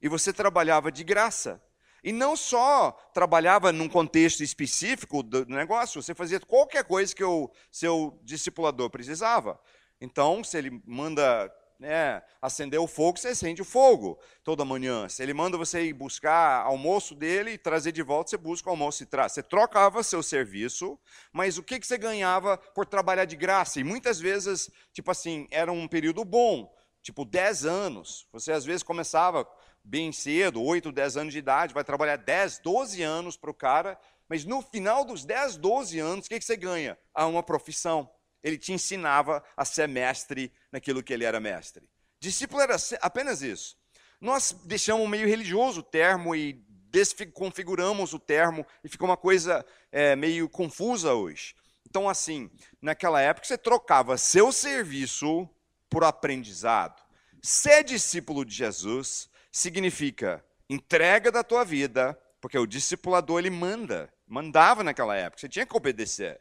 e 0.00 0.08
você 0.08 0.32
trabalhava 0.32 0.92
de 0.92 1.02
graça. 1.02 1.60
E 2.04 2.12
não 2.12 2.36
só 2.36 2.92
trabalhava 3.12 3.72
num 3.72 3.88
contexto 3.88 4.44
específico 4.44 5.24
do 5.24 5.44
negócio, 5.44 6.00
você 6.00 6.14
fazia 6.14 6.38
qualquer 6.38 6.84
coisa 6.84 7.12
que 7.12 7.24
o 7.24 7.50
seu 7.68 8.16
discipulador 8.22 8.90
precisava. 8.90 9.60
Então, 10.00 10.44
se 10.44 10.56
ele 10.56 10.80
manda 10.86 11.52
né, 11.80 12.22
acender 12.42 12.78
o 12.78 12.86
fogo, 12.86 13.18
você 13.18 13.28
acende 13.28 13.62
o 13.62 13.64
fogo 13.64 14.20
toda 14.44 14.66
manhã. 14.66 15.08
Se 15.08 15.22
ele 15.22 15.32
manda 15.32 15.56
você 15.56 15.86
ir 15.86 15.94
buscar 15.94 16.62
almoço 16.62 17.14
dele 17.14 17.52
e 17.52 17.58
trazer 17.58 17.90
de 17.90 18.02
volta, 18.02 18.30
você 18.30 18.36
busca 18.36 18.68
o 18.68 18.72
almoço 18.72 19.02
e 19.02 19.06
traz. 19.06 19.32
Você 19.32 19.42
trocava 19.42 20.02
seu 20.02 20.22
serviço, 20.22 20.98
mas 21.32 21.56
o 21.56 21.62
que, 21.62 21.80
que 21.80 21.86
você 21.86 21.96
ganhava 21.96 22.58
por 22.58 22.84
trabalhar 22.84 23.24
de 23.24 23.34
graça? 23.34 23.80
E 23.80 23.84
muitas 23.84 24.20
vezes, 24.20 24.70
tipo 24.92 25.10
assim, 25.10 25.48
era 25.50 25.72
um 25.72 25.88
período 25.88 26.22
bom, 26.22 26.70
tipo 27.00 27.24
10 27.24 27.64
anos. 27.64 28.28
Você 28.30 28.52
às 28.52 28.64
vezes 28.66 28.82
começava 28.82 29.48
bem 29.82 30.12
cedo, 30.12 30.62
8, 30.62 30.92
10 30.92 31.16
anos 31.16 31.32
de 31.32 31.38
idade, 31.38 31.72
vai 31.72 31.82
trabalhar 31.82 32.16
10, 32.16 32.58
12 32.58 33.02
anos 33.02 33.38
para 33.38 33.50
o 33.50 33.54
cara, 33.54 33.98
mas 34.28 34.44
no 34.44 34.60
final 34.60 35.02
dos 35.02 35.24
10, 35.24 35.56
12 35.56 35.98
anos, 35.98 36.26
o 36.26 36.28
que, 36.28 36.38
que 36.38 36.44
você 36.44 36.58
ganha? 36.58 36.98
Ah, 37.14 37.26
uma 37.26 37.42
profissão. 37.42 38.08
Ele 38.42 38.58
te 38.58 38.72
ensinava 38.72 39.42
a 39.56 39.64
ser 39.64 39.88
mestre 39.88 40.52
naquilo 40.72 41.02
que 41.02 41.12
ele 41.12 41.24
era 41.24 41.40
mestre. 41.40 41.88
Discípulo 42.18 42.60
era 42.62 42.76
apenas 43.00 43.42
isso. 43.42 43.76
Nós 44.20 44.52
deixamos 44.64 45.08
meio 45.08 45.26
religioso 45.26 45.80
o 45.80 45.82
termo 45.82 46.34
e 46.34 46.62
desconfiguramos 46.90 48.12
o 48.12 48.18
termo 48.18 48.66
e 48.84 48.88
ficou 48.88 49.08
uma 49.08 49.16
coisa 49.16 49.64
é, 49.90 50.14
meio 50.14 50.48
confusa 50.48 51.14
hoje. 51.14 51.54
Então, 51.88 52.08
assim, 52.08 52.50
naquela 52.80 53.20
época 53.20 53.46
você 53.46 53.56
trocava 53.56 54.18
seu 54.18 54.52
serviço 54.52 55.48
por 55.88 56.04
aprendizado. 56.04 57.02
Ser 57.42 57.82
discípulo 57.82 58.44
de 58.44 58.54
Jesus 58.54 59.30
significa 59.50 60.44
entrega 60.68 61.32
da 61.32 61.42
tua 61.42 61.64
vida, 61.64 62.16
porque 62.40 62.58
o 62.58 62.66
discipulador 62.66 63.40
ele 63.40 63.50
manda, 63.50 64.12
mandava 64.26 64.84
naquela 64.84 65.16
época, 65.16 65.40
você 65.40 65.48
tinha 65.48 65.66
que 65.66 65.76
obedecer 65.76 66.40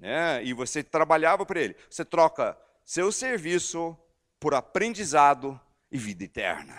né? 0.00 0.42
e 0.42 0.52
você 0.52 0.82
trabalhava 0.82 1.44
para 1.44 1.60
ele. 1.60 1.76
Você 1.88 2.04
troca 2.04 2.58
seu 2.84 3.12
serviço 3.12 3.96
por 4.40 4.54
aprendizado 4.54 5.60
e 5.92 5.98
vida 5.98 6.24
eterna. 6.24 6.74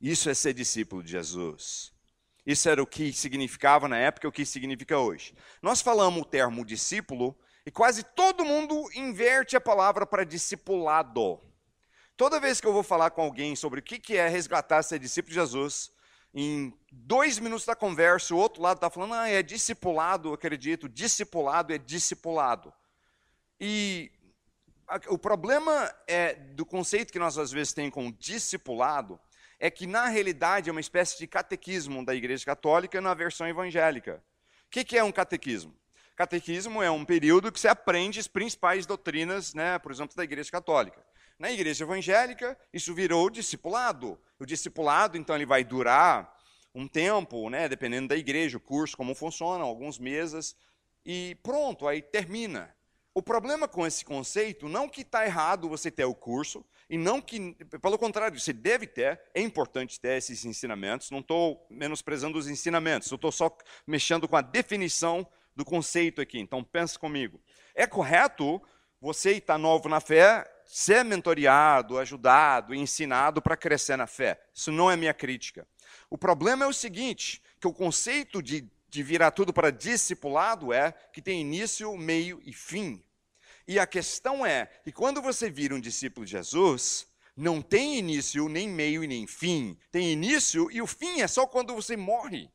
Isso 0.00 0.28
é 0.28 0.34
ser 0.34 0.52
discípulo 0.52 1.02
de 1.02 1.12
Jesus. 1.12 1.92
Isso 2.44 2.68
era 2.68 2.82
o 2.82 2.86
que 2.86 3.12
significava 3.12 3.88
na 3.88 3.96
época 3.96 4.26
e 4.26 4.28
o 4.28 4.32
que 4.32 4.44
significa 4.44 4.98
hoje. 4.98 5.34
Nós 5.62 5.80
falamos 5.80 6.20
o 6.20 6.26
termo 6.26 6.64
discípulo 6.64 7.38
e 7.64 7.70
quase 7.70 8.02
todo 8.02 8.44
mundo 8.44 8.90
inverte 8.94 9.56
a 9.56 9.60
palavra 9.60 10.04
para 10.04 10.24
discipulado. 10.24 11.40
Toda 12.16 12.40
vez 12.40 12.60
que 12.60 12.66
eu 12.66 12.72
vou 12.72 12.82
falar 12.82 13.10
com 13.10 13.22
alguém 13.22 13.56
sobre 13.56 13.80
o 13.80 13.82
que 13.82 14.16
é 14.16 14.28
resgatar 14.28 14.82
ser 14.82 14.98
discípulo 14.98 15.30
de 15.30 15.40
Jesus, 15.40 15.90
em 16.34 16.76
dois 16.90 17.38
minutos 17.38 17.64
da 17.64 17.76
conversa, 17.76 18.34
o 18.34 18.38
outro 18.38 18.60
lado 18.60 18.78
está 18.78 18.90
falando, 18.90 19.14
ah, 19.14 19.28
é 19.28 19.40
discipulado, 19.40 20.32
acredito, 20.32 20.88
discipulado 20.88 21.72
é 21.72 21.78
discipulado. 21.78 22.72
E 23.60 24.10
o 25.08 25.16
problema 25.16 25.94
é, 26.08 26.34
do 26.34 26.66
conceito 26.66 27.12
que 27.12 27.18
nós 27.20 27.38
às 27.38 27.52
vezes 27.52 27.72
temos 27.72 27.94
com 27.94 28.10
discipulado 28.10 29.18
é 29.60 29.70
que, 29.70 29.86
na 29.86 30.08
realidade, 30.08 30.68
é 30.68 30.72
uma 30.72 30.80
espécie 30.80 31.16
de 31.16 31.28
catequismo 31.28 32.04
da 32.04 32.14
Igreja 32.14 32.44
Católica 32.44 33.00
na 33.00 33.14
versão 33.14 33.46
evangélica. 33.46 34.22
O 34.66 34.70
que, 34.70 34.84
que 34.84 34.98
é 34.98 35.04
um 35.04 35.12
catequismo? 35.12 35.72
Catequismo 36.16 36.82
é 36.82 36.90
um 36.90 37.04
período 37.04 37.50
que 37.50 37.60
você 37.60 37.68
aprende 37.68 38.18
as 38.18 38.28
principais 38.28 38.86
doutrinas, 38.86 39.54
né, 39.54 39.78
por 39.78 39.92
exemplo, 39.92 40.16
da 40.16 40.24
Igreja 40.24 40.50
Católica. 40.50 41.00
Na 41.38 41.50
igreja 41.50 41.84
evangélica, 41.84 42.58
isso 42.72 42.94
virou 42.94 43.28
discipulado. 43.28 44.18
O 44.38 44.46
discipulado, 44.46 45.16
então, 45.16 45.34
ele 45.34 45.46
vai 45.46 45.64
durar 45.64 46.32
um 46.74 46.88
tempo, 46.88 47.48
né, 47.50 47.68
dependendo 47.68 48.08
da 48.08 48.16
igreja, 48.16 48.56
o 48.56 48.60
curso, 48.60 48.96
como 48.96 49.14
funciona, 49.14 49.62
alguns 49.62 49.98
meses, 49.98 50.56
e 51.04 51.36
pronto, 51.42 51.86
aí 51.86 52.02
termina. 52.02 52.74
O 53.14 53.22
problema 53.22 53.68
com 53.68 53.86
esse 53.86 54.04
conceito, 54.04 54.68
não 54.68 54.88
que 54.88 55.02
está 55.02 55.24
errado 55.24 55.68
você 55.68 55.88
ter 55.88 56.04
o 56.04 56.14
curso, 56.14 56.64
e 56.90 56.98
não 56.98 57.20
que, 57.20 57.54
pelo 57.80 57.96
contrário, 57.96 58.38
você 58.38 58.52
deve 58.52 58.88
ter, 58.88 59.20
é 59.32 59.40
importante 59.40 60.00
ter 60.00 60.18
esses 60.18 60.44
ensinamentos, 60.44 61.10
não 61.10 61.20
estou 61.20 61.64
menosprezando 61.70 62.36
os 62.36 62.48
ensinamentos, 62.48 63.10
eu 63.10 63.16
estou 63.16 63.30
só 63.30 63.56
mexendo 63.86 64.26
com 64.26 64.36
a 64.36 64.42
definição 64.42 65.26
do 65.54 65.64
conceito 65.64 66.20
aqui, 66.20 66.40
então 66.40 66.64
pensa 66.64 66.98
comigo. 66.98 67.40
É 67.74 67.86
correto 67.86 68.60
você 69.00 69.32
está 69.32 69.58
novo 69.58 69.88
na 69.88 70.00
fé, 70.00 70.50
ser 70.74 71.04
mentoriado, 71.04 72.00
ajudado, 72.00 72.74
ensinado 72.74 73.40
para 73.40 73.56
crescer 73.56 73.96
na 73.96 74.08
fé. 74.08 74.40
Isso 74.52 74.72
não 74.72 74.90
é 74.90 74.96
minha 74.96 75.14
crítica. 75.14 75.64
O 76.10 76.18
problema 76.18 76.64
é 76.64 76.68
o 76.68 76.72
seguinte, 76.72 77.40
que 77.60 77.68
o 77.68 77.72
conceito 77.72 78.42
de, 78.42 78.68
de 78.88 79.02
virar 79.04 79.30
tudo 79.30 79.52
para 79.52 79.70
discipulado 79.70 80.72
é 80.72 80.90
que 81.12 81.22
tem 81.22 81.40
início, 81.40 81.96
meio 81.96 82.42
e 82.44 82.52
fim. 82.52 83.00
E 83.68 83.78
a 83.78 83.86
questão 83.86 84.44
é 84.44 84.66
que 84.82 84.90
quando 84.90 85.22
você 85.22 85.48
vira 85.48 85.76
um 85.76 85.80
discípulo 85.80 86.26
de 86.26 86.32
Jesus, 86.32 87.06
não 87.36 87.62
tem 87.62 87.96
início, 87.96 88.48
nem 88.48 88.68
meio 88.68 89.04
e 89.04 89.06
nem 89.06 89.28
fim. 89.28 89.78
Tem 89.92 90.10
início 90.10 90.68
e 90.72 90.82
o 90.82 90.88
fim 90.88 91.20
é 91.20 91.28
só 91.28 91.46
quando 91.46 91.72
você 91.72 91.96
morre. 91.96 92.50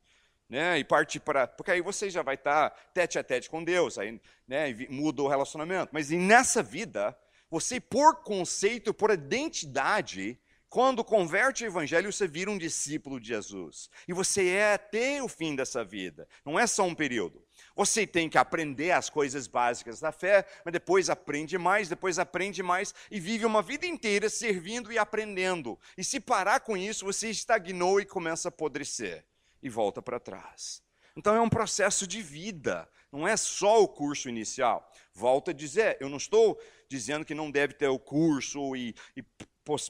Né, 0.46 0.78
e 0.78 0.84
parte 0.84 1.18
para. 1.18 1.46
Porque 1.46 1.70
aí 1.70 1.80
você 1.80 2.10
já 2.10 2.22
vai 2.22 2.34
estar 2.34 2.70
tete 2.92 3.18
a 3.18 3.24
tete 3.24 3.48
com 3.48 3.62
Deus, 3.64 3.96
aí 3.96 4.20
né, 4.46 4.74
muda 4.90 5.22
o 5.22 5.28
relacionamento. 5.28 5.90
Mas 5.92 6.10
nessa 6.10 6.60
vida, 6.60 7.16
você, 7.50 7.80
por 7.80 8.22
conceito, 8.22 8.94
por 8.94 9.10
identidade, 9.10 10.38
quando 10.70 11.02
converte 11.02 11.64
o 11.64 11.66
evangelho, 11.66 12.12
você 12.12 12.28
vira 12.28 12.48
um 12.48 12.56
discípulo 12.56 13.18
de 13.18 13.26
Jesus. 13.26 13.90
E 14.06 14.12
você 14.12 14.50
é 14.50 14.74
até 14.74 15.20
o 15.20 15.26
fim 15.26 15.56
dessa 15.56 15.84
vida. 15.84 16.28
Não 16.44 16.56
é 16.56 16.64
só 16.64 16.84
um 16.84 16.94
período. 16.94 17.44
Você 17.74 18.06
tem 18.06 18.28
que 18.28 18.38
aprender 18.38 18.92
as 18.92 19.10
coisas 19.10 19.48
básicas 19.48 19.98
da 19.98 20.12
fé, 20.12 20.46
mas 20.64 20.72
depois 20.72 21.10
aprende 21.10 21.58
mais, 21.58 21.88
depois 21.88 22.20
aprende 22.20 22.62
mais 22.62 22.94
e 23.10 23.18
vive 23.18 23.44
uma 23.44 23.62
vida 23.62 23.84
inteira 23.84 24.30
servindo 24.30 24.92
e 24.92 24.98
aprendendo. 24.98 25.76
E 25.98 26.04
se 26.04 26.20
parar 26.20 26.60
com 26.60 26.76
isso, 26.76 27.04
você 27.04 27.28
estagnou 27.28 28.00
e 28.00 28.06
começa 28.06 28.46
a 28.46 28.50
apodrecer 28.50 29.24
e 29.60 29.68
volta 29.68 30.00
para 30.00 30.20
trás. 30.20 30.82
Então 31.16 31.34
é 31.34 31.40
um 31.40 31.48
processo 31.48 32.06
de 32.06 32.22
vida, 32.22 32.88
não 33.12 33.26
é 33.26 33.36
só 33.36 33.82
o 33.82 33.88
curso 33.88 34.28
inicial. 34.28 34.90
Volto 35.12 35.50
a 35.50 35.54
dizer, 35.54 35.96
eu 36.00 36.08
não 36.08 36.16
estou 36.16 36.60
dizendo 36.88 37.24
que 37.24 37.34
não 37.34 37.50
deve 37.50 37.74
ter 37.74 37.88
o 37.88 37.98
curso 37.98 38.74
e, 38.76 38.94
e 39.16 39.24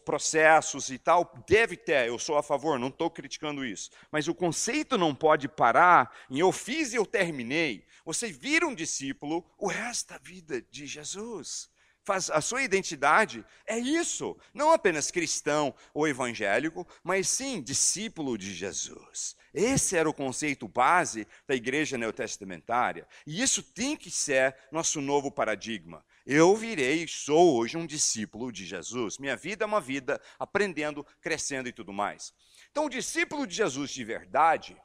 processos 0.04 0.90
e 0.90 0.98
tal, 0.98 1.32
deve 1.48 1.76
ter, 1.76 2.08
eu 2.08 2.18
sou 2.18 2.36
a 2.36 2.42
favor, 2.42 2.78
não 2.78 2.88
estou 2.88 3.10
criticando 3.10 3.64
isso. 3.64 3.90
Mas 4.10 4.28
o 4.28 4.34
conceito 4.34 4.98
não 4.98 5.14
pode 5.14 5.48
parar 5.48 6.14
em 6.28 6.38
eu 6.38 6.52
fiz 6.52 6.92
e 6.92 6.96
eu 6.96 7.06
terminei. 7.06 7.86
Você 8.04 8.30
vira 8.30 8.66
um 8.66 8.74
discípulo 8.74 9.44
o 9.58 9.66
resto 9.66 10.08
da 10.08 10.18
vida 10.18 10.60
de 10.70 10.86
Jesus. 10.86 11.70
Faz, 12.02 12.30
a 12.30 12.40
sua 12.40 12.62
identidade 12.62 13.44
é 13.66 13.78
isso, 13.78 14.36
não 14.54 14.72
apenas 14.72 15.10
cristão 15.10 15.74
ou 15.92 16.08
evangélico, 16.08 16.86
mas 17.04 17.28
sim 17.28 17.60
discípulo 17.60 18.38
de 18.38 18.54
Jesus. 18.54 19.36
Esse 19.52 19.96
era 19.96 20.08
o 20.08 20.14
conceito 20.14 20.68
base 20.68 21.26
da 21.46 21.54
igreja 21.54 21.98
neotestamentária. 21.98 23.06
E 23.26 23.42
isso 23.42 23.62
tem 23.62 23.96
que 23.96 24.10
ser 24.10 24.56
nosso 24.70 25.00
novo 25.00 25.30
paradigma. 25.30 26.04
Eu 26.24 26.54
virei, 26.54 27.06
sou 27.08 27.56
hoje 27.56 27.76
um 27.76 27.86
discípulo 27.86 28.52
de 28.52 28.64
Jesus. 28.64 29.18
Minha 29.18 29.36
vida 29.36 29.64
é 29.64 29.66
uma 29.66 29.80
vida 29.80 30.20
aprendendo, 30.38 31.04
crescendo 31.20 31.68
e 31.68 31.72
tudo 31.72 31.92
mais. 31.92 32.32
Então, 32.70 32.86
o 32.86 32.90
discípulo 32.90 33.46
de 33.46 33.54
Jesus 33.54 33.90
de 33.90 34.04
verdade, 34.04 34.76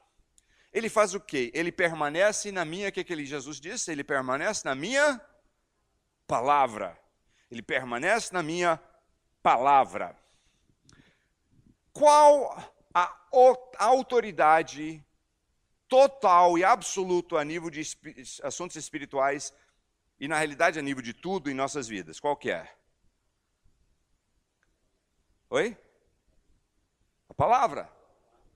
ele 0.72 0.88
faz 0.88 1.14
o 1.14 1.20
quê? 1.20 1.52
Ele 1.54 1.70
permanece 1.70 2.50
na 2.50 2.64
minha, 2.64 2.88
o 2.88 2.92
que, 2.92 3.04
que 3.04 3.24
Jesus 3.24 3.60
disse? 3.60 3.92
Ele 3.92 4.02
permanece 4.02 4.62
na 4.64 4.74
minha 4.74 5.20
palavra. 6.26 6.98
Ele 7.50 7.62
permanece 7.62 8.32
na 8.32 8.42
minha 8.42 8.80
palavra. 9.42 10.16
Qual 11.92 12.56
a 12.94 13.84
autoridade 13.84 15.04
total 15.88 16.58
e 16.58 16.64
absoluto 16.64 17.36
a 17.36 17.44
nível 17.44 17.70
de 17.70 17.82
assuntos 18.42 18.76
espirituais 18.76 19.54
e, 20.18 20.26
na 20.26 20.36
realidade, 20.36 20.78
a 20.78 20.82
nível 20.82 21.02
de 21.02 21.12
tudo 21.12 21.50
em 21.50 21.54
nossas 21.54 21.86
vidas. 21.86 22.18
Qual 22.18 22.36
que 22.36 22.50
é? 22.50 22.74
Oi? 25.50 25.76
A 27.28 27.34
palavra. 27.34 27.90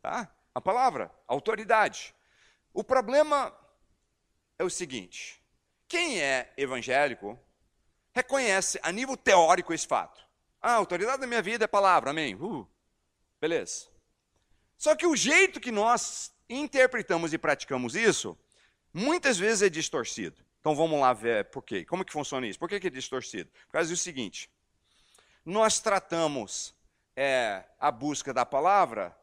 Tá? 0.01 0.34
A 0.55 0.61
palavra, 0.61 1.12
autoridade. 1.26 2.14
O 2.72 2.82
problema 2.82 3.55
é 4.59 4.64
o 4.64 4.70
seguinte: 4.70 5.43
quem 5.86 6.20
é 6.20 6.53
evangélico 6.57 7.38
reconhece 8.12 8.78
a 8.82 8.92
nível 8.92 9.16
teórico 9.16 9.72
esse 9.72 9.86
fato. 9.86 10.20
Ah, 10.61 10.72
a 10.72 10.76
autoridade 10.76 11.20
da 11.20 11.26
minha 11.26 11.42
vida 11.42 11.64
é 11.64 11.68
palavra, 11.68 12.11
amém. 12.11 12.34
Uh, 12.34 12.66
beleza. 13.40 13.88
Só 14.76 14.94
que 14.94 15.06
o 15.06 15.16
jeito 15.16 15.61
que 15.61 15.70
nós 15.70 16.32
interpretamos 16.48 17.32
e 17.32 17.38
praticamos 17.38 17.94
isso, 17.94 18.38
muitas 18.92 19.38
vezes 19.38 19.62
é 19.62 19.68
distorcido. 19.68 20.42
Então 20.61 20.74
vamos 20.74 21.00
lá 21.00 21.12
ver 21.12 21.46
por 21.46 21.62
quê. 21.62 21.84
Como 21.84 22.04
que 22.04 22.12
funciona 22.12 22.46
isso? 22.46 22.58
Por 22.58 22.68
que, 22.68 22.78
que 22.78 22.88
é 22.88 22.90
distorcido? 22.90 23.50
Por 23.66 23.72
causa 23.72 23.90
do 23.90 23.96
seguinte: 23.96 24.50
nós 25.44 25.80
tratamos 25.80 26.74
é, 27.16 27.64
a 27.78 27.90
busca 27.90 28.34
da 28.34 28.44
palavra 28.44 29.16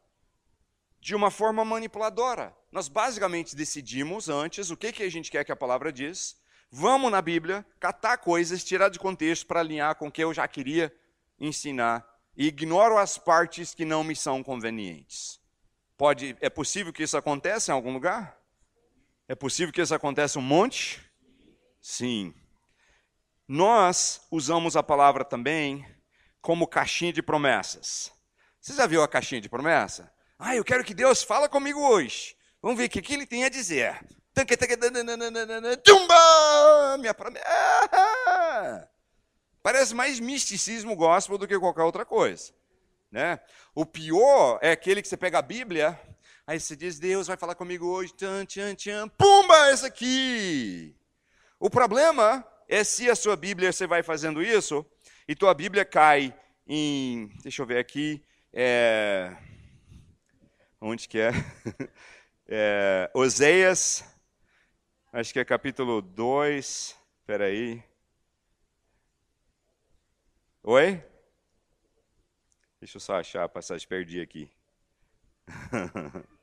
de 1.00 1.16
uma 1.16 1.30
forma 1.30 1.64
manipuladora. 1.64 2.56
Nós 2.72 2.88
basicamente 2.88 3.56
decidimos 3.56 4.30
antes 4.30 4.72
o 4.72 4.78
que, 4.78 4.92
que 4.92 5.04
a 5.04 5.12
gente 5.12 5.30
quer 5.30 5.44
que 5.46 5.52
a 5.52 5.56
palavra 5.56 5.92
diz, 5.92 6.36
vamos 6.72 7.12
na 7.12 7.22
Bíblia, 7.22 7.66
catar 7.80 8.18
coisas, 8.18 8.64
tirar 8.64 8.90
de 8.90 9.00
contexto 9.00 9.46
para 9.46 9.60
alinhar 9.60 9.96
com 9.96 10.08
o 10.08 10.12
que 10.12 10.24
eu 10.24 10.34
já 10.34 10.48
queria 10.48 10.94
ensinar 11.40 12.06
e 12.36 12.48
ignoro 12.48 12.98
as 12.98 13.18
partes 13.18 13.74
que 13.74 13.86
não 13.86 14.04
me 14.04 14.16
são 14.16 14.44
convenientes. 14.44 15.40
Pode, 15.98 16.38
é 16.40 16.50
possível 16.50 16.94
que 16.94 17.04
isso 17.04 17.18
aconteça 17.18 17.72
em 17.72 17.74
algum 17.74 17.92
lugar? 17.92 18.38
É 19.28 19.34
possível 19.34 19.74
que 19.74 19.82
isso 19.82 19.96
aconteça 19.96 20.38
um 20.38 20.44
monte? 20.44 21.02
Sim. 21.82 22.34
Nós 23.48 24.22
usamos 24.30 24.76
a 24.78 24.84
palavra 24.84 25.26
também 25.26 25.86
como 26.42 26.68
caixinha 26.68 27.12
de 27.12 27.22
promessas. 27.22 28.12
Você 28.62 28.74
já 28.74 28.86
viu 28.86 29.02
a 29.02 29.08
caixinha 29.08 29.42
de 29.42 29.50
promessa? 29.50 30.12
Ah, 30.38 30.56
eu 30.56 30.64
quero 30.64 30.84
que 30.84 30.94
Deus 30.94 31.24
fala 31.24 31.50
comigo 31.50 31.80
hoje. 31.80 32.36
Vamos 32.62 32.78
ver 32.78 32.86
o 32.86 32.90
que 32.90 33.14
ele 33.14 33.26
tem 33.26 33.44
a 33.44 33.50
dizer. 33.50 34.00
Tumba! 35.78 36.98
Minha 37.00 37.14
promessa. 37.14 38.90
Parece 39.64 39.96
mais 39.96 40.20
misticismo 40.20 40.96
gospel 40.96 41.38
do 41.38 41.48
que 41.48 41.60
qualquer 41.60 41.84
outra 41.84 42.06
coisa. 42.06 42.54
Né? 43.12 43.40
O 43.74 43.86
pior 43.86 44.60
é 44.62 44.72
aquele 44.72 45.02
que 45.02 45.08
você 45.08 45.18
pega 45.18 45.40
a 45.40 45.42
Bíblia, 45.42 46.00
aí 46.46 46.60
você 46.60 46.76
diz, 46.76 47.00
Deus 47.00 47.28
vai 47.28 47.38
falar 47.38 47.56
comigo 47.56 47.88
hoje, 47.88 48.14
tchan, 48.14 48.46
tchan, 48.46 48.76
tchan, 48.76 49.08
pumba, 49.10 49.72
esse 49.72 49.86
aqui. 49.86 50.96
O 51.60 51.70
problema 51.70 52.46
é 52.68 52.84
se 52.84 53.10
a 53.10 53.16
sua 53.16 53.36
Bíblia, 53.36 53.72
você 53.72 53.88
vai 53.88 54.04
fazendo 54.04 54.44
isso, 54.44 54.86
e 55.28 55.36
tua 55.36 55.54
Bíblia 55.54 55.84
cai 55.84 56.34
em, 56.68 57.30
deixa 57.42 57.62
eu 57.62 57.66
ver 57.66 57.80
aqui, 57.80 58.24
é, 58.54 59.36
onde 60.82 61.08
que 61.08 61.20
é? 61.20 61.32
é 62.48 63.10
Oséias, 63.14 64.04
acho 65.12 65.34
que 65.34 65.40
é 65.40 65.46
capítulo 65.46 66.02
2, 66.02 66.98
espera 67.20 67.46
aí. 67.46 67.84
Oi? 70.64 71.04
Deixa 72.80 72.98
eu 72.98 73.02
só 73.02 73.16
achar 73.16 73.44
a 73.44 73.50
passagem, 73.50 73.88
perdi 73.88 74.22
aqui. 74.22 74.52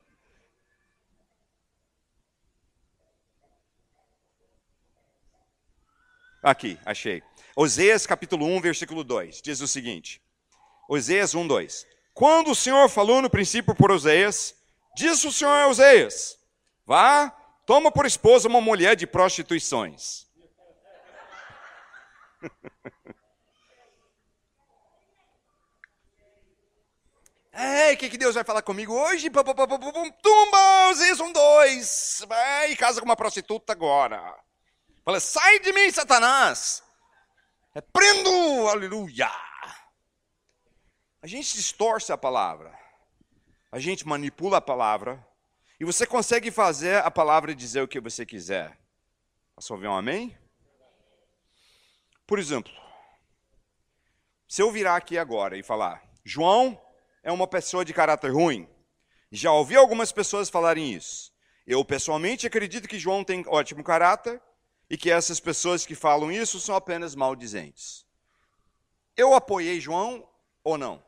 Aqui, 6.45 6.77
achei. 6.85 7.23
Oséias 7.55 8.05
capítulo 8.05 8.45
1, 8.45 8.61
versículo 8.61 9.03
2, 9.03 9.41
diz 9.41 9.61
o 9.61 9.67
seguinte. 9.67 10.21
Oséias 10.87 11.33
1, 11.33 11.47
2. 11.47 11.87
Quando 12.13 12.51
o 12.51 12.55
Senhor 12.55 12.87
falou 12.87 13.19
no 13.19 13.31
princípio 13.31 13.73
por 13.73 13.89
Oséias, 13.89 14.55
disse 14.95 15.25
o 15.25 15.31
Senhor 15.31 15.49
a 15.49 15.67
Oséias, 15.67 16.37
vá, 16.85 17.35
toma 17.65 17.91
por 17.91 18.05
esposa 18.05 18.47
uma 18.47 18.61
mulher 18.61 18.95
de 18.95 19.07
prostituições. 19.07 20.25
É, 27.57 27.93
o 27.93 27.97
que, 27.97 28.09
que 28.09 28.17
Deus 28.17 28.35
vai 28.35 28.43
falar 28.43 28.61
comigo 28.61 28.93
hoje? 28.93 29.29
Tumba, 29.29 30.89
Oséias 30.89 31.21
1, 31.21 31.31
2. 31.31 32.25
Vai 32.27 32.75
casa 32.75 32.99
com 32.99 33.05
uma 33.05 33.15
prostituta 33.15 33.71
agora. 33.71 34.37
Fala, 35.05 35.21
sai 35.21 35.59
de 35.59 35.71
mim, 35.71 35.89
Satanás. 35.89 36.83
Repreendo, 37.73 38.67
aleluia. 38.67 39.31
A 41.21 41.27
gente 41.27 41.55
distorce 41.55 42.11
a 42.11 42.17
palavra. 42.17 42.77
A 43.71 43.79
gente 43.79 44.05
manipula 44.05 44.57
a 44.57 44.61
palavra. 44.61 45.25
E 45.79 45.85
você 45.85 46.05
consegue 46.05 46.51
fazer 46.51 47.03
a 47.03 47.11
palavra 47.11 47.53
dizer 47.53 47.81
o 47.81 47.87
que 47.87 47.99
você 47.99 48.25
quiser. 48.25 48.77
Posso 49.55 49.73
ouvir 49.73 49.87
um 49.87 49.95
amém? 49.95 50.37
Por 52.25 52.39
exemplo, 52.39 52.71
se 54.47 54.61
eu 54.61 54.71
virar 54.71 54.95
aqui 54.95 55.17
agora 55.17 55.57
e 55.57 55.63
falar, 55.63 56.03
João 56.23 56.81
é 57.23 57.31
uma 57.31 57.47
pessoa 57.47 57.85
de 57.85 57.93
caráter 57.93 58.31
ruim, 58.31 58.67
já 59.31 59.51
ouvi 59.51 59.75
algumas 59.75 60.11
pessoas 60.11 60.49
falarem 60.49 60.93
isso. 60.93 61.33
Eu 61.67 61.83
pessoalmente 61.83 62.47
acredito 62.47 62.87
que 62.87 62.99
João 62.99 63.23
tem 63.23 63.43
ótimo 63.47 63.83
caráter, 63.83 64.41
e 64.89 64.97
que 64.97 65.09
essas 65.09 65.39
pessoas 65.39 65.85
que 65.85 65.95
falam 65.95 66.31
isso 66.31 66.59
são 66.59 66.75
apenas 66.75 67.15
maldizentes. 67.15 68.05
Eu 69.17 69.33
apoiei 69.33 69.79
João 69.79 70.27
ou 70.63 70.77
não? 70.77 71.03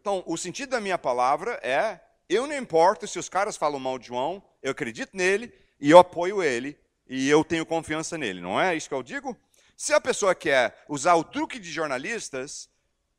Então, 0.00 0.22
o 0.26 0.36
sentido 0.36 0.70
da 0.70 0.80
minha 0.80 0.98
palavra 0.98 1.58
é: 1.62 2.00
eu 2.28 2.46
não 2.46 2.56
importo 2.56 3.06
se 3.06 3.18
os 3.18 3.28
caras 3.28 3.56
falam 3.56 3.80
mal 3.80 3.98
de 3.98 4.08
João, 4.08 4.42
eu 4.62 4.72
acredito 4.72 5.16
nele 5.16 5.52
e 5.80 5.90
eu 5.90 5.98
apoio 5.98 6.42
ele 6.42 6.78
e 7.08 7.28
eu 7.28 7.42
tenho 7.42 7.64
confiança 7.64 8.18
nele, 8.18 8.40
não 8.40 8.60
é 8.60 8.76
isso 8.76 8.88
que 8.88 8.94
eu 8.94 9.02
digo? 9.02 9.36
Se 9.76 9.94
a 9.94 10.00
pessoa 10.00 10.34
quer 10.34 10.84
usar 10.88 11.14
o 11.14 11.24
truque 11.24 11.58
de 11.58 11.70
jornalistas, 11.70 12.68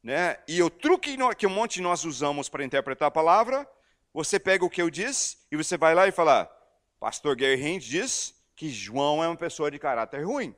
né, 0.03 0.37
e 0.47 0.61
o 0.61 0.69
truque 0.69 1.17
que 1.37 1.47
um 1.47 1.49
monte 1.49 1.75
de 1.75 1.81
nós 1.81 2.05
usamos 2.05 2.49
para 2.49 2.63
interpretar 2.63 3.07
a 3.07 3.11
palavra, 3.11 3.67
você 4.13 4.39
pega 4.39 4.65
o 4.65 4.69
que 4.69 4.81
eu 4.81 4.89
disse 4.89 5.37
e 5.51 5.57
você 5.57 5.77
vai 5.77 5.95
lá 5.95 6.07
e 6.07 6.11
fala: 6.11 6.45
Pastor 6.99 7.35
Gary 7.35 7.61
Haynes 7.61 7.83
diz 7.83 8.35
que 8.55 8.69
João 8.69 9.23
é 9.23 9.27
uma 9.27 9.37
pessoa 9.37 9.71
de 9.71 9.79
caráter 9.79 10.25
ruim. 10.25 10.55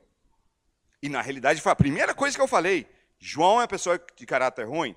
E 1.02 1.10
na 1.10 1.22
realidade 1.22 1.62
foi 1.62 1.72
a 1.72 1.76
primeira 1.76 2.14
coisa 2.14 2.36
que 2.36 2.42
eu 2.42 2.48
falei. 2.48 2.88
João 3.20 3.54
é 3.54 3.62
uma 3.62 3.68
pessoa 3.68 4.04
de 4.16 4.26
caráter 4.26 4.68
ruim. 4.68 4.96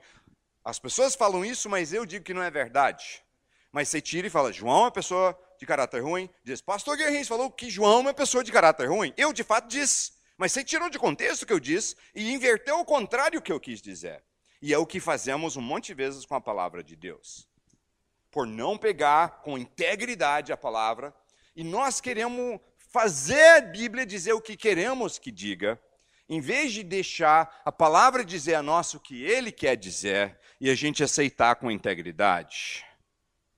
As 0.64 0.78
pessoas 0.78 1.14
falam 1.14 1.44
isso, 1.44 1.68
mas 1.68 1.92
eu 1.92 2.06
digo 2.06 2.24
que 2.24 2.34
não 2.34 2.42
é 2.42 2.50
verdade. 2.50 3.23
Mas 3.74 3.88
você 3.88 4.00
tira 4.00 4.28
e 4.28 4.30
fala, 4.30 4.52
João 4.52 4.76
é 4.76 4.80
uma 4.82 4.90
pessoa 4.92 5.36
de 5.58 5.66
caráter 5.66 6.00
ruim. 6.00 6.30
Diz, 6.44 6.60
pastor 6.60 6.96
Guerrinhos 6.96 7.26
falou 7.26 7.50
que 7.50 7.68
João 7.68 7.96
é 7.96 8.00
uma 8.02 8.14
pessoa 8.14 8.44
de 8.44 8.52
caráter 8.52 8.88
ruim. 8.88 9.12
Eu, 9.16 9.32
de 9.32 9.42
fato, 9.42 9.66
disse. 9.66 10.12
Mas 10.38 10.52
você 10.52 10.62
tirou 10.62 10.88
de 10.88 10.96
contexto 10.96 11.42
o 11.42 11.46
que 11.46 11.52
eu 11.52 11.58
disse 11.58 11.96
e 12.14 12.32
inverteu 12.32 12.78
o 12.78 12.84
contrário 12.84 13.42
que 13.42 13.50
eu 13.50 13.58
quis 13.58 13.82
dizer. 13.82 14.22
E 14.62 14.72
é 14.72 14.78
o 14.78 14.86
que 14.86 15.00
fazemos 15.00 15.56
um 15.56 15.60
monte 15.60 15.86
de 15.86 15.94
vezes 15.94 16.24
com 16.24 16.36
a 16.36 16.40
palavra 16.40 16.84
de 16.84 16.94
Deus. 16.94 17.48
Por 18.30 18.46
não 18.46 18.78
pegar 18.78 19.42
com 19.42 19.58
integridade 19.58 20.52
a 20.52 20.56
palavra, 20.56 21.12
e 21.56 21.64
nós 21.64 22.00
queremos 22.00 22.60
fazer 22.92 23.56
a 23.56 23.60
Bíblia 23.60 24.06
dizer 24.06 24.34
o 24.34 24.40
que 24.40 24.56
queremos 24.56 25.18
que 25.18 25.32
diga, 25.32 25.80
em 26.28 26.40
vez 26.40 26.72
de 26.72 26.84
deixar 26.84 27.60
a 27.64 27.72
palavra 27.72 28.24
dizer 28.24 28.54
a 28.54 28.62
nós 28.62 28.94
o 28.94 29.00
que 29.00 29.24
ele 29.24 29.50
quer 29.50 29.76
dizer 29.76 30.38
e 30.60 30.70
a 30.70 30.76
gente 30.76 31.02
aceitar 31.02 31.56
com 31.56 31.72
integridade. 31.72 32.84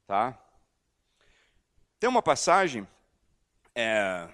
Tá? 0.06 0.38
Tem 1.98 2.08
uma 2.08 2.22
passagem 2.22 2.86
é, 3.74 4.28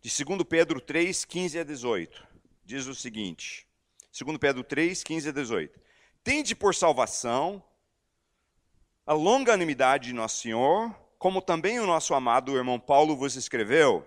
de 0.00 0.24
2 0.24 0.42
Pedro 0.44 0.80
3, 0.80 1.24
15 1.24 1.58
a 1.58 1.64
18. 1.64 2.26
Diz 2.64 2.86
o 2.86 2.94
seguinte: 2.94 3.66
2 4.18 4.38
Pedro 4.38 4.64
3, 4.64 5.02
15 5.02 5.28
a 5.28 5.32
18. 5.32 5.80
Tende 6.24 6.54
por 6.54 6.74
salvação 6.74 7.62
a 9.06 9.12
longanimidade 9.12 10.08
de 10.08 10.14
nosso 10.14 10.42
Senhor 10.42 10.94
como 11.18 11.42
também 11.42 11.80
o 11.80 11.86
nosso 11.86 12.14
amado 12.14 12.56
irmão 12.56 12.78
Paulo 12.78 13.16
vos 13.16 13.34
escreveu, 13.34 14.06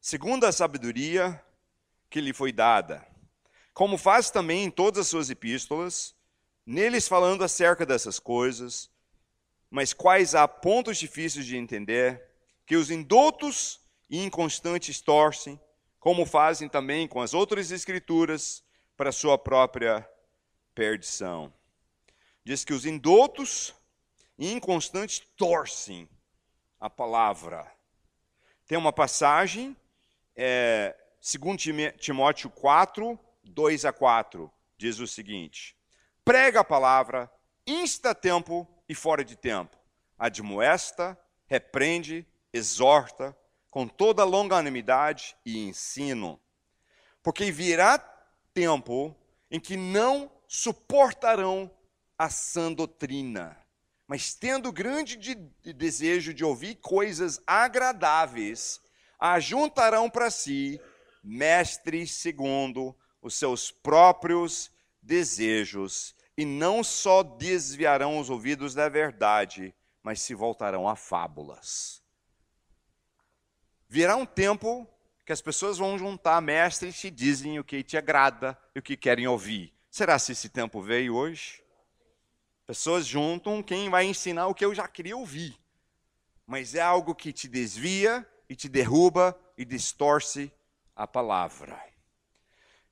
segundo 0.00 0.44
a 0.44 0.52
sabedoria 0.52 1.42
que 2.08 2.20
lhe 2.20 2.32
foi 2.32 2.52
dada, 2.52 3.04
como 3.72 3.98
faz 3.98 4.30
também 4.30 4.64
em 4.64 4.70
todas 4.70 5.00
as 5.00 5.08
suas 5.08 5.28
epístolas, 5.30 6.14
neles 6.64 7.08
falando 7.08 7.42
acerca 7.42 7.84
dessas 7.84 8.20
coisas, 8.20 8.88
mas 9.74 9.92
quais 9.92 10.36
há 10.36 10.46
pontos 10.46 10.98
difíceis 10.98 11.44
de 11.44 11.56
entender, 11.56 12.22
que 12.64 12.76
os 12.76 12.92
indoutos 12.92 13.80
e 14.08 14.22
inconstantes 14.22 15.00
torcem, 15.00 15.60
como 15.98 16.24
fazem 16.24 16.68
também 16.68 17.08
com 17.08 17.20
as 17.20 17.34
outras 17.34 17.72
escrituras, 17.72 18.62
para 18.96 19.10
sua 19.10 19.36
própria 19.36 20.08
perdição. 20.76 21.52
Diz 22.44 22.64
que 22.64 22.72
os 22.72 22.86
indoutos 22.86 23.74
e 24.38 24.52
inconstantes 24.52 25.18
torcem 25.36 26.08
a 26.78 26.88
palavra. 26.88 27.68
Tem 28.68 28.78
uma 28.78 28.92
passagem, 28.92 29.76
é, 30.36 30.94
2 31.20 31.96
Timóteo 31.98 32.48
4, 32.48 33.18
2 33.42 33.84
a 33.84 33.92
4, 33.92 34.48
diz 34.78 35.00
o 35.00 35.06
seguinte: 35.08 35.76
prega 36.24 36.60
a 36.60 36.64
palavra, 36.64 37.28
insta 37.66 38.14
tempo 38.14 38.68
e 38.88 38.94
fora 38.94 39.24
de 39.24 39.36
tempo, 39.36 39.76
admoesta, 40.18 41.18
repreende, 41.46 42.26
exorta, 42.52 43.36
com 43.70 43.88
toda 43.88 44.24
longanimidade 44.24 45.36
e 45.44 45.66
ensino. 45.66 46.40
Porque 47.22 47.50
virá 47.50 47.98
tempo 48.52 49.16
em 49.50 49.58
que 49.58 49.76
não 49.76 50.30
suportarão 50.46 51.70
a 52.16 52.28
sã 52.30 52.72
doutrina, 52.72 53.58
mas 54.06 54.34
tendo 54.34 54.70
grande 54.70 55.16
de, 55.16 55.34
de 55.34 55.72
desejo 55.72 56.32
de 56.32 56.44
ouvir 56.44 56.76
coisas 56.76 57.40
agradáveis, 57.46 58.80
ajuntarão 59.18 60.08
para 60.08 60.30
si 60.30 60.80
mestres 61.22 62.12
segundo 62.12 62.94
os 63.20 63.34
seus 63.34 63.70
próprios 63.70 64.70
desejos, 65.02 66.14
e 66.36 66.44
não 66.44 66.82
só 66.82 67.22
desviarão 67.22 68.18
os 68.18 68.28
ouvidos 68.28 68.74
da 68.74 68.88
verdade, 68.88 69.74
mas 70.02 70.20
se 70.20 70.34
voltarão 70.34 70.88
a 70.88 70.96
fábulas. 70.96 72.02
Virá 73.88 74.16
um 74.16 74.26
tempo 74.26 74.88
que 75.24 75.32
as 75.32 75.40
pessoas 75.40 75.78
vão 75.78 75.98
juntar 75.98 76.40
mestres 76.42 77.00
que 77.00 77.10
dizem 77.10 77.58
o 77.58 77.64
que 77.64 77.82
te 77.82 77.96
agrada 77.96 78.58
e 78.74 78.78
o 78.78 78.82
que 78.82 78.96
querem 78.96 79.26
ouvir. 79.26 79.72
Será 79.90 80.18
se 80.18 80.32
esse 80.32 80.48
tempo 80.48 80.82
veio 80.82 81.14
hoje? 81.14 81.62
Pessoas 82.66 83.06
juntam 83.06 83.62
quem 83.62 83.88
vai 83.88 84.04
ensinar 84.04 84.46
o 84.46 84.54
que 84.54 84.64
eu 84.64 84.74
já 84.74 84.88
queria 84.88 85.16
ouvir. 85.16 85.58
Mas 86.46 86.74
é 86.74 86.80
algo 86.80 87.14
que 87.14 87.32
te 87.32 87.48
desvia 87.48 88.26
e 88.48 88.56
te 88.56 88.68
derruba 88.68 89.38
e 89.56 89.64
distorce 89.64 90.52
a 90.94 91.06
palavra. 91.06 91.93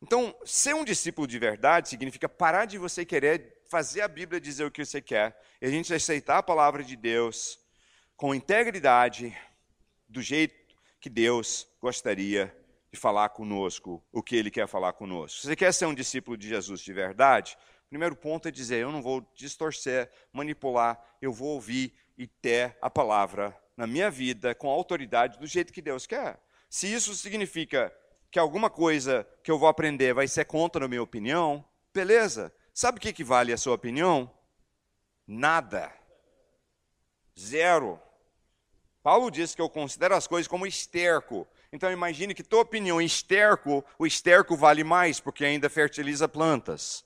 Então, 0.02 0.34
ser 0.44 0.74
um 0.74 0.84
discípulo 0.84 1.28
de 1.28 1.38
verdade 1.38 1.88
significa 1.88 2.28
parar 2.28 2.64
de 2.64 2.76
você 2.76 3.04
querer 3.04 3.62
fazer 3.68 4.00
a 4.00 4.08
Bíblia 4.08 4.40
dizer 4.40 4.64
o 4.64 4.70
que 4.70 4.84
você 4.84 5.00
quer, 5.00 5.40
e 5.60 5.66
a 5.66 5.70
gente 5.70 5.94
aceitar 5.94 6.38
a 6.38 6.42
palavra 6.42 6.82
de 6.82 6.96
Deus 6.96 7.58
com 8.16 8.34
integridade, 8.34 9.36
do 10.08 10.20
jeito 10.20 10.54
que 11.00 11.08
Deus 11.08 11.68
gostaria 11.80 12.54
de 12.92 12.98
falar 12.98 13.28
conosco, 13.30 14.04
o 14.12 14.22
que 14.22 14.34
Ele 14.34 14.50
quer 14.50 14.66
falar 14.66 14.92
conosco. 14.92 15.40
Se 15.40 15.46
você 15.46 15.56
quer 15.56 15.72
ser 15.72 15.86
um 15.86 15.94
discípulo 15.94 16.36
de 16.36 16.48
Jesus 16.48 16.80
de 16.80 16.92
verdade, 16.92 17.56
o 17.86 17.88
primeiro 17.88 18.16
ponto 18.16 18.48
é 18.48 18.50
dizer: 18.50 18.78
eu 18.78 18.90
não 18.90 19.00
vou 19.00 19.24
distorcer, 19.34 20.10
manipular, 20.32 21.00
eu 21.22 21.32
vou 21.32 21.50
ouvir 21.50 21.94
e 22.18 22.26
ter 22.26 22.76
a 22.82 22.90
palavra 22.90 23.56
na 23.76 23.86
minha 23.86 24.10
vida 24.10 24.52
com 24.54 24.68
autoridade 24.68 25.38
do 25.38 25.46
jeito 25.46 25.72
que 25.72 25.80
Deus 25.80 26.06
quer. 26.06 26.40
Se 26.68 26.92
isso 26.92 27.14
significa 27.14 27.92
que 28.32 28.38
alguma 28.38 28.70
coisa 28.70 29.28
que 29.44 29.50
eu 29.50 29.58
vou 29.58 29.68
aprender 29.68 30.14
vai 30.14 30.26
ser 30.26 30.46
contra 30.46 30.86
a 30.86 30.88
minha 30.88 31.02
opinião, 31.02 31.62
beleza. 31.92 32.50
Sabe 32.72 32.96
o 32.96 33.00
que, 33.00 33.12
que 33.12 33.22
vale 33.22 33.52
a 33.52 33.58
sua 33.58 33.74
opinião? 33.74 34.32
Nada. 35.26 35.92
Zero. 37.38 38.00
Paulo 39.02 39.30
diz 39.30 39.54
que 39.54 39.60
eu 39.60 39.68
considero 39.68 40.14
as 40.14 40.26
coisas 40.26 40.48
como 40.48 40.66
esterco. 40.66 41.46
Então 41.70 41.92
imagine 41.92 42.34
que 42.34 42.42
tua 42.42 42.62
opinião 42.62 43.02
em 43.02 43.04
esterco, 43.04 43.84
o 43.98 44.06
esterco 44.06 44.56
vale 44.56 44.82
mais 44.82 45.20
porque 45.20 45.44
ainda 45.44 45.68
fertiliza 45.68 46.26
plantas. 46.26 47.04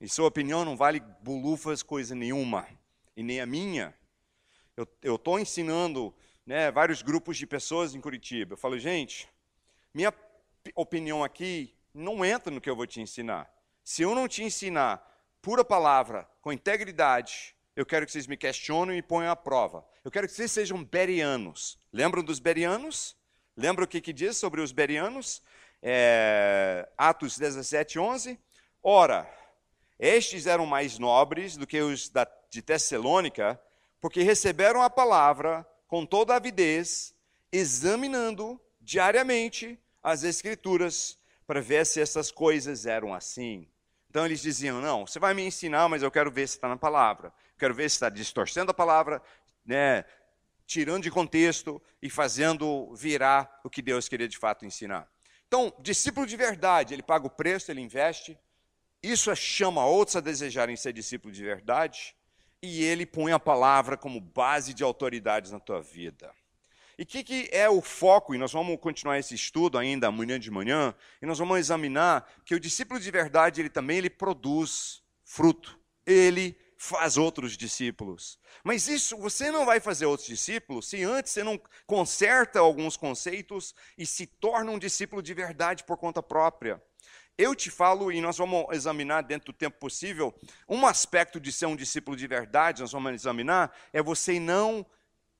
E 0.00 0.08
sua 0.08 0.26
opinião 0.26 0.64
não 0.64 0.76
vale 0.76 0.98
bolufas 1.20 1.84
coisa 1.84 2.16
nenhuma. 2.16 2.66
E 3.16 3.22
nem 3.22 3.40
a 3.40 3.46
minha. 3.46 3.94
Eu 5.00 5.14
estou 5.14 5.38
ensinando 5.38 6.12
né, 6.44 6.68
vários 6.72 7.00
grupos 7.00 7.36
de 7.36 7.46
pessoas 7.46 7.94
em 7.94 8.00
Curitiba. 8.00 8.54
Eu 8.54 8.58
falo, 8.58 8.76
gente, 8.76 9.31
minha 9.94 10.12
opinião 10.74 11.22
aqui 11.22 11.76
não 11.94 12.24
entra 12.24 12.50
no 12.50 12.60
que 12.60 12.70
eu 12.70 12.76
vou 12.76 12.86
te 12.86 13.00
ensinar. 13.00 13.52
Se 13.84 14.02
eu 14.02 14.14
não 14.14 14.26
te 14.26 14.42
ensinar 14.42 15.06
pura 15.40 15.64
palavra, 15.64 16.28
com 16.40 16.52
integridade, 16.52 17.54
eu 17.74 17.84
quero 17.84 18.06
que 18.06 18.12
vocês 18.12 18.26
me 18.26 18.36
questionem 18.36 18.98
e 18.98 19.02
ponham 19.02 19.30
à 19.30 19.36
prova. 19.36 19.84
Eu 20.04 20.10
quero 20.10 20.26
que 20.26 20.34
vocês 20.34 20.52
sejam 20.52 20.82
berianos. 20.84 21.78
Lembram 21.92 22.22
dos 22.22 22.38
berianos? 22.38 23.16
Lembra 23.56 23.84
o 23.84 23.88
que, 23.88 24.00
que 24.00 24.12
diz 24.12 24.36
sobre 24.36 24.60
os 24.60 24.72
berianos? 24.72 25.42
É, 25.82 26.88
Atos 26.96 27.36
17, 27.36 27.98
11. 27.98 28.38
Ora, 28.82 29.28
estes 29.98 30.46
eram 30.46 30.64
mais 30.64 30.98
nobres 30.98 31.56
do 31.56 31.66
que 31.66 31.80
os 31.80 32.08
da, 32.08 32.26
de 32.50 32.62
Tessalônica, 32.62 33.60
porque 34.00 34.22
receberam 34.22 34.82
a 34.82 34.90
palavra 34.90 35.66
com 35.86 36.06
toda 36.06 36.34
avidez, 36.34 37.14
examinando 37.50 38.60
diariamente 38.82 39.78
as 40.02 40.24
Escrituras 40.24 41.18
para 41.46 41.60
ver 41.60 41.86
se 41.86 42.00
essas 42.00 42.30
coisas 42.30 42.86
eram 42.86 43.14
assim. 43.14 43.66
Então 44.10 44.26
eles 44.26 44.42
diziam: 44.42 44.80
Não, 44.80 45.06
você 45.06 45.18
vai 45.18 45.32
me 45.32 45.42
ensinar, 45.42 45.88
mas 45.88 46.02
eu 46.02 46.10
quero 46.10 46.30
ver 46.30 46.46
se 46.46 46.56
está 46.56 46.68
na 46.68 46.76
palavra. 46.76 47.32
Quero 47.58 47.74
ver 47.74 47.88
se 47.88 47.96
está 47.96 48.08
distorcendo 48.08 48.70
a 48.70 48.74
palavra, 48.74 49.22
né, 49.64 50.04
tirando 50.66 51.04
de 51.04 51.10
contexto 51.10 51.80
e 52.00 52.10
fazendo 52.10 52.92
virar 52.94 53.60
o 53.62 53.70
que 53.70 53.80
Deus 53.80 54.08
queria 54.08 54.28
de 54.28 54.36
fato 54.36 54.66
ensinar. 54.66 55.08
Então, 55.46 55.72
discípulo 55.80 56.26
de 56.26 56.36
verdade, 56.36 56.94
ele 56.94 57.02
paga 57.02 57.26
o 57.26 57.30
preço, 57.30 57.70
ele 57.70 57.80
investe. 57.80 58.38
Isso 59.02 59.34
chama 59.36 59.84
outros 59.84 60.16
a 60.16 60.20
desejarem 60.20 60.76
ser 60.76 60.92
discípulo 60.92 61.32
de 61.32 61.42
verdade. 61.42 62.16
E 62.62 62.84
ele 62.84 63.04
põe 63.04 63.32
a 63.32 63.38
palavra 63.38 63.96
como 63.96 64.20
base 64.20 64.72
de 64.72 64.82
autoridades 64.82 65.50
na 65.50 65.60
tua 65.60 65.82
vida. 65.82 66.32
E 66.98 67.02
o 67.02 67.06
que, 67.06 67.24
que, 67.24 67.48
é 67.52 67.68
o 67.68 67.80
foco? 67.80 68.34
E 68.34 68.38
nós 68.38 68.52
vamos 68.52 68.78
continuar 68.80 69.18
esse 69.18 69.34
estudo 69.34 69.78
ainda 69.78 70.08
amanhã 70.08 70.38
de 70.38 70.50
manhã, 70.50 70.94
e 71.20 71.26
nós 71.26 71.38
vamos 71.38 71.58
examinar 71.58 72.26
que 72.44 72.54
o 72.54 72.60
discípulo 72.60 73.00
de 73.00 73.10
verdade, 73.10 73.60
ele 73.60 73.70
também 73.70 73.98
ele 73.98 74.10
produz 74.10 75.02
fruto. 75.24 75.78
Ele 76.06 76.56
faz 76.76 77.16
outros 77.16 77.56
discípulos. 77.56 78.40
Mas 78.64 78.88
isso, 78.88 79.16
você 79.16 79.52
não 79.52 79.64
vai 79.64 79.78
fazer 79.78 80.04
outros 80.04 80.26
discípulos 80.26 80.88
se 80.88 81.02
antes 81.04 81.32
você 81.32 81.44
não 81.44 81.60
conserta 81.86 82.58
alguns 82.58 82.96
conceitos 82.96 83.72
e 83.96 84.04
se 84.04 84.26
torna 84.26 84.72
um 84.72 84.78
discípulo 84.80 85.22
de 85.22 85.32
verdade 85.32 85.84
por 85.84 85.96
conta 85.96 86.20
própria. 86.20 86.82
Eu 87.38 87.54
te 87.54 87.70
falo, 87.70 88.10
e 88.10 88.20
nós 88.20 88.36
vamos 88.36 88.66
examinar 88.72 89.22
dentro 89.22 89.52
do 89.52 89.56
tempo 89.56 89.78
possível, 89.78 90.34
um 90.68 90.84
aspecto 90.84 91.40
de 91.40 91.52
ser 91.52 91.66
um 91.66 91.76
discípulo 91.76 92.16
de 92.16 92.26
verdade, 92.26 92.82
nós 92.82 92.92
vamos 92.92 93.12
examinar, 93.12 93.72
é 93.92 94.02
você 94.02 94.38
não 94.38 94.84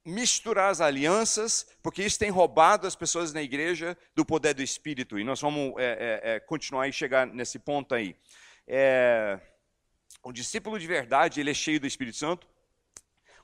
misturar 0.05 0.71
as 0.71 0.81
alianças, 0.81 1.67
porque 1.83 2.03
isso 2.03 2.19
tem 2.19 2.31
roubado 2.31 2.87
as 2.87 2.97
pessoas 2.97 3.33
na 3.33 3.43
igreja 3.43 3.97
do 4.15 4.25
poder 4.25 4.55
do 4.55 4.63
Espírito. 4.63 5.19
E 5.19 5.25
nós 5.25 5.41
vamos 5.41 5.75
é, 5.79 6.21
é, 6.25 6.35
é, 6.35 6.41
continuar 6.41 6.89
e 6.89 6.93
chegar 6.93 7.27
nesse 7.27 7.59
ponto 7.59 7.95
aí. 7.95 8.17
É, 8.67 9.39
o 10.23 10.33
discípulo 10.33 10.79
de 10.79 10.87
verdade, 10.87 11.41
ele 11.41 11.51
é 11.51 11.55
cheio 11.55 11.81
do 11.81 11.87
Espírito 11.87 12.17
Santo, 12.17 12.49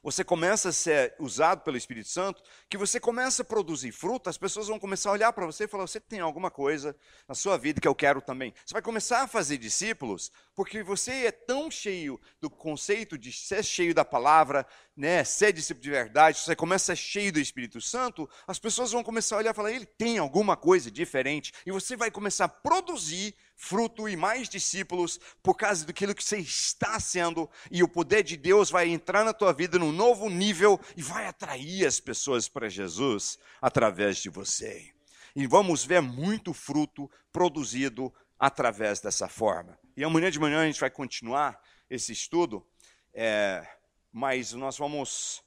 você 0.02 0.24
começa 0.24 0.70
a 0.70 0.72
ser 0.72 1.14
usado 1.18 1.62
pelo 1.62 1.76
Espírito 1.76 2.08
Santo, 2.08 2.42
que 2.68 2.76
você 2.76 3.00
começa 3.00 3.42
a 3.42 3.44
produzir 3.44 3.92
fruto, 3.92 4.30
as 4.30 4.38
pessoas 4.38 4.68
vão 4.68 4.78
começar 4.78 5.10
a 5.10 5.12
olhar 5.12 5.32
para 5.32 5.46
você 5.46 5.64
e 5.64 5.68
falar: 5.68 5.86
você 5.86 6.00
tem 6.00 6.20
alguma 6.20 6.50
coisa 6.50 6.96
na 7.26 7.34
sua 7.34 7.56
vida 7.56 7.80
que 7.80 7.88
eu 7.88 7.94
quero 7.94 8.20
também. 8.20 8.54
Você 8.64 8.72
vai 8.72 8.82
começar 8.82 9.22
a 9.22 9.28
fazer 9.28 9.58
discípulos, 9.58 10.30
porque 10.54 10.82
você 10.82 11.26
é 11.26 11.32
tão 11.32 11.70
cheio 11.70 12.20
do 12.40 12.48
conceito 12.48 13.18
de 13.18 13.32
ser 13.32 13.64
cheio 13.64 13.94
da 13.94 14.04
palavra, 14.04 14.66
né, 14.96 15.22
ser 15.24 15.52
discípulo 15.52 15.82
de 15.82 15.90
verdade, 15.90 16.38
você 16.38 16.56
começa 16.56 16.92
a 16.92 16.96
ser 16.96 17.02
cheio 17.02 17.32
do 17.32 17.38
Espírito 17.40 17.80
Santo, 17.80 18.28
as 18.46 18.58
pessoas 18.58 18.92
vão 18.92 19.04
começar 19.04 19.36
a 19.36 19.38
olhar 19.38 19.50
e 19.52 19.54
falar: 19.54 19.72
ele 19.72 19.86
tem 19.86 20.18
alguma 20.18 20.56
coisa 20.56 20.90
diferente, 20.90 21.52
e 21.64 21.72
você 21.72 21.96
vai 21.96 22.10
começar 22.10 22.46
a 22.46 22.48
produzir 22.48 23.34
fruto 23.58 24.08
e 24.08 24.16
mais 24.16 24.48
discípulos 24.48 25.18
por 25.42 25.54
causa 25.54 25.84
daquilo 25.84 26.14
que 26.14 26.22
você 26.22 26.38
está 26.38 26.98
sendo, 27.00 27.50
e 27.70 27.82
o 27.82 27.88
poder 27.88 28.22
de 28.22 28.36
Deus 28.36 28.70
vai 28.70 28.88
entrar 28.88 29.24
na 29.24 29.34
tua 29.34 29.52
vida 29.52 29.78
num 29.78 29.90
novo 29.90 30.30
nível 30.30 30.80
e 30.96 31.02
vai 31.02 31.26
atrair 31.26 31.84
as 31.84 31.98
pessoas 31.98 32.48
para 32.48 32.68
Jesus 32.68 33.36
através 33.60 34.18
de 34.18 34.30
você. 34.30 34.90
E 35.34 35.46
vamos 35.46 35.84
ver 35.84 36.00
muito 36.00 36.54
fruto 36.54 37.10
produzido 37.32 38.14
através 38.38 39.00
dessa 39.00 39.28
forma. 39.28 39.76
E 39.96 40.04
amanhã 40.04 40.30
de 40.30 40.38
manhã 40.38 40.62
a 40.62 40.66
gente 40.66 40.80
vai 40.80 40.90
continuar 40.90 41.60
esse 41.90 42.12
estudo, 42.12 42.64
é, 43.12 43.66
mas 44.12 44.52
nós 44.52 44.78
vamos 44.78 45.42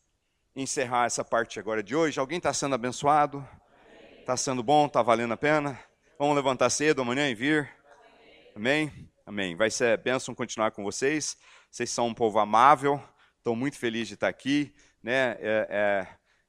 encerrar 0.53 1.05
essa 1.05 1.23
parte 1.23 1.59
agora 1.59 1.81
de 1.81 1.95
hoje. 1.95 2.19
Alguém 2.19 2.37
está 2.39 2.53
sendo 2.53 2.75
abençoado? 2.75 3.47
Está 4.19 4.35
sendo 4.35 4.61
bom? 4.61 4.85
Está 4.85 5.01
valendo 5.01 5.33
a 5.33 5.37
pena? 5.37 5.79
Vamos 6.19 6.35
levantar 6.35 6.69
cedo 6.69 7.01
amanhã 7.01 7.29
e 7.29 7.33
vir? 7.33 7.80
Amém? 8.53 9.09
Amém. 9.25 9.55
Vai 9.55 9.69
ser 9.71 9.97
bênção 9.97 10.35
continuar 10.35 10.71
com 10.71 10.83
vocês. 10.83 11.37
Vocês 11.69 11.89
são 11.89 12.07
um 12.07 12.13
povo 12.13 12.37
amável. 12.37 13.01
Estou 13.37 13.55
muito 13.55 13.77
feliz 13.77 14.09
de 14.09 14.15
estar 14.15 14.27
aqui. 14.27 14.73
Né? 15.01 15.37
É, 15.39 15.67
é, 15.69 16.07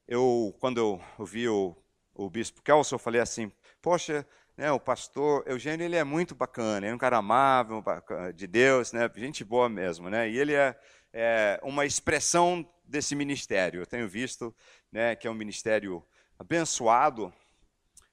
eu, 0.08 0.54
quando 0.58 0.78
eu 0.78 1.00
ouvi 1.16 1.48
o, 1.48 1.76
o 2.12 2.28
bispo 2.28 2.60
Kelso, 2.60 2.94
eu 2.94 2.98
falei 2.98 3.20
assim: 3.20 3.52
Poxa, 3.80 4.26
né, 4.56 4.72
o 4.72 4.80
pastor 4.80 5.44
Eugênio, 5.46 5.84
ele 5.84 5.94
é 5.94 6.02
muito 6.02 6.34
bacana, 6.34 6.86
ele 6.86 6.92
é 6.92 6.94
um 6.94 6.98
cara 6.98 7.18
amável, 7.18 7.82
de 8.34 8.46
Deus, 8.48 8.92
né, 8.92 9.08
gente 9.16 9.44
boa 9.44 9.68
mesmo, 9.68 10.10
né, 10.10 10.28
e 10.28 10.36
ele 10.36 10.54
é, 10.54 10.76
é 11.12 11.60
uma 11.62 11.86
expressão 11.86 12.68
desse 12.84 13.14
ministério. 13.14 13.80
Eu 13.80 13.86
tenho 13.86 14.08
visto 14.08 14.54
né, 14.90 15.16
que 15.16 15.26
é 15.26 15.30
um 15.30 15.34
ministério 15.34 16.04
abençoado, 16.38 17.32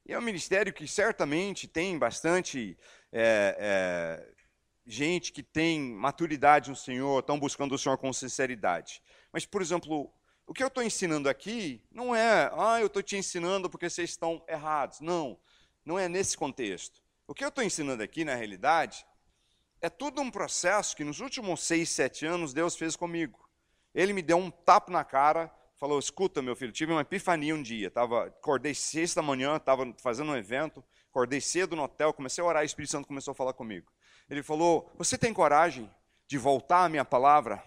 e 0.09 0.13
é 0.13 0.17
um 0.17 0.23
ministério 0.23 0.73
que 0.73 0.87
certamente 0.87 1.67
tem 1.67 1.97
bastante 1.99 2.75
é, 3.11 3.55
é, 3.59 4.33
gente 4.85 5.31
que 5.31 5.43
tem 5.43 5.79
maturidade 5.79 6.69
no 6.69 6.75
Senhor, 6.75 7.19
estão 7.19 7.39
buscando 7.39 7.75
o 7.75 7.77
Senhor 7.77 7.97
com 7.97 8.11
sinceridade. 8.11 9.01
Mas, 9.31 9.45
por 9.45 9.61
exemplo, 9.61 10.11
o 10.45 10.53
que 10.53 10.63
eu 10.63 10.67
estou 10.67 10.83
ensinando 10.83 11.29
aqui 11.29 11.81
não 11.91 12.15
é, 12.15 12.51
ah, 12.57 12.79
eu 12.79 12.87
estou 12.87 13.03
te 13.03 13.15
ensinando 13.15 13.69
porque 13.69 13.89
vocês 13.89 14.09
estão 14.09 14.43
errados. 14.47 14.99
Não, 14.99 15.39
não 15.85 15.97
é 15.97 16.09
nesse 16.09 16.35
contexto. 16.35 17.01
O 17.27 17.33
que 17.33 17.43
eu 17.43 17.49
estou 17.49 17.63
ensinando 17.63 18.01
aqui, 18.01 18.25
na 18.25 18.33
realidade, 18.33 19.05
é 19.81 19.89
tudo 19.89 20.21
um 20.21 20.31
processo 20.31 20.95
que 20.95 21.03
nos 21.03 21.19
últimos 21.19 21.61
seis, 21.61 21.89
sete 21.89 22.25
anos 22.25 22.53
Deus 22.53 22.75
fez 22.75 22.95
comigo. 22.95 23.47
Ele 23.93 24.13
me 24.13 24.21
deu 24.21 24.37
um 24.37 24.49
tapa 24.49 24.91
na 24.91 25.03
cara, 25.03 25.51
falou: 25.75 25.99
escuta, 25.99 26.41
meu 26.41 26.55
filho, 26.55 26.71
tive 26.71 26.91
uma 26.91 27.01
epifania 27.01 27.55
um 27.55 27.61
dia. 27.61 27.89
Tava, 27.89 28.25
acordei 28.25 28.73
sexta 28.73 29.21
manhã, 29.21 29.55
estava 29.57 29.93
fazendo 30.01 30.31
um 30.31 30.35
evento, 30.35 30.83
acordei 31.09 31.41
cedo 31.41 31.75
no 31.75 31.83
hotel, 31.83 32.13
comecei 32.13 32.43
a 32.43 32.47
orar, 32.47 32.63
e 32.63 32.65
o 32.65 32.67
Espírito 32.67 32.91
Santo 32.91 33.07
começou 33.07 33.31
a 33.31 33.35
falar 33.35 33.53
comigo. 33.53 33.91
Ele 34.29 34.43
falou: 34.43 34.91
Você 34.97 35.17
tem 35.17 35.33
coragem 35.33 35.89
de 36.27 36.37
voltar 36.37 36.85
à 36.85 36.89
minha 36.89 37.05
palavra? 37.05 37.63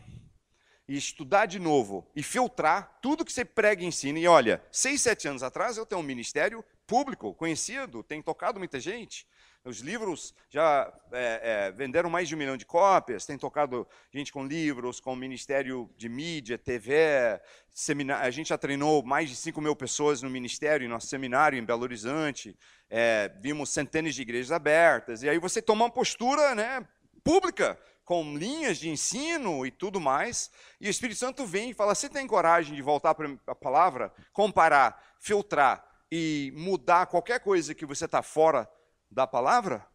e 0.88 0.96
estudar 0.96 1.46
de 1.46 1.58
novo 1.58 2.06
e 2.14 2.22
filtrar 2.22 2.98
tudo 3.00 3.24
que 3.24 3.32
você 3.32 3.44
prega 3.44 3.82
e 3.82 3.86
ensina. 3.86 4.18
E 4.18 4.26
olha, 4.26 4.62
seis, 4.70 5.00
sete 5.00 5.28
anos 5.28 5.42
atrás 5.42 5.76
eu 5.76 5.86
tenho 5.86 6.00
um 6.00 6.04
ministério 6.04 6.64
público, 6.86 7.32
conhecido, 7.34 8.02
tem 8.02 8.20
tocado 8.20 8.58
muita 8.58 8.80
gente. 8.80 9.26
Os 9.64 9.78
livros 9.78 10.34
já 10.50 10.92
é, 11.12 11.40
é, 11.42 11.72
venderam 11.72 12.10
mais 12.10 12.28
de 12.28 12.34
um 12.34 12.38
milhão 12.38 12.56
de 12.56 12.66
cópias, 12.66 13.24
tem 13.24 13.38
tocado 13.38 13.86
gente 14.12 14.32
com 14.32 14.44
livros, 14.44 14.98
com 14.98 15.14
ministério 15.14 15.88
de 15.96 16.08
mídia, 16.08 16.58
TV, 16.58 17.40
seminário. 17.70 18.26
A 18.26 18.30
gente 18.30 18.48
já 18.48 18.58
treinou 18.58 19.04
mais 19.04 19.30
de 19.30 19.36
5 19.36 19.60
mil 19.60 19.76
pessoas 19.76 20.20
no 20.20 20.28
ministério, 20.28 20.84
em 20.84 20.88
nosso 20.88 21.06
seminário 21.06 21.56
em 21.56 21.64
Belo 21.64 21.84
Horizonte. 21.84 22.58
É, 22.94 23.32
vimos 23.40 23.70
centenas 23.70 24.14
de 24.14 24.20
igrejas 24.20 24.52
abertas. 24.52 25.22
E 25.22 25.28
aí 25.28 25.38
você 25.38 25.62
toma 25.62 25.86
uma 25.86 25.90
postura 25.90 26.54
né, 26.54 26.86
pública 27.24 27.78
com 28.04 28.36
linhas 28.36 28.76
de 28.76 28.90
ensino 28.90 29.64
e 29.64 29.70
tudo 29.70 29.98
mais, 29.98 30.50
e 30.78 30.86
o 30.86 30.90
Espírito 30.90 31.18
Santo 31.18 31.46
vem 31.46 31.70
e 31.70 31.74
fala: 31.74 31.94
você 31.94 32.06
tem 32.08 32.26
coragem 32.26 32.74
de 32.74 32.82
voltar 32.82 33.14
para 33.14 33.34
a 33.46 33.54
palavra, 33.54 34.12
comparar, 34.32 35.16
filtrar 35.18 35.82
e 36.10 36.52
mudar 36.54 37.06
qualquer 37.06 37.40
coisa 37.40 37.74
que 37.74 37.86
você 37.86 38.04
está 38.04 38.20
fora 38.22 38.68
da 39.10 39.26
palavra? 39.26 39.86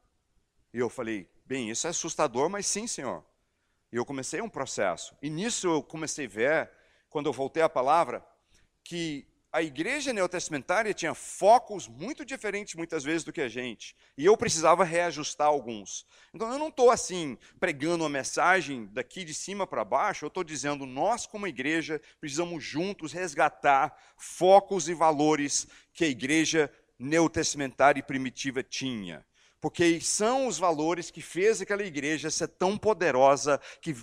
E 0.74 0.80
eu 0.80 0.90
falei: 0.90 1.30
bem, 1.45 1.69
isso 1.69 1.86
é 1.86 1.91
assustador, 1.91 2.49
mas 2.49 2.65
sim, 2.65 2.88
Senhor. 2.88 3.24
E 3.91 3.95
eu 3.95 4.06
comecei 4.06 4.41
um 4.41 4.49
processo. 4.49 5.15
E 5.22 5.30
nisso 5.30 5.68
eu 5.68 5.84
comecei 5.84 6.26
a 6.26 6.30
ver, 6.30 6.72
quando 7.10 7.28
eu 7.28 7.34
voltei 7.34 7.61
à 7.61 7.69
palavra, 7.69 8.26
que 8.84 9.28
a 9.58 9.64
igreja 9.64 10.14
neotestamentária 10.14 10.94
tinha 10.94 11.16
focos 11.16 11.88
muito 11.88 12.24
diferentes 12.24 12.76
muitas 12.76 13.04
vezes 13.04 13.24
do 13.24 13.34
que 13.34 13.42
a 13.42 13.50
gente. 13.50 13.96
E 14.16 14.24
eu 14.24 14.38
precisava 14.38 14.84
reajustar 14.84 15.48
alguns. 15.48 16.06
Então 16.32 16.52
eu 16.52 16.60
não 16.60 16.68
estou 16.68 16.92
assim 16.92 17.36
pregando 17.60 18.04
uma 18.04 18.10
mensagem 18.10 18.86
daqui 18.94 19.24
de 19.24 19.34
cima 19.34 19.66
para 19.66 19.84
baixo, 19.84 20.26
eu 20.26 20.28
estou 20.28 20.44
dizendo 20.44 20.86
nós 20.86 21.26
como 21.26 21.48
igreja 21.48 22.00
precisamos 22.20 22.64
juntos 22.64 23.12
resgatar 23.12 23.98
focos 24.16 24.88
e 24.88 24.94
valores 24.94 25.66
que 25.92 26.06
a 26.06 26.08
igreja 26.08 26.72
neotestamentária 27.00 28.00
e 28.00 28.04
primitiva 28.04 28.62
tinha. 28.62 29.26
Porque 29.60 30.00
são 30.00 30.46
os 30.46 30.60
valores 30.60 31.10
que 31.10 31.20
fez 31.20 31.62
aquela 31.62 31.84
igreja 31.84 32.30
ser 32.30 32.50
tão 32.50 32.78
poderosa 32.78 33.60
que 33.82 33.96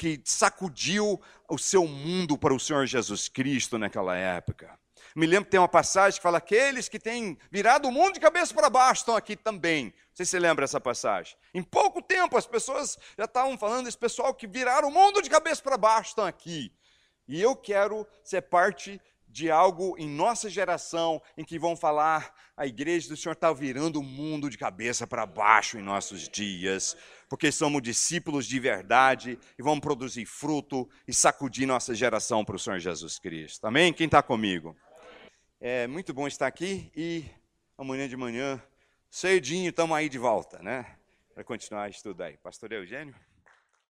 que 0.00 0.18
sacudiu 0.24 1.20
o 1.46 1.58
seu 1.58 1.86
mundo 1.86 2.38
para 2.38 2.54
o 2.54 2.58
Senhor 2.58 2.86
Jesus 2.86 3.28
Cristo 3.28 3.76
naquela 3.76 4.16
época. 4.16 4.78
Me 5.14 5.26
lembro 5.26 5.46
que 5.46 5.50
tem 5.50 5.60
uma 5.60 5.68
passagem 5.68 6.18
que 6.18 6.22
fala: 6.22 6.38
aqueles 6.38 6.88
que 6.88 6.98
têm 6.98 7.38
virado 7.50 7.88
o 7.88 7.92
mundo 7.92 8.14
de 8.14 8.20
cabeça 8.20 8.54
para 8.54 8.70
baixo 8.70 9.02
estão 9.02 9.16
aqui 9.16 9.36
também. 9.36 9.86
Não 9.86 9.92
sei 10.14 10.26
se 10.26 10.30
você 10.32 10.38
lembra 10.38 10.64
essa 10.64 10.80
passagem. 10.80 11.36
Em 11.54 11.62
pouco 11.62 12.02
tempo, 12.02 12.36
as 12.36 12.46
pessoas 12.46 12.98
já 13.16 13.24
estavam 13.24 13.56
falando, 13.58 13.88
esse 13.88 13.98
pessoal 13.98 14.34
que 14.34 14.46
viraram 14.46 14.88
o 14.88 14.92
mundo 14.92 15.22
de 15.22 15.30
cabeça 15.30 15.62
para 15.62 15.76
baixo 15.76 16.10
estão 16.10 16.24
aqui. 16.26 16.72
E 17.26 17.40
eu 17.40 17.54
quero 17.54 18.06
ser 18.24 18.42
parte 18.42 19.00
de 19.30 19.50
algo 19.50 19.94
em 19.96 20.08
nossa 20.08 20.50
geração 20.50 21.22
em 21.36 21.44
que 21.44 21.58
vão 21.58 21.76
falar: 21.76 22.34
a 22.56 22.66
igreja 22.66 23.08
do 23.08 23.16
Senhor 23.16 23.32
está 23.32 23.52
virando 23.52 24.00
o 24.00 24.02
mundo 24.02 24.50
de 24.50 24.58
cabeça 24.58 25.06
para 25.06 25.24
baixo 25.24 25.78
em 25.78 25.82
nossos 25.82 26.28
dias, 26.28 26.96
porque 27.28 27.52
somos 27.52 27.82
discípulos 27.82 28.46
de 28.46 28.58
verdade 28.58 29.38
e 29.58 29.62
vamos 29.62 29.80
produzir 29.80 30.26
fruto 30.26 30.88
e 31.06 31.14
sacudir 31.14 31.66
nossa 31.66 31.94
geração 31.94 32.44
para 32.44 32.56
o 32.56 32.58
Senhor 32.58 32.78
Jesus 32.78 33.18
Cristo. 33.18 33.64
Amém? 33.66 33.92
Quem 33.92 34.06
está 34.06 34.22
comigo? 34.22 34.76
É 35.62 35.86
muito 35.86 36.14
bom 36.14 36.26
estar 36.26 36.46
aqui 36.46 36.90
e 36.96 37.22
amanhã 37.76 38.08
de 38.08 38.16
manhã, 38.16 38.58
cedinho, 39.10 39.68
estamos 39.68 39.94
aí 39.94 40.08
de 40.08 40.16
volta, 40.16 40.58
né? 40.62 40.96
Para 41.34 41.44
continuar 41.44 41.82
a 41.82 41.88
estudar 41.90 42.28
aí. 42.28 42.38
Pastor 42.38 42.72
Eugênio? 42.72 43.14